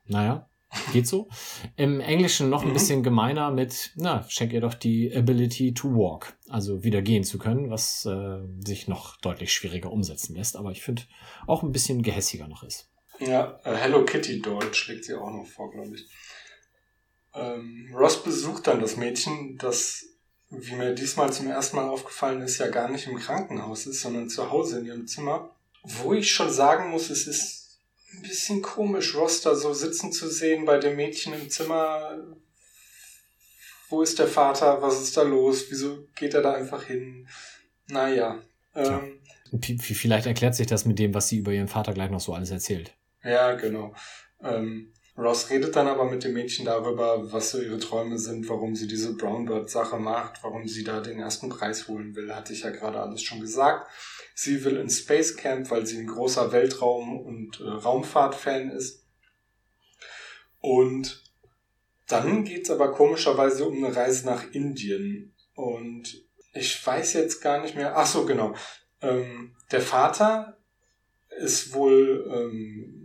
naja, 0.04 0.49
Geht 0.92 1.06
so. 1.06 1.28
Im 1.76 2.00
Englischen 2.00 2.48
noch 2.48 2.62
ein 2.62 2.68
mhm. 2.68 2.74
bisschen 2.74 3.02
gemeiner 3.02 3.50
mit, 3.50 3.90
na, 3.96 4.24
schenk 4.28 4.52
ihr 4.52 4.60
doch 4.60 4.74
die 4.74 5.14
Ability 5.14 5.74
to 5.74 5.88
walk, 5.88 6.36
also 6.48 6.84
wieder 6.84 7.02
gehen 7.02 7.24
zu 7.24 7.38
können, 7.38 7.70
was 7.70 8.06
äh, 8.06 8.38
sich 8.64 8.86
noch 8.86 9.16
deutlich 9.16 9.52
schwieriger 9.52 9.90
umsetzen 9.90 10.36
lässt, 10.36 10.56
aber 10.56 10.70
ich 10.70 10.82
finde 10.82 11.02
auch 11.46 11.62
ein 11.62 11.72
bisschen 11.72 12.02
gehässiger 12.02 12.46
noch 12.46 12.62
ist. 12.62 12.88
Ja, 13.18 13.58
äh, 13.64 13.74
Hello 13.74 14.04
Kitty 14.04 14.40
Doll 14.40 14.72
schlägt 14.72 15.04
sie 15.04 15.14
auch 15.14 15.30
noch 15.30 15.46
vor, 15.46 15.70
glaube 15.70 15.94
ich. 15.94 16.06
Ähm, 17.34 17.92
Ross 17.94 18.22
besucht 18.22 18.66
dann 18.66 18.80
das 18.80 18.96
Mädchen, 18.96 19.58
das, 19.58 20.04
wie 20.50 20.74
mir 20.74 20.94
diesmal 20.94 21.32
zum 21.32 21.48
ersten 21.48 21.76
Mal 21.76 21.88
aufgefallen 21.88 22.42
ist, 22.42 22.58
ja 22.58 22.68
gar 22.68 22.88
nicht 22.88 23.06
im 23.06 23.18
Krankenhaus 23.18 23.86
ist, 23.86 24.00
sondern 24.00 24.28
zu 24.28 24.50
Hause 24.50 24.80
in 24.80 24.86
ihrem 24.86 25.06
Zimmer. 25.06 25.50
Wo 25.82 26.12
ich 26.12 26.30
schon 26.30 26.50
sagen 26.50 26.90
muss, 26.90 27.10
es 27.10 27.26
ist 27.26 27.59
ein 28.12 28.22
bisschen 28.22 28.62
komisch, 28.62 29.14
Ross 29.14 29.40
da 29.42 29.54
so 29.54 29.72
sitzen 29.72 30.12
zu 30.12 30.28
sehen 30.28 30.64
bei 30.64 30.78
dem 30.78 30.96
Mädchen 30.96 31.32
im 31.32 31.48
Zimmer. 31.48 32.18
Wo 33.88 34.02
ist 34.02 34.18
der 34.18 34.28
Vater? 34.28 34.80
Was 34.82 35.00
ist 35.00 35.16
da 35.16 35.22
los? 35.22 35.66
Wieso 35.70 36.06
geht 36.14 36.34
er 36.34 36.42
da 36.42 36.54
einfach 36.54 36.84
hin? 36.84 37.28
Naja. 37.88 38.40
Ähm, 38.74 39.20
Vielleicht 39.80 40.26
erklärt 40.26 40.54
sich 40.54 40.68
das 40.68 40.84
mit 40.84 40.98
dem, 40.98 41.12
was 41.12 41.28
sie 41.28 41.38
über 41.38 41.52
ihren 41.52 41.66
Vater 41.66 41.92
gleich 41.92 42.10
noch 42.10 42.20
so 42.20 42.34
alles 42.34 42.50
erzählt. 42.50 42.94
Ja, 43.24 43.54
genau. 43.54 43.94
Ähm, 44.42 44.92
Ross 45.20 45.50
redet 45.50 45.76
dann 45.76 45.86
aber 45.86 46.10
mit 46.10 46.24
dem 46.24 46.32
Mädchen 46.32 46.64
darüber, 46.64 47.30
was 47.32 47.50
so 47.50 47.60
ihre 47.60 47.78
Träume 47.78 48.18
sind, 48.18 48.48
warum 48.48 48.74
sie 48.74 48.88
diese 48.88 49.14
Brownbird-Sache 49.16 49.98
macht, 49.98 50.42
warum 50.42 50.66
sie 50.66 50.82
da 50.82 51.00
den 51.00 51.20
ersten 51.20 51.48
Preis 51.48 51.88
holen 51.88 52.16
will, 52.16 52.34
hatte 52.34 52.52
ich 52.52 52.62
ja 52.62 52.70
gerade 52.70 53.00
alles 53.00 53.22
schon 53.22 53.40
gesagt. 53.40 53.90
Sie 54.34 54.64
will 54.64 54.76
ins 54.76 55.00
Space 55.00 55.36
Camp, 55.36 55.70
weil 55.70 55.86
sie 55.86 55.98
ein 55.98 56.06
großer 56.06 56.52
Weltraum- 56.52 57.20
und 57.20 57.60
äh, 57.60 57.68
Raumfahrt-Fan 57.68 58.70
ist. 58.70 59.04
Und 60.60 61.22
dann 62.08 62.44
geht's 62.44 62.70
aber 62.70 62.92
komischerweise 62.92 63.66
um 63.66 63.84
eine 63.84 63.94
Reise 63.94 64.26
nach 64.26 64.50
Indien. 64.52 65.34
Und 65.54 66.24
ich 66.52 66.84
weiß 66.84 67.12
jetzt 67.12 67.40
gar 67.40 67.60
nicht 67.60 67.76
mehr. 67.76 67.96
Ach 67.96 68.06
so, 68.06 68.26
genau. 68.26 68.54
Ähm, 69.02 69.54
der 69.70 69.80
Vater 69.80 70.58
ist 71.38 71.72
wohl 71.72 72.26
ähm, 72.32 72.99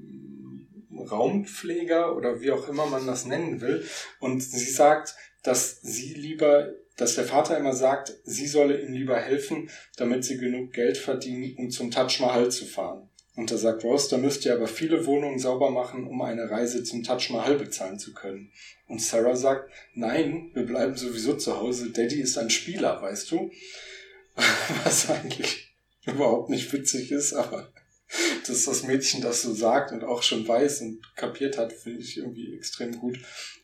Raumpfleger 1.08 2.16
oder 2.16 2.42
wie 2.42 2.52
auch 2.52 2.68
immer 2.68 2.86
man 2.86 3.06
das 3.08 3.26
nennen 3.26 3.62
will. 3.62 3.86
Und 4.20 4.42
sie 4.42 4.70
sagt, 4.70 5.16
dass 5.44 5.82
sie 5.82 6.14
lieber 6.14 6.74
dass 6.98 7.16
der 7.16 7.26
Vater 7.26 7.58
immer 7.58 7.74
sagt, 7.74 8.14
sie 8.24 8.48
solle 8.48 8.82
ihm 8.82 8.94
lieber 8.94 9.20
helfen, 9.20 9.70
damit 9.98 10.24
sie 10.24 10.38
genug 10.38 10.72
Geld 10.72 10.98
verdienen, 10.98 11.56
um 11.58 11.70
zum 11.70 11.92
Taj 11.92 12.20
Mahal 12.22 12.50
zu 12.52 12.66
fahren. 12.66 13.10
Und 13.36 13.52
da 13.52 13.58
sagt 13.58 13.84
Ross, 13.84 14.08
da 14.08 14.18
müsst 14.18 14.46
ihr 14.46 14.54
aber 14.54 14.68
viele 14.68 15.06
Wohnungen 15.06 15.40
sauber 15.40 15.70
machen, 15.70 16.08
um 16.08 16.22
eine 16.22 16.50
Reise 16.50 16.84
zum 16.86 17.04
Taj 17.04 17.34
Mahal 17.34 17.56
bezahlen 17.56 18.00
zu 18.00 18.14
können. 18.14 18.52
Und 18.88 19.02
Sarah 19.02 19.36
sagt, 19.36 19.70
nein, 19.94 20.52
wir 20.54 20.66
bleiben 20.66 20.96
sowieso 20.96 21.36
zu 21.36 21.60
Hause, 21.60 21.90
Daddy 21.90 22.22
ist 22.22 22.38
ein 22.38 22.50
Spieler, 22.50 23.02
weißt 23.02 23.32
du? 23.32 23.52
Was 24.86 25.10
eigentlich 25.10 25.76
überhaupt 26.06 26.50
nicht 26.50 26.72
witzig 26.72 27.12
ist, 27.12 27.34
aber 27.34 27.74
dass 28.48 28.66
das 28.66 28.84
Mädchen 28.84 29.22
das 29.22 29.42
so 29.42 29.54
sagt 29.54 29.92
und 29.92 30.04
auch 30.04 30.24
schon 30.24 30.48
weiß 30.48 30.82
und 30.82 31.02
kapiert 31.16 31.58
hat, 31.58 31.74
finde 31.74 32.02
ich 32.02 32.18
irgendwie 32.18 32.56
extrem 32.56 32.98
gut. 33.00 33.18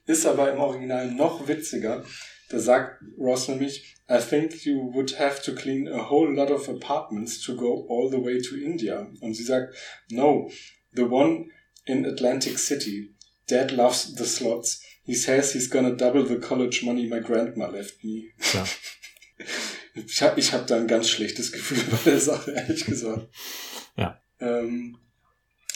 Ist 0.06 0.26
aber 0.26 0.52
im 0.52 0.60
Original 0.60 1.12
noch 1.12 1.48
witziger, 1.48 2.04
da 2.50 2.60
sagt 2.60 3.02
Ross 3.18 3.48
nämlich, 3.48 3.96
I 4.10 4.18
think 4.18 4.66
you 4.66 4.94
would 4.94 5.18
have 5.20 5.42
to 5.44 5.56
clean 5.56 5.88
a 5.88 6.10
whole 6.10 6.34
lot 6.34 6.52
of 6.52 6.68
apartments 6.68 7.40
to 7.42 7.56
go 7.56 7.88
all 7.90 8.10
the 8.10 8.22
way 8.22 8.42
to 8.42 8.56
India. 8.58 9.10
Und 9.22 9.36
sie 9.36 9.44
sagt, 9.44 9.74
no, 10.10 10.52
the 10.94 11.04
one 11.04 11.48
in 11.86 12.06
Atlantic 12.06 12.60
City. 12.60 13.16
Dad 13.48 13.72
loves 13.72 14.16
the 14.18 14.26
slots. 14.26 14.84
He 15.04 15.16
says 15.16 15.54
he's 15.54 15.70
gonna 15.70 15.96
double 15.96 16.26
the 16.26 16.40
college 16.40 16.84
money 16.84 17.08
my 17.08 17.22
grandma 17.22 17.68
left 17.68 18.04
me. 18.04 18.32
Ja. 18.54 18.66
Ich 19.94 20.22
habe 20.22 20.40
ich 20.40 20.54
hab 20.54 20.68
da 20.68 20.78
ein 20.78 20.88
ganz 20.88 21.10
schlechtes 21.10 21.52
Gefühl 21.52 21.84
bei 21.92 22.12
der 22.12 22.20
Sache, 22.20 22.52
ehrlich 22.52 22.86
gesagt. 22.86 23.28
Ja. 23.98 24.22
Ähm, 24.42 24.98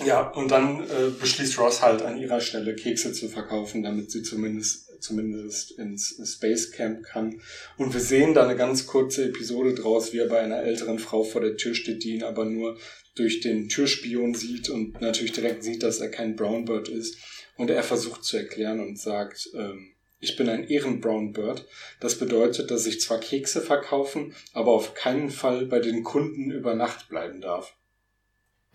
ja, 0.03 0.29
und 0.31 0.51
dann 0.51 0.81
äh, 0.81 1.09
beschließt 1.19 1.57
Ross 1.57 1.81
halt 1.81 2.01
an 2.01 2.17
ihrer 2.17 2.41
Stelle 2.41 2.75
Kekse 2.75 3.13
zu 3.13 3.29
verkaufen, 3.29 3.81
damit 3.81 4.11
sie 4.11 4.23
zumindest, 4.23 5.01
zumindest 5.01 5.71
ins 5.71 6.19
Space 6.35 6.71
Camp 6.71 7.03
kann. 7.03 7.39
Und 7.77 7.93
wir 7.93 8.01
sehen 8.01 8.33
da 8.33 8.43
eine 8.43 8.57
ganz 8.57 8.87
kurze 8.87 9.25
Episode 9.29 9.73
draus, 9.73 10.11
wie 10.11 10.17
er 10.17 10.27
bei 10.27 10.41
einer 10.41 10.63
älteren 10.63 10.99
Frau 10.99 11.23
vor 11.23 11.39
der 11.39 11.55
Tür 11.55 11.75
steht, 11.75 12.03
die 12.03 12.15
ihn 12.15 12.23
aber 12.23 12.43
nur 12.43 12.77
durch 13.15 13.39
den 13.39 13.69
Türspion 13.69 14.33
sieht 14.35 14.69
und 14.69 14.99
natürlich 14.99 15.31
direkt 15.31 15.63
sieht, 15.63 15.83
dass 15.83 16.01
er 16.01 16.09
kein 16.09 16.35
Brownbird 16.35 16.89
ist. 16.89 17.17
Und 17.55 17.69
er 17.69 17.83
versucht 17.83 18.25
zu 18.25 18.35
erklären 18.35 18.81
und 18.81 18.99
sagt, 18.99 19.49
ähm, 19.55 19.93
ich 20.19 20.35
bin 20.35 20.49
ein 20.49 20.67
Ehrenbrownbird. 20.67 21.65
Das 22.01 22.17
bedeutet, 22.17 22.69
dass 22.69 22.85
ich 22.85 22.99
zwar 22.99 23.19
Kekse 23.21 23.61
verkaufen, 23.61 24.33
aber 24.51 24.71
auf 24.71 24.93
keinen 24.93 25.29
Fall 25.29 25.67
bei 25.67 25.79
den 25.79 26.03
Kunden 26.03 26.51
über 26.51 26.73
Nacht 26.73 27.07
bleiben 27.07 27.39
darf. 27.39 27.75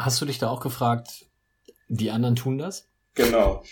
Hast 0.01 0.21
du 0.21 0.25
dich 0.25 0.39
da 0.39 0.49
auch 0.49 0.61
gefragt, 0.61 1.27
die 1.89 2.11
anderen 2.11 2.35
tun 2.35 2.57
das? 2.57 2.89
Genau. 3.15 3.63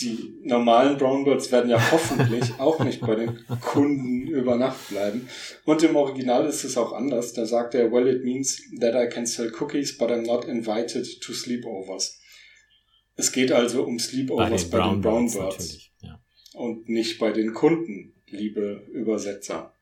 Die 0.00 0.40
normalen 0.42 0.98
Brownbirds 0.98 1.50
werden 1.50 1.68
ja 1.68 1.80
hoffentlich 1.90 2.44
auch 2.58 2.78
nicht 2.84 3.00
bei 3.00 3.16
den 3.16 3.44
Kunden 3.60 4.28
über 4.28 4.56
Nacht 4.56 4.88
bleiben. 4.88 5.28
Und 5.64 5.82
im 5.82 5.96
Original 5.96 6.46
ist 6.46 6.62
es 6.62 6.76
auch 6.76 6.92
anders. 6.92 7.32
Da 7.32 7.44
sagt 7.44 7.74
er, 7.74 7.90
well, 7.90 8.06
it 8.06 8.24
means 8.24 8.62
that 8.80 8.94
I 8.94 9.12
can 9.12 9.26
sell 9.26 9.52
cookies, 9.60 9.98
but 9.98 10.10
I'm 10.10 10.24
not 10.26 10.44
invited 10.44 11.20
to 11.20 11.32
sleepovers. 11.32 12.20
Es 13.16 13.32
geht 13.32 13.50
also 13.50 13.84
um 13.84 13.98
Sleepovers 13.98 14.70
bei 14.70 14.78
den, 14.78 15.00
Brown 15.00 15.32
Birds. 15.32 15.90
Ja. 16.02 16.20
Und 16.54 16.88
nicht 16.88 17.18
bei 17.18 17.32
den 17.32 17.52
Kunden, 17.52 18.14
liebe 18.28 18.86
Übersetzer. 18.92 19.73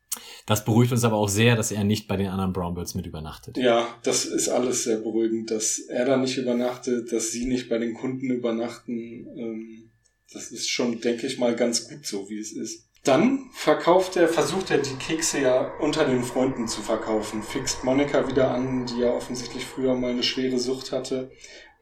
Das 0.47 0.65
beruhigt 0.65 0.93
uns 0.93 1.05
aber 1.05 1.17
auch 1.17 1.29
sehr, 1.29 1.57
dass 1.57 1.73
er 1.73 1.85
nicht 1.85 2.09
bei 2.09 2.17
den 2.17 2.29
anderen 2.29 2.53
Brownbirds 2.53 2.95
mit 2.95 3.07
übernachtet. 3.07 3.57
Ja, 3.57 3.87
das 4.03 4.25
ist 4.25 4.49
alles 4.49 4.85
sehr 4.85 4.99
beruhigend, 4.99 5.51
dass 5.51 5.79
er 5.79 6.05
da 6.05 6.17
nicht 6.17 6.37
übernachtet, 6.37 7.13
dass 7.13 7.31
sie 7.31 7.47
nicht 7.47 7.69
bei 7.69 7.79
den 7.79 7.95
Kunden 7.95 8.31
übernachten. 8.31 9.27
Ähm, 9.37 9.91
das 10.33 10.51
ist 10.51 10.69
schon, 10.69 11.01
denke 11.01 11.27
ich 11.27 11.39
mal, 11.39 11.55
ganz 11.55 11.89
gut 11.89 12.07
so, 12.07 12.29
wie 12.29 12.39
es 12.39 12.53
ist. 12.53 12.87
Dann 13.05 13.51
verkauft 13.53 14.17
er, 14.17 14.29
versucht 14.29 14.71
er 14.71 14.79
die 14.79 14.95
Kekse 14.95 15.41
ja 15.41 15.73
unter 15.81 16.05
den 16.05 16.23
Freunden 16.23 16.69
zu 16.69 16.83
verkaufen, 16.83 17.43
fixt 17.43 17.83
Monika 17.83 18.29
wieder 18.29 18.53
an, 18.53 18.87
die 18.87 19.01
ja 19.01 19.11
offensichtlich 19.11 19.65
früher 19.65 19.95
mal 19.95 20.13
eine 20.13 20.23
schwere 20.23 20.59
Sucht 20.59 20.93
hatte. 20.93 21.33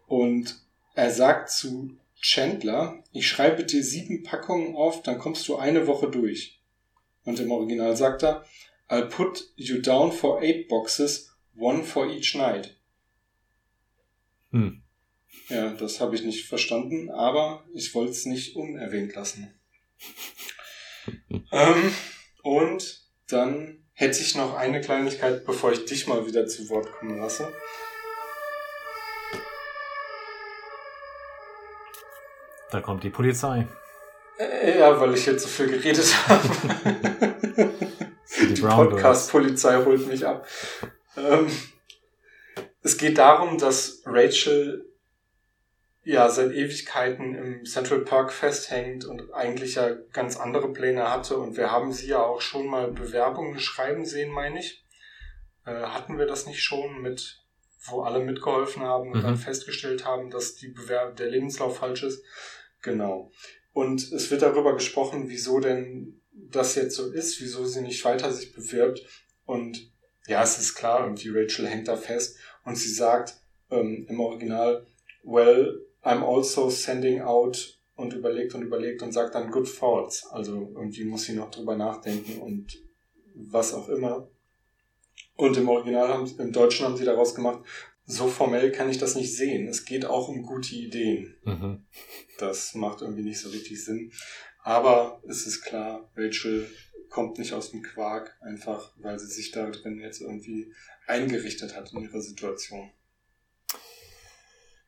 Und 0.07 0.63
er 0.95 1.11
sagt 1.11 1.51
zu 1.51 1.97
Chandler, 2.21 3.03
ich 3.13 3.29
schreibe 3.29 3.65
dir 3.65 3.83
sieben 3.83 4.23
Packungen 4.23 4.75
auf, 4.77 5.03
dann 5.03 5.19
kommst 5.19 5.47
du 5.49 5.57
eine 5.57 5.87
Woche 5.87 6.11
durch. 6.11 6.60
Und 7.31 7.39
im 7.39 7.53
Original 7.53 7.97
sagt 7.97 8.25
er, 8.25 8.45
I'll 8.89 9.09
put 9.09 9.53
you 9.55 9.81
down 9.81 10.11
for 10.11 10.43
eight 10.43 10.67
boxes, 10.67 11.31
one 11.55 11.85
for 11.85 12.09
each 12.09 12.35
night. 12.35 12.77
Hm. 14.51 14.83
Ja, 15.49 15.73
das 15.75 16.01
habe 16.01 16.17
ich 16.17 16.25
nicht 16.25 16.49
verstanden, 16.49 17.09
aber 17.09 17.65
ich 17.73 17.95
wollte 17.95 18.11
es 18.11 18.27
nicht 18.27 18.57
unerwähnt 18.57 19.15
lassen. 19.15 19.55
ähm, 21.53 21.95
und 22.43 23.01
dann 23.29 23.85
hätte 23.93 24.21
ich 24.21 24.35
noch 24.35 24.57
eine 24.57 24.81
Kleinigkeit, 24.81 25.45
bevor 25.45 25.71
ich 25.71 25.85
dich 25.85 26.09
mal 26.09 26.27
wieder 26.27 26.49
zu 26.49 26.69
Wort 26.69 26.91
kommen 26.91 27.17
lasse. 27.17 27.47
Da 32.73 32.81
kommt 32.81 33.05
die 33.05 33.11
Polizei. 33.11 33.69
Äh, 34.41 34.79
ja, 34.79 34.99
weil 34.99 35.15
ich 35.15 35.27
jetzt 35.27 35.43
so 35.43 35.49
viel 35.49 35.69
geredet 35.69 36.15
habe. 36.29 36.49
Die, 38.41 38.55
die 38.55 38.63
Podcast-Polizei 38.63 39.85
holt 39.85 40.07
mich 40.07 40.27
ab. 40.27 40.47
Ähm, 41.17 41.51
es 42.83 42.97
geht 42.97 43.19
darum, 43.19 43.59
dass 43.59 44.03
Rachel 44.07 44.87
ja 46.05 46.31
seit 46.31 46.53
Ewigkeiten 46.53 47.35
im 47.35 47.65
Central 47.67 48.01
Park 48.01 48.33
festhängt 48.33 49.05
und 49.05 49.35
eigentlich 49.35 49.75
ja 49.75 49.91
ganz 50.13 50.39
andere 50.39 50.73
Pläne 50.73 51.11
hatte. 51.11 51.37
Und 51.37 51.59
wir 51.59 51.71
haben 51.71 51.93
sie 51.93 52.09
ja 52.09 52.23
auch 52.23 52.41
schon 52.41 52.67
mal 52.67 52.91
Bewerbungen 52.91 53.61
schreiben 53.61 54.07
sehen, 54.07 54.31
meine 54.31 54.61
ich. 54.61 54.83
Äh, 55.67 55.83
hatten 55.83 56.19
wir 56.19 56.27
das 56.27 56.47
nicht 56.47 56.63
schon 56.63 57.03
mit, 57.03 57.43
wo 57.85 58.01
alle 58.01 58.21
mitgeholfen 58.21 58.83
haben 58.83 59.13
und 59.13 59.19
mhm. 59.19 59.23
dann 59.23 59.37
festgestellt 59.37 60.07
haben, 60.07 60.31
dass 60.31 60.55
die 60.55 60.69
Bewerb 60.69 61.17
der 61.17 61.29
Lebenslauf 61.29 61.77
falsch 61.77 62.05
ist? 62.05 62.25
Genau. 62.81 63.31
Und 63.73 64.13
es 64.13 64.31
wird 64.31 64.43
darüber 64.43 64.75
gesprochen, 64.75 65.25
wieso 65.29 65.61
denn 65.61 66.21
das 66.33 66.75
jetzt 66.75 66.97
so 66.97 67.11
ist, 67.11 67.41
wieso 67.41 67.65
sie 67.65 67.83
nicht 67.83 68.05
weiter 68.05 68.33
sich 68.33 68.53
bewirbt. 68.53 69.05
Und 69.45 69.93
ja, 70.27 70.43
es 70.43 70.59
ist 70.59 70.75
klar, 70.75 71.05
irgendwie 71.05 71.31
Rachel 71.31 71.67
hängt 71.67 71.89
da 71.89 71.97
fest 71.97 72.39
und 72.65 72.77
sie 72.77 72.93
sagt 72.93 73.41
ähm, 73.71 74.07
im 74.09 74.21
Original, 74.21 74.87
well, 75.25 75.87
I'm 76.03 76.25
also 76.25 76.71
sending 76.71 77.21
out 77.21 77.79
und 77.95 78.13
überlegt 78.15 78.55
und 78.55 78.63
überlegt 78.63 79.03
und 79.03 79.13
sagt 79.13 79.35
dann 79.35 79.51
good 79.51 79.69
thoughts. 79.79 80.27
Also 80.31 80.73
irgendwie 80.75 81.05
muss 81.05 81.25
sie 81.25 81.35
noch 81.35 81.51
drüber 81.51 81.77
nachdenken 81.77 82.41
und 82.41 82.83
was 83.35 83.75
auch 83.75 83.89
immer. 83.89 84.29
Und 85.37 85.57
im 85.57 85.69
Original 85.69 86.09
haben, 86.09 86.31
im 86.39 86.53
Deutschen 86.53 86.87
haben 86.87 86.97
sie 86.97 87.05
daraus 87.05 87.35
gemacht, 87.35 87.61
so 88.11 88.29
formell 88.29 88.73
kann 88.73 88.91
ich 88.91 88.99
das 88.99 89.15
nicht 89.15 89.35
sehen. 89.37 89.69
Es 89.69 89.85
geht 89.85 90.05
auch 90.05 90.29
um 90.29 90.43
gute 90.43 90.75
Ideen. 90.75 91.37
Mhm. 91.45 91.87
Das 92.39 92.75
macht 92.75 93.03
irgendwie 93.03 93.23
nicht 93.23 93.41
so 93.41 93.51
richtig 93.51 93.85
Sinn. 93.85 94.13
Aber 94.63 95.23
es 95.29 95.47
ist 95.47 95.63
klar, 95.63 96.11
Rachel 96.17 96.69
kommt 97.09 97.39
nicht 97.39 97.53
aus 97.53 97.71
dem 97.71 97.83
Quark, 97.83 98.37
einfach 98.41 98.93
weil 98.99 99.19
sie 99.19 99.27
sich 99.27 99.51
da 99.51 99.71
drin 99.71 99.99
jetzt 100.01 100.21
irgendwie 100.21 100.73
eingerichtet 101.07 101.75
hat 101.77 101.93
in 101.93 102.03
ihrer 102.03 102.21
Situation. 102.21 102.91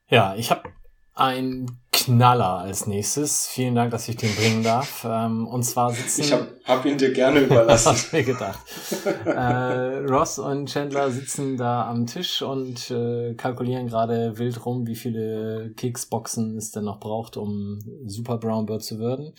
Ja, 0.09 0.35
ich 0.37 0.51
habe 0.51 0.73
ein 1.15 1.67
Knaller 1.93 2.59
als 2.59 2.87
nächstes. 2.87 3.47
Vielen 3.47 3.75
Dank, 3.75 3.91
dass 3.91 4.09
ich 4.09 4.17
den 4.17 4.35
bringen 4.35 4.63
darf. 4.63 5.07
Ähm, 5.09 5.47
und 5.47 5.63
zwar 5.63 5.93
sitzen. 5.93 6.23
Ich 6.23 6.33
habe 6.33 6.59
hab 6.65 6.85
ihn 6.85 6.99
dir 6.99 7.13
gerne 7.13 7.41
überlassen. 7.41 7.91
Hast 7.93 8.13
mir 8.13 8.25
gedacht. 8.25 8.61
äh, 9.25 9.99
Ross 10.11 10.39
und 10.39 10.69
Chandler 10.69 11.11
sitzen 11.11 11.57
da 11.57 11.89
am 11.89 12.07
Tisch 12.07 12.43
und 12.43 12.91
äh, 12.91 13.35
kalkulieren 13.35 13.87
gerade 13.87 14.39
wild 14.39 14.65
rum, 14.65 14.87
wie 14.87 14.97
viele 14.97 15.73
Keksboxen 15.77 16.57
es 16.57 16.73
denn 16.73 16.85
noch 16.85 16.99
braucht, 16.99 17.37
um 17.37 17.79
Super 18.07 18.39
Brown 18.39 18.67
Bird 18.67 18.83
zu 18.83 18.99
werden. 18.99 19.35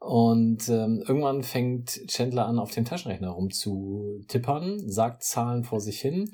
Und 0.00 0.68
ähm, 0.70 1.04
irgendwann 1.06 1.42
fängt 1.42 1.90
Chandler 2.08 2.46
an, 2.46 2.58
auf 2.58 2.70
dem 2.70 2.86
Taschenrechner 2.86 3.28
rumzutippern, 3.28 4.88
sagt 4.88 5.22
Zahlen 5.22 5.62
vor 5.62 5.80
sich 5.80 6.00
hin, 6.00 6.30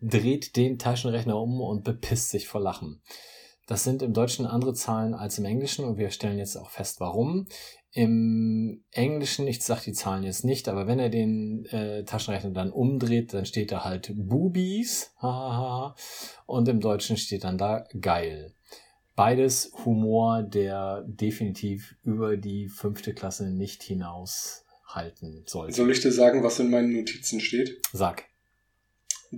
dreht 0.00 0.56
den 0.56 0.78
Taschenrechner 0.78 1.36
um 1.36 1.60
und 1.60 1.82
bepisst 1.82 2.30
sich 2.30 2.46
vor 2.46 2.60
Lachen. 2.60 3.02
Das 3.66 3.84
sind 3.84 4.02
im 4.02 4.12
Deutschen 4.12 4.46
andere 4.46 4.74
Zahlen 4.74 5.14
als 5.14 5.38
im 5.38 5.44
Englischen 5.44 5.84
und 5.84 5.96
wir 5.96 6.10
stellen 6.10 6.38
jetzt 6.38 6.56
auch 6.56 6.70
fest, 6.70 6.98
warum. 7.00 7.46
Im 7.92 8.84
Englischen, 8.92 9.48
ich 9.48 9.62
sage 9.62 9.82
die 9.86 9.92
Zahlen 9.92 10.22
jetzt 10.22 10.44
nicht, 10.44 10.68
aber 10.68 10.86
wenn 10.86 10.98
er 10.98 11.08
den 11.08 11.64
äh, 11.66 12.04
Taschenrechner 12.04 12.50
dann 12.50 12.70
umdreht, 12.70 13.34
dann 13.34 13.46
steht 13.46 13.72
da 13.72 13.84
halt 13.84 14.12
Boobies, 14.14 15.12
und 16.46 16.68
im 16.68 16.80
Deutschen 16.80 17.16
steht 17.16 17.44
dann 17.44 17.58
da 17.58 17.84
geil. 18.00 18.54
Beides 19.16 19.72
Humor, 19.84 20.42
der 20.42 21.04
definitiv 21.06 21.96
über 22.04 22.36
die 22.36 22.68
fünfte 22.68 23.12
Klasse 23.12 23.50
nicht 23.50 23.82
hinaus 23.82 24.64
halten 24.86 25.42
sollte. 25.46 25.74
Soll 25.74 25.90
ich 25.90 26.00
dir 26.00 26.12
sagen, 26.12 26.42
was 26.42 26.58
in 26.58 26.70
meinen 26.70 26.92
Notizen 26.92 27.40
steht? 27.40 27.80
Sag. 27.92 28.24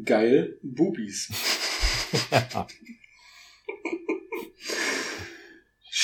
Geil, 0.04 0.58
Boobies. 0.62 1.30
ja. 2.30 2.66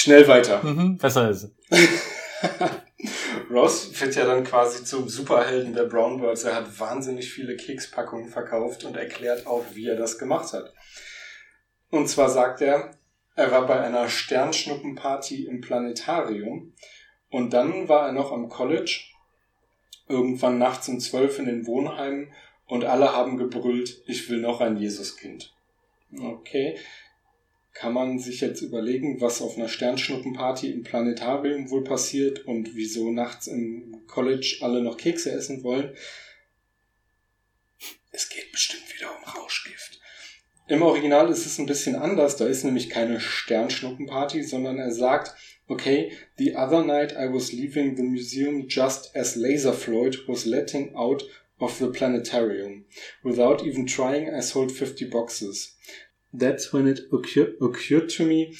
Schnell 0.09 0.27
weiter. 0.27 0.63
Mhm, 0.63 0.97
besser 0.97 1.29
ist. 1.29 1.51
Ross 3.51 4.01
wird 4.01 4.15
ja 4.15 4.25
dann 4.25 4.43
quasi 4.43 4.83
zum 4.83 5.07
Superhelden 5.07 5.75
der 5.75 5.85
Brownbirds. 5.85 6.45
Er 6.45 6.55
hat 6.55 6.81
wahnsinnig 6.81 7.31
viele 7.31 7.57
Kekspackungen 7.57 8.31
verkauft 8.31 8.85
und 8.85 8.97
erklärt 8.97 9.47
auch, 9.47 9.65
wie 9.75 9.87
er 9.87 9.97
das 9.97 10.19
gemacht 10.19 10.55
hat. 10.55 10.73
Und 11.91 12.09
zwar 12.09 12.31
sagt 12.31 12.63
er, 12.63 12.93
er 13.37 13.51
war 13.51 13.67
bei 13.67 13.79
einer 13.81 14.09
Sternschnuppenparty 14.09 15.45
im 15.45 15.61
Planetarium 15.61 16.73
und 17.29 17.53
dann 17.53 17.91
war 17.91 18.07
er 18.07 18.13
noch 18.13 18.33
am 18.33 18.49
College, 18.49 19.01
irgendwann 20.09 20.57
nachts 20.57 20.89
um 20.89 21.01
zwölf 21.01 21.39
in 21.39 21.45
den 21.45 21.67
Wohnheimen 21.67 22.33
und 22.67 22.87
alle 22.87 23.13
haben 23.13 23.37
gebrüllt, 23.37 24.03
ich 24.07 24.31
will 24.31 24.41
noch 24.41 24.63
ein 24.63 24.79
Jesuskind. 24.79 25.55
Okay, 26.19 26.79
kann 27.79 27.93
man 27.93 28.19
sich 28.19 28.41
jetzt 28.41 28.61
überlegen, 28.61 29.21
was 29.21 29.41
auf 29.41 29.57
einer 29.57 29.69
Sternschnuppenparty 29.69 30.69
im 30.69 30.83
Planetarium 30.83 31.71
wohl 31.71 31.85
passiert 31.85 32.45
und 32.45 32.75
wieso 32.75 33.13
nachts 33.13 33.47
im 33.47 34.03
College 34.09 34.59
alle 34.63 34.83
noch 34.83 34.97
Kekse 34.97 35.31
essen 35.31 35.63
wollen. 35.63 35.95
Es 38.11 38.29
geht 38.31 38.51
bestimmt 38.51 38.93
wieder 38.93 39.17
um 39.17 39.23
Rauschgift. 39.23 40.01
Im 40.67 40.83
Original 40.83 41.31
ist 41.31 41.47
es 41.47 41.59
ein 41.59 41.67
bisschen 41.67 41.95
anders, 41.95 42.35
da 42.35 42.49
ist 42.49 42.65
nämlich 42.65 42.91
keine 42.91 43.21
Sternschnuppenparty, 43.21 44.43
sondern 44.43 44.81
er 44.81 44.91
sagt, 44.91 45.37
okay, 45.69 46.11
the 46.37 46.57
other 46.57 46.83
night 46.85 47.13
I 47.13 47.33
was 47.33 47.53
leaving 47.53 47.97
the 47.97 48.03
museum 48.03 48.67
just 48.67 49.15
as 49.15 49.37
Laser 49.37 49.73
Floyd 49.73 50.19
was 50.27 50.47
letting 50.47 50.97
out 50.97 51.23
of 51.61 51.79
the 51.79 51.87
planetarium. 51.87 52.87
Without 53.23 53.65
even 53.65 53.87
trying, 53.87 54.35
I 54.35 54.41
sold 54.41 54.73
50 54.73 55.05
boxes. 55.11 55.77
That's 56.33 56.73
when 56.73 56.87
it 56.87 57.01
occur- 57.13 57.55
occurred 57.61 58.09
to 58.11 58.27
me 58.27 58.55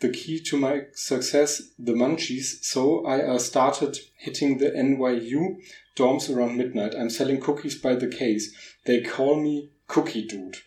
the 0.00 0.10
key 0.10 0.40
to 0.40 0.56
my 0.56 0.86
success, 0.94 1.62
the 1.78 1.92
munchies. 1.92 2.62
So 2.64 3.06
I 3.06 3.22
uh, 3.22 3.38
started 3.38 3.98
hitting 4.16 4.58
the 4.58 4.70
NYU 4.70 5.56
dorms 5.96 6.28
around 6.28 6.56
midnight. 6.56 6.94
I'm 6.94 7.10
selling 7.10 7.40
cookies 7.40 7.80
by 7.80 7.94
the 7.94 8.08
case. 8.08 8.54
They 8.84 9.00
call 9.02 9.40
me 9.40 9.70
Cookie 9.86 10.26
Dude. 10.26 10.58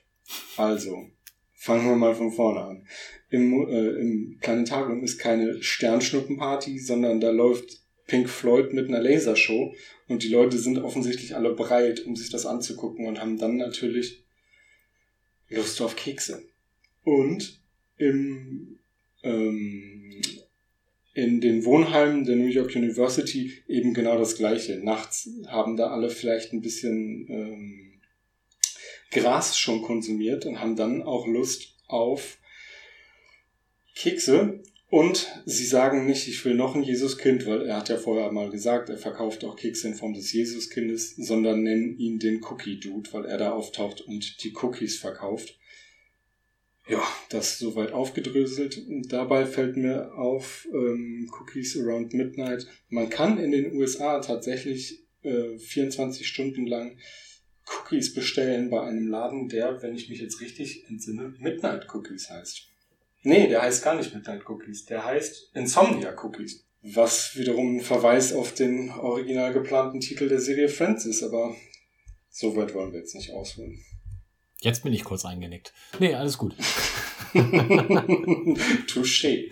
Also, 0.57 1.09
fangen 1.53 1.87
wir 1.87 1.95
mal 1.95 2.15
von 2.15 2.31
vorne 2.31 2.61
an. 2.61 2.87
Im, 3.29 3.67
äh, 3.67 3.99
im 3.99 4.37
Planetarium 4.41 5.03
ist 5.03 5.17
keine 5.17 5.61
Sternschnuppenparty, 5.61 6.79
sondern 6.79 7.19
da 7.19 7.31
läuft 7.31 7.81
Pink 8.07 8.29
Floyd 8.29 8.71
mit 8.71 8.87
einer 8.87 9.01
Lasershow 9.01 9.73
und 10.07 10.23
die 10.23 10.29
Leute 10.29 10.57
sind 10.57 10.77
offensichtlich 10.77 11.35
alle 11.35 11.53
bereit, 11.53 12.05
um 12.05 12.15
sich 12.15 12.29
das 12.29 12.45
anzugucken 12.45 13.07
und 13.07 13.19
haben 13.19 13.37
dann 13.37 13.57
natürlich 13.57 14.24
Lust 15.49 15.81
auf 15.81 15.95
Kekse. 15.95 16.43
Und 17.03 17.59
im, 17.97 18.79
ähm, 19.23 20.21
in 21.13 21.39
den 21.39 21.63
Wohnheimen 21.65 22.25
der 22.25 22.35
New 22.35 22.47
York 22.47 22.75
University 22.75 23.53
eben 23.67 23.93
genau 23.93 24.17
das 24.17 24.35
gleiche. 24.35 24.77
Nachts 24.83 25.29
haben 25.47 25.77
da 25.77 25.87
alle 25.87 26.09
vielleicht 26.09 26.51
ein 26.51 26.61
bisschen 26.61 27.27
ähm, 27.29 28.01
Gras 29.11 29.57
schon 29.57 29.81
konsumiert 29.81 30.45
und 30.45 30.59
haben 30.59 30.75
dann 30.75 31.03
auch 31.03 31.27
Lust 31.27 31.75
auf 31.87 32.37
Kekse. 33.95 34.61
Und 34.89 35.41
sie 35.45 35.65
sagen 35.65 36.05
nicht, 36.05 36.27
ich 36.27 36.45
will 36.45 36.53
noch 36.53 36.75
ein 36.75 36.83
Jesuskind, 36.83 37.47
weil 37.47 37.63
er 37.63 37.77
hat 37.77 37.89
ja 37.89 37.97
vorher 37.97 38.31
mal 38.31 38.49
gesagt, 38.49 38.89
er 38.89 38.97
verkauft 38.97 39.43
auch 39.43 39.55
Kekse 39.55 39.87
in 39.87 39.95
Form 39.95 40.13
des 40.13 40.31
Jesuskindes, 40.31 41.15
sondern 41.15 41.63
nennen 41.63 41.97
ihn 41.97 42.19
den 42.19 42.43
Cookie 42.43 42.79
Dude, 42.79 43.11
weil 43.11 43.25
er 43.25 43.37
da 43.37 43.51
auftaucht 43.51 44.01
und 44.01 44.43
die 44.43 44.53
Cookies 44.55 44.97
verkauft. 44.97 45.57
Ja, 46.87 47.01
das 47.29 47.57
soweit 47.57 47.91
aufgedröselt. 47.93 48.77
Und 48.87 49.11
dabei 49.11 49.47
fällt 49.47 49.75
mir 49.75 50.13
auf 50.13 50.67
ähm, 50.71 51.31
Cookies 51.39 51.79
Around 51.79 52.13
Midnight. 52.13 52.67
Man 52.89 53.09
kann 53.09 53.39
in 53.39 53.51
den 53.51 53.73
USA 53.75 54.19
tatsächlich 54.19 55.03
äh, 55.23 55.57
24 55.57 56.27
Stunden 56.27 56.67
lang 56.67 56.99
Cookies 57.65 58.13
bestellen 58.13 58.69
bei 58.69 58.81
einem 58.81 59.07
Laden, 59.07 59.49
der, 59.49 59.81
wenn 59.81 59.95
ich 59.95 60.09
mich 60.09 60.19
jetzt 60.19 60.41
richtig 60.41 60.87
entsinne, 60.87 61.33
Midnight 61.39 61.87
Cookies 61.91 62.29
heißt. 62.29 62.74
Nee, 63.25 63.47
der 63.47 63.63
heißt 63.63 63.83
gar 63.83 63.95
nicht 63.95 64.13
Midnight 64.13 64.47
Cookies. 64.47 64.85
Der 64.85 65.03
heißt 65.03 65.51
Insomnia 65.55 66.13
Cookies. 66.23 66.63
Was 66.83 67.35
wiederum 67.35 67.77
ein 67.77 67.81
Verweis 67.81 68.31
auf 68.33 68.53
den 68.53 68.91
original 68.91 69.51
geplanten 69.51 69.99
Titel 69.99 70.29
der 70.29 70.39
Serie 70.39 70.69
Friends 70.69 71.05
ist, 71.05 71.23
aber 71.23 71.55
so 72.29 72.55
weit 72.55 72.75
wollen 72.75 72.91
wir 72.91 72.99
jetzt 72.99 73.15
nicht 73.15 73.31
ausholen. 73.31 73.83
Jetzt 74.61 74.83
bin 74.83 74.93
ich 74.93 75.03
kurz 75.03 75.25
eingenickt. 75.25 75.73
Nee, 75.99 76.13
alles 76.13 76.37
gut. 76.37 76.55
Touché. 78.87 79.51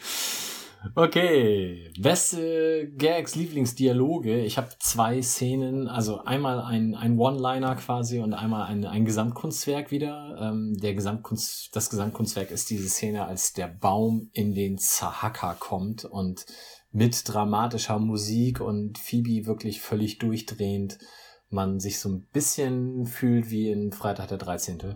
Okay, 0.96 1.92
beste 1.98 2.92
Gags, 2.98 3.36
Lieblingsdialoge. 3.36 4.44
Ich 4.44 4.58
habe 4.58 4.70
zwei 4.80 5.22
Szenen, 5.22 5.88
also 5.88 6.24
einmal 6.24 6.62
ein, 6.62 6.94
ein 6.94 7.18
One-Liner 7.18 7.76
quasi 7.76 8.20
und 8.20 8.34
einmal 8.34 8.66
ein, 8.66 8.86
ein 8.86 9.06
Gesamtkunstwerk 9.06 9.92
wieder. 9.92 10.38
Ähm, 10.40 10.76
der 10.78 10.94
Gesamtkunst, 10.94 11.74
das 11.74 11.90
Gesamtkunstwerk 11.90 12.52
ist 12.52 12.70
diese 12.70 12.90
Szene, 12.90 13.26
als 13.26 13.54
der 13.54 13.68
Baum 13.68 14.30
in 14.34 14.54
den 14.54 14.78
Zahaka 14.78 15.54
kommt 15.54 16.04
und 16.04 16.46
mit 16.92 17.28
dramatischer 17.28 17.98
Musik 17.98 18.60
und 18.60 18.98
Phoebe 18.98 19.46
wirklich 19.46 19.82
völlig 19.82 20.20
durchdrehend 20.20 21.00
man 21.50 21.80
sich 21.80 22.00
so 22.00 22.10
ein 22.10 22.28
bisschen 22.34 23.06
fühlt 23.06 23.50
wie 23.50 23.70
in 23.70 23.92
Freitag 23.92 24.28
der 24.30 24.38
13. 24.38 24.96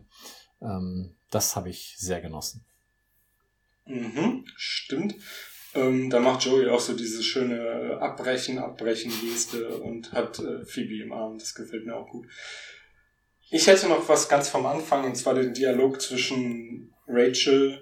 Ähm, 0.61 1.15
das 1.31 1.55
habe 1.55 1.69
ich 1.69 1.95
sehr 1.97 2.19
genossen. 2.19 2.65
Mhm, 3.85 4.43
stimmt. 4.55 5.15
Ähm, 5.77 6.09
da 6.09 6.19
macht 6.19 6.43
Joey 6.43 6.67
auch 6.69 6.79
so 6.79 6.93
diese 6.93 7.21
schöne 7.21 7.97
Abbrechen, 8.01 8.57
Abbrechen-Geste 8.57 9.67
und 9.77 10.11
hat 10.11 10.39
äh, 10.39 10.65
Phoebe 10.65 11.03
im 11.03 11.13
Arm. 11.13 11.37
Das 11.37 11.53
gefällt 11.53 11.85
mir 11.85 11.95
auch 11.95 12.09
gut. 12.09 12.25
Ich 13.51 13.67
hätte 13.67 13.87
noch 13.87 14.09
was 14.09 14.27
ganz 14.27 14.49
vom 14.49 14.65
Anfang, 14.65 15.05
und 15.05 15.15
zwar 15.15 15.35
den 15.35 15.53
Dialog 15.53 16.01
zwischen 16.01 16.93
Rachel, 17.07 17.81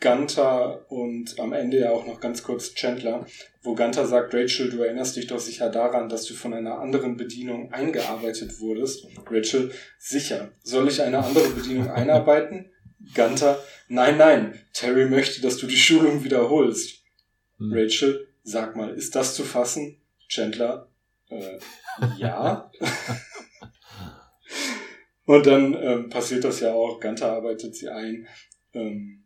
Gunther 0.00 0.86
und 0.90 1.40
am 1.40 1.52
Ende 1.52 1.80
ja 1.80 1.90
auch 1.90 2.06
noch 2.06 2.20
ganz 2.20 2.44
kurz 2.44 2.72
Chandler, 2.74 3.26
wo 3.62 3.74
Gunther 3.74 4.06
sagt, 4.06 4.32
Rachel, 4.32 4.70
du 4.70 4.82
erinnerst 4.82 5.16
dich 5.16 5.26
doch 5.26 5.40
sicher 5.40 5.70
daran, 5.70 6.08
dass 6.08 6.24
du 6.24 6.34
von 6.34 6.54
einer 6.54 6.78
anderen 6.78 7.16
Bedienung 7.16 7.72
eingearbeitet 7.72 8.60
wurdest. 8.60 9.08
Rachel, 9.26 9.72
sicher. 9.98 10.52
Soll 10.62 10.86
ich 10.86 11.02
eine 11.02 11.18
andere 11.18 11.48
Bedienung 11.48 11.90
einarbeiten? 11.90 12.70
Gunther, 13.14 13.62
nein, 13.88 14.18
nein, 14.18 14.60
Terry 14.72 15.08
möchte, 15.08 15.40
dass 15.40 15.56
du 15.56 15.66
die 15.66 15.76
Schulung 15.76 16.24
wiederholst. 16.24 17.02
Hm. 17.58 17.72
Rachel, 17.72 18.28
sag 18.42 18.76
mal, 18.76 18.90
ist 18.90 19.14
das 19.14 19.34
zu 19.34 19.44
fassen? 19.44 20.00
Chandler, 20.28 20.88
äh, 21.30 21.58
ja. 22.18 22.70
und 25.24 25.46
dann 25.46 25.74
ähm, 25.74 26.10
passiert 26.10 26.44
das 26.44 26.60
ja 26.60 26.72
auch, 26.72 27.00
Gunther 27.00 27.32
arbeitet 27.32 27.74
sie 27.74 27.88
ein. 27.88 28.28
Ähm, 28.74 29.24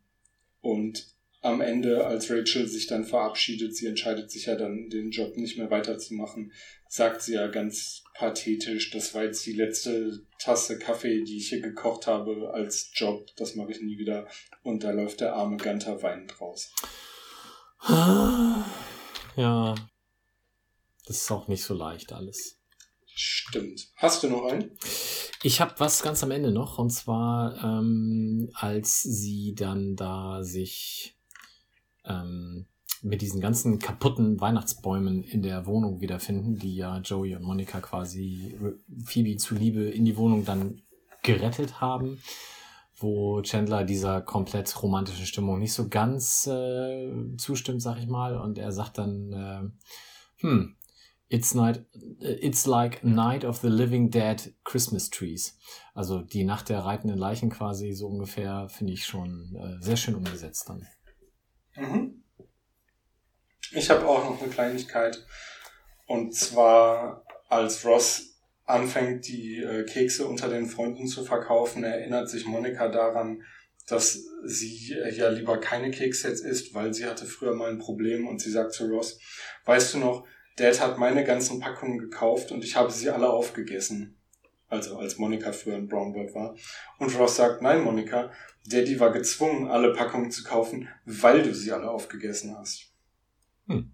und 0.61 1.05
am 1.43 1.61
Ende, 1.61 2.07
als 2.07 2.31
Rachel 2.31 2.69
sich 2.69 2.87
dann 2.87 3.05
verabschiedet, 3.05 3.77
sie 3.77 3.87
entscheidet 3.87 4.31
sich 4.31 4.47
ja 4.47 4.55
dann, 4.55 4.89
den 4.89 5.11
Job 5.11 5.37
nicht 5.37 5.59
mehr 5.59 5.71
weiterzumachen, 5.71 6.53
sagt 6.89 7.23
sie 7.23 7.35
ja 7.35 7.49
ganz 7.49 8.05
pathetisch, 8.15 8.91
das 8.91 9.13
war 9.15 9.25
jetzt 9.25 9.45
die 9.45 9.53
letzte 9.53 10.25
Tasse 10.39 10.79
Kaffee, 10.79 11.25
die 11.25 11.39
ich 11.39 11.49
hier 11.49 11.61
gekocht 11.61 12.07
habe 12.07 12.53
als 12.55 12.93
Job, 12.95 13.27
das 13.37 13.57
mache 13.57 13.73
ich 13.73 13.81
nie 13.81 13.99
wieder. 13.99 14.29
Und 14.63 14.85
da 14.85 14.93
läuft 14.93 15.21
der 15.21 15.35
arme 15.35 15.57
Gunther 15.57 16.01
weinend 16.03 16.41
raus. 16.41 16.73
Ja, 19.37 19.75
das 21.07 21.17
ist 21.17 21.31
auch 21.33 21.49
nicht 21.49 21.65
so 21.65 21.75
leicht 21.75 22.13
alles. 22.13 22.61
Stimmt. 23.07 23.89
Hast 23.97 24.23
du 24.23 24.31
noch 24.31 24.45
einen? 24.45 24.71
Ich 25.43 25.61
habe 25.61 25.75
was 25.79 26.03
ganz 26.03 26.23
am 26.23 26.31
Ende 26.31 26.53
noch, 26.53 26.79
und 26.79 26.91
zwar 26.91 27.57
ähm, 27.65 28.51
als 28.55 29.03
sie 29.03 29.55
dann 29.57 29.97
da 29.97 30.45
sich 30.45 31.17
ähm, 32.05 32.67
mit 33.03 33.21
diesen 33.21 33.41
ganzen 33.41 33.79
kaputten 33.79 34.41
Weihnachtsbäumen 34.41 35.25
in 35.25 35.43
der 35.43 35.67
Wohnung 35.67 36.01
wiederfinden, 36.01 36.57
die 36.57 36.77
ja 36.77 36.99
Joey 36.99 37.35
und 37.35 37.43
Monika 37.43 37.81
quasi 37.81 38.57
Phoebe 39.05 39.37
zuliebe 39.37 39.83
in 39.83 40.05
die 40.05 40.17
Wohnung 40.17 40.45
dann 40.45 40.83
gerettet 41.23 41.81
haben, 41.81 42.21
wo 42.97 43.43
Chandler 43.43 43.85
dieser 43.85 44.21
komplett 44.23 44.83
romantischen 44.83 45.27
Stimmung 45.27 45.59
nicht 45.59 45.73
so 45.73 45.89
ganz 45.89 46.47
äh, 46.47 47.37
zustimmt, 47.37 47.83
sag 47.83 47.99
ich 47.99 48.07
mal, 48.07 48.39
und 48.39 48.59
er 48.59 48.71
sagt 48.73 48.99
dann, 48.99 49.33
äh, 49.33 50.43
hm, 50.43 50.77
It's 51.33 51.55
night, 51.55 51.87
it's 52.21 52.67
like 52.67 53.03
Night 53.03 53.47
of 53.47 53.57
the 53.63 53.69
Living 53.69 54.11
Dead 54.11 54.55
Christmas 54.65 55.09
Trees. 55.09 55.57
Also 55.95 56.21
die 56.21 56.45
Nacht 56.45 56.69
der 56.69 56.81
reitenden 56.81 57.17
Leichen 57.17 57.49
quasi 57.49 57.93
so 57.95 58.09
ungefähr, 58.09 58.69
finde 58.69 58.93
ich 58.93 59.07
schon 59.07 59.57
äh, 59.57 59.83
sehr 59.83 59.97
schön 59.97 60.15
umgesetzt 60.15 60.69
dann. 60.69 60.87
Mhm. 61.77 62.23
Ich 63.73 63.89
habe 63.91 64.07
auch 64.07 64.25
noch 64.25 64.43
eine 64.43 64.51
Kleinigkeit. 64.51 65.25
Und 66.07 66.35
zwar, 66.35 67.25
als 67.49 67.85
Ross 67.85 68.39
anfängt, 68.65 69.27
die 69.29 69.59
äh, 69.59 69.85
Kekse 69.85 70.27
unter 70.27 70.49
den 70.49 70.67
Freunden 70.67 71.07
zu 71.07 71.25
verkaufen, 71.25 71.85
erinnert 71.85 72.29
sich 72.29 72.47
Monika 72.47 72.89
daran, 72.89 73.43
dass 73.87 74.23
sie 74.45 74.93
äh, 74.93 75.15
ja 75.15 75.29
lieber 75.29 75.59
keine 75.59 75.91
Kekse 75.91 76.29
jetzt 76.29 76.45
isst, 76.45 76.75
weil 76.75 76.95
sie 76.95 77.07
hatte 77.07 77.27
früher 77.27 77.55
mal 77.55 77.71
ein 77.71 77.79
Problem 77.79 78.27
und 78.27 78.41
sie 78.41 78.51
sagt 78.51 78.73
zu 78.73 78.87
Ross, 78.87 79.19
weißt 79.65 79.95
du 79.95 79.99
noch, 79.99 80.27
Dad 80.57 80.81
hat 80.81 80.99
meine 80.99 81.25
ganzen 81.25 81.61
Packungen 81.61 81.99
gekauft 81.99 82.53
und 82.53 82.63
ich 82.63 82.77
habe 82.77 82.93
sie 82.93 83.11
alle 83.11 83.31
aufgegessen. 83.31 84.22
Also 84.73 84.97
als 84.97 85.19
Monika 85.19 85.53
früher 85.53 85.77
ein 85.77 85.87
Brownbird 85.87 86.35
war. 86.35 86.55
Und 86.99 87.15
Ross 87.19 87.37
sagt, 87.37 87.61
nein, 87.61 87.85
Monika, 87.85 88.31
Daddy 88.65 88.99
war 88.99 89.13
gezwungen, 89.13 89.69
alle 89.69 89.93
Packungen 89.93 90.31
zu 90.31 90.45
kaufen, 90.45 90.89
weil 91.05 91.43
du 91.43 91.55
sie 91.55 91.73
alle 91.73 91.91
aufgegessen 91.91 92.57
hast. 92.57 92.91
Hm. 93.67 93.93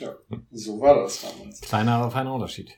Ja, 0.00 0.16
so 0.50 0.80
war 0.80 0.96
das 0.96 1.22
damals. 1.22 1.60
Kleiner, 1.60 1.92
aber 1.92 2.10
feiner 2.10 2.34
Unterschied. 2.34 2.76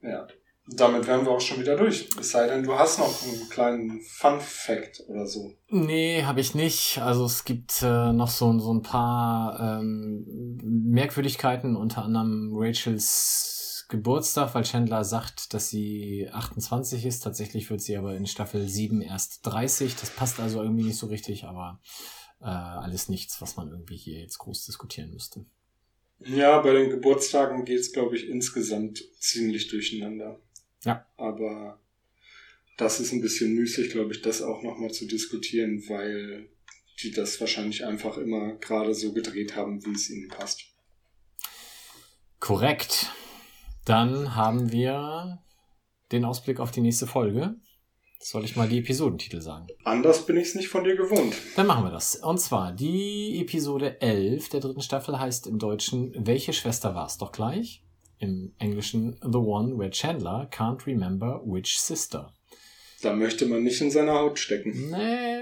Ja. 0.00 0.26
Damit 0.68 1.06
wären 1.06 1.26
wir 1.26 1.32
auch 1.32 1.40
schon 1.40 1.60
wieder 1.60 1.76
durch. 1.76 2.08
Es 2.18 2.30
sei 2.30 2.46
denn, 2.46 2.62
du 2.62 2.78
hast 2.78 2.98
noch 2.98 3.22
einen 3.24 3.50
kleinen 3.50 4.00
Fun 4.00 4.40
Fact 4.40 5.02
oder 5.08 5.26
so. 5.26 5.52
Nee, 5.68 6.22
habe 6.22 6.40
ich 6.40 6.54
nicht. 6.54 6.98
Also 7.02 7.26
es 7.26 7.44
gibt 7.44 7.82
äh, 7.82 8.12
noch 8.12 8.28
so, 8.28 8.58
so 8.58 8.72
ein 8.72 8.80
paar 8.80 9.80
ähm, 9.80 10.24
Merkwürdigkeiten, 10.62 11.76
unter 11.76 12.04
anderem 12.04 12.52
Rachels 12.54 13.61
Geburtstag, 13.92 14.54
weil 14.54 14.64
Chandler 14.64 15.04
sagt, 15.04 15.52
dass 15.52 15.68
sie 15.68 16.26
28 16.32 17.04
ist. 17.04 17.20
Tatsächlich 17.20 17.70
wird 17.70 17.82
sie 17.82 17.96
aber 17.96 18.16
in 18.16 18.26
Staffel 18.26 18.66
7 18.66 19.02
erst 19.02 19.46
30. 19.46 19.94
Das 19.96 20.10
passt 20.10 20.40
also 20.40 20.62
irgendwie 20.62 20.84
nicht 20.84 20.96
so 20.96 21.08
richtig, 21.08 21.44
aber 21.44 21.78
äh, 22.40 22.46
alles 22.46 23.10
nichts, 23.10 23.42
was 23.42 23.56
man 23.56 23.68
irgendwie 23.68 23.96
hier 23.96 24.18
jetzt 24.18 24.38
groß 24.38 24.64
diskutieren 24.64 25.12
müsste. 25.12 25.44
Ja, 26.20 26.60
bei 26.62 26.72
den 26.72 26.88
Geburtstagen 26.88 27.66
geht's, 27.66 27.92
glaube 27.92 28.16
ich, 28.16 28.28
insgesamt 28.28 29.04
ziemlich 29.20 29.68
durcheinander. 29.68 30.40
Ja. 30.84 31.06
Aber 31.18 31.78
das 32.78 32.98
ist 32.98 33.12
ein 33.12 33.20
bisschen 33.20 33.54
müßig, 33.54 33.90
glaube 33.90 34.14
ich, 34.14 34.22
das 34.22 34.40
auch 34.40 34.62
nochmal 34.62 34.90
zu 34.92 35.06
diskutieren, 35.06 35.84
weil 35.88 36.48
die 37.02 37.10
das 37.10 37.38
wahrscheinlich 37.40 37.84
einfach 37.84 38.16
immer 38.16 38.54
gerade 38.54 38.94
so 38.94 39.12
gedreht 39.12 39.54
haben, 39.54 39.84
wie 39.84 39.92
es 39.92 40.08
ihnen 40.08 40.28
passt. 40.28 40.64
Korrekt. 42.40 43.10
Dann 43.84 44.36
haben 44.36 44.70
wir 44.70 45.42
den 46.12 46.24
Ausblick 46.24 46.60
auf 46.60 46.70
die 46.70 46.80
nächste 46.80 47.06
Folge. 47.06 47.56
Soll 48.20 48.44
ich 48.44 48.54
mal 48.54 48.68
die 48.68 48.78
Episodentitel 48.78 49.40
sagen? 49.40 49.66
Anders 49.82 50.24
bin 50.24 50.36
ich 50.36 50.48
es 50.48 50.54
nicht 50.54 50.68
von 50.68 50.84
dir 50.84 50.94
gewohnt. 50.94 51.34
Dann 51.56 51.66
machen 51.66 51.84
wir 51.84 51.90
das. 51.90 52.14
Und 52.14 52.38
zwar 52.38 52.70
die 52.70 53.40
Episode 53.40 54.00
11 54.00 54.50
der 54.50 54.60
dritten 54.60 54.82
Staffel 54.82 55.18
heißt 55.18 55.48
im 55.48 55.58
Deutschen 55.58 56.14
Welche 56.16 56.52
Schwester 56.52 56.94
war 56.94 57.06
es 57.06 57.18
doch 57.18 57.32
gleich? 57.32 57.82
Im 58.18 58.54
Englischen 58.58 59.18
The 59.20 59.38
One 59.38 59.76
Where 59.76 59.90
Chandler 59.90 60.48
can't 60.52 60.86
remember 60.86 61.42
which 61.44 61.80
sister. 61.80 62.32
Da 63.02 63.12
möchte 63.12 63.46
man 63.46 63.64
nicht 63.64 63.80
in 63.80 63.90
seiner 63.90 64.12
Haut 64.12 64.38
stecken. 64.38 64.90
Nee, 64.92 65.41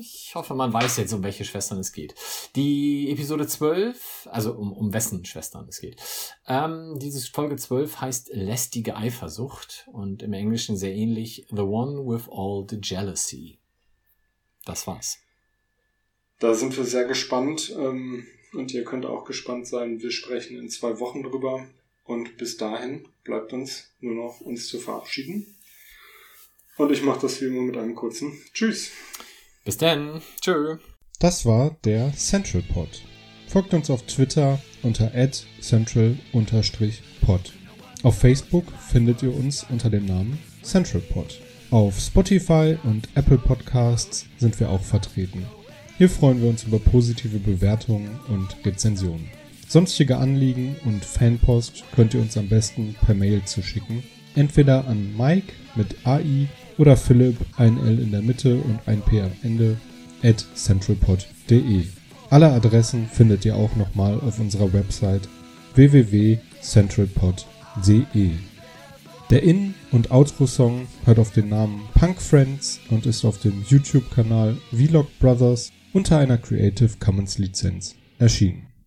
ich 0.00 0.32
hoffe, 0.34 0.54
man 0.54 0.72
weiß 0.72 0.96
jetzt, 0.98 1.12
um 1.12 1.22
welche 1.22 1.44
Schwestern 1.44 1.78
es 1.78 1.92
geht. 1.92 2.14
Die 2.54 3.10
Episode 3.10 3.46
12, 3.46 4.28
also 4.30 4.52
um, 4.52 4.72
um 4.72 4.92
wessen 4.92 5.24
Schwestern 5.24 5.66
es 5.68 5.80
geht. 5.80 6.00
Ähm, 6.46 6.98
diese 6.98 7.20
Folge 7.30 7.56
12 7.56 8.00
heißt 8.00 8.30
Lästige 8.32 8.96
Eifersucht 8.96 9.88
und 9.92 10.22
im 10.22 10.32
Englischen 10.32 10.76
sehr 10.76 10.94
ähnlich 10.94 11.46
The 11.50 11.62
One 11.62 12.06
with 12.06 12.28
All 12.30 12.66
the 12.68 12.78
Jealousy. 12.82 13.58
Das 14.64 14.86
war's. 14.86 15.18
Da 16.38 16.54
sind 16.54 16.76
wir 16.76 16.84
sehr 16.84 17.04
gespannt 17.04 17.74
ähm, 17.76 18.26
und 18.52 18.72
ihr 18.72 18.84
könnt 18.84 19.06
auch 19.06 19.24
gespannt 19.24 19.66
sein. 19.66 20.00
Wir 20.00 20.12
sprechen 20.12 20.56
in 20.58 20.70
zwei 20.70 21.00
Wochen 21.00 21.22
drüber 21.22 21.66
und 22.04 22.36
bis 22.36 22.56
dahin 22.56 23.08
bleibt 23.24 23.52
uns 23.52 23.90
nur 24.00 24.14
noch 24.14 24.40
uns 24.40 24.68
zu 24.68 24.78
verabschieden. 24.78 25.56
Und 26.76 26.92
ich 26.92 27.02
mache 27.02 27.22
das 27.22 27.40
wie 27.40 27.46
immer 27.46 27.62
mit 27.62 27.76
einem 27.76 27.96
kurzen 27.96 28.40
Tschüss. 28.54 28.92
Bis 29.68 29.76
dann. 29.76 30.22
Tschö. 30.40 30.78
Das 31.18 31.44
war 31.44 31.76
der 31.84 32.14
Central 32.14 32.62
Pod. 32.62 32.88
Folgt 33.48 33.74
uns 33.74 33.90
auf 33.90 34.02
Twitter 34.04 34.58
unter 34.82 35.12
central-pod. 35.60 37.52
Auf 38.02 38.18
Facebook 38.18 38.64
findet 38.88 39.22
ihr 39.22 39.36
uns 39.36 39.66
unter 39.68 39.90
dem 39.90 40.06
Namen 40.06 40.38
Central 40.62 41.02
Pod. 41.02 41.38
Auf 41.70 42.00
Spotify 42.00 42.78
und 42.84 43.10
Apple 43.14 43.36
Podcasts 43.36 44.24
sind 44.38 44.58
wir 44.58 44.70
auch 44.70 44.80
vertreten. 44.80 45.44
Hier 45.98 46.08
freuen 46.08 46.40
wir 46.40 46.48
uns 46.48 46.64
über 46.64 46.78
positive 46.78 47.38
Bewertungen 47.38 48.18
und 48.28 48.56
Rezensionen. 48.64 49.28
Sonstige 49.68 50.16
Anliegen 50.16 50.76
und 50.86 51.04
Fanpost 51.04 51.84
könnt 51.94 52.14
ihr 52.14 52.22
uns 52.22 52.38
am 52.38 52.48
besten 52.48 52.96
per 53.04 53.14
Mail 53.14 53.44
zuschicken. 53.44 54.02
Entweder 54.38 54.86
an 54.86 55.14
Mike 55.16 55.52
mit 55.74 56.06
AI 56.06 56.46
oder 56.76 56.96
Philipp, 56.96 57.38
ein 57.56 57.76
L 57.76 57.98
in 57.98 58.12
der 58.12 58.22
Mitte 58.22 58.54
und 58.54 58.78
ein 58.86 59.02
P 59.02 59.20
am 59.20 59.32
Ende, 59.42 59.78
at 60.22 60.46
centralpod.de. 60.54 61.86
Alle 62.30 62.52
Adressen 62.52 63.08
findet 63.08 63.44
ihr 63.44 63.56
auch 63.56 63.74
nochmal 63.74 64.20
auf 64.20 64.38
unserer 64.38 64.72
Website 64.72 65.28
www.centralpod.de. 65.74 68.30
Der 69.28 69.42
In- 69.42 69.74
und 69.90 70.12
Outro-Song 70.12 70.86
hört 71.04 71.18
auf 71.18 71.32
den 71.32 71.48
Namen 71.48 71.80
Punk 71.94 72.22
Friends 72.22 72.78
und 72.90 73.06
ist 73.06 73.24
auf 73.24 73.38
dem 73.38 73.64
YouTube-Kanal 73.68 74.56
Vlog 74.70 75.08
Brothers 75.18 75.72
unter 75.92 76.18
einer 76.18 76.38
Creative 76.38 76.92
Commons 77.00 77.38
Lizenz 77.38 77.96
erschienen. 78.20 78.67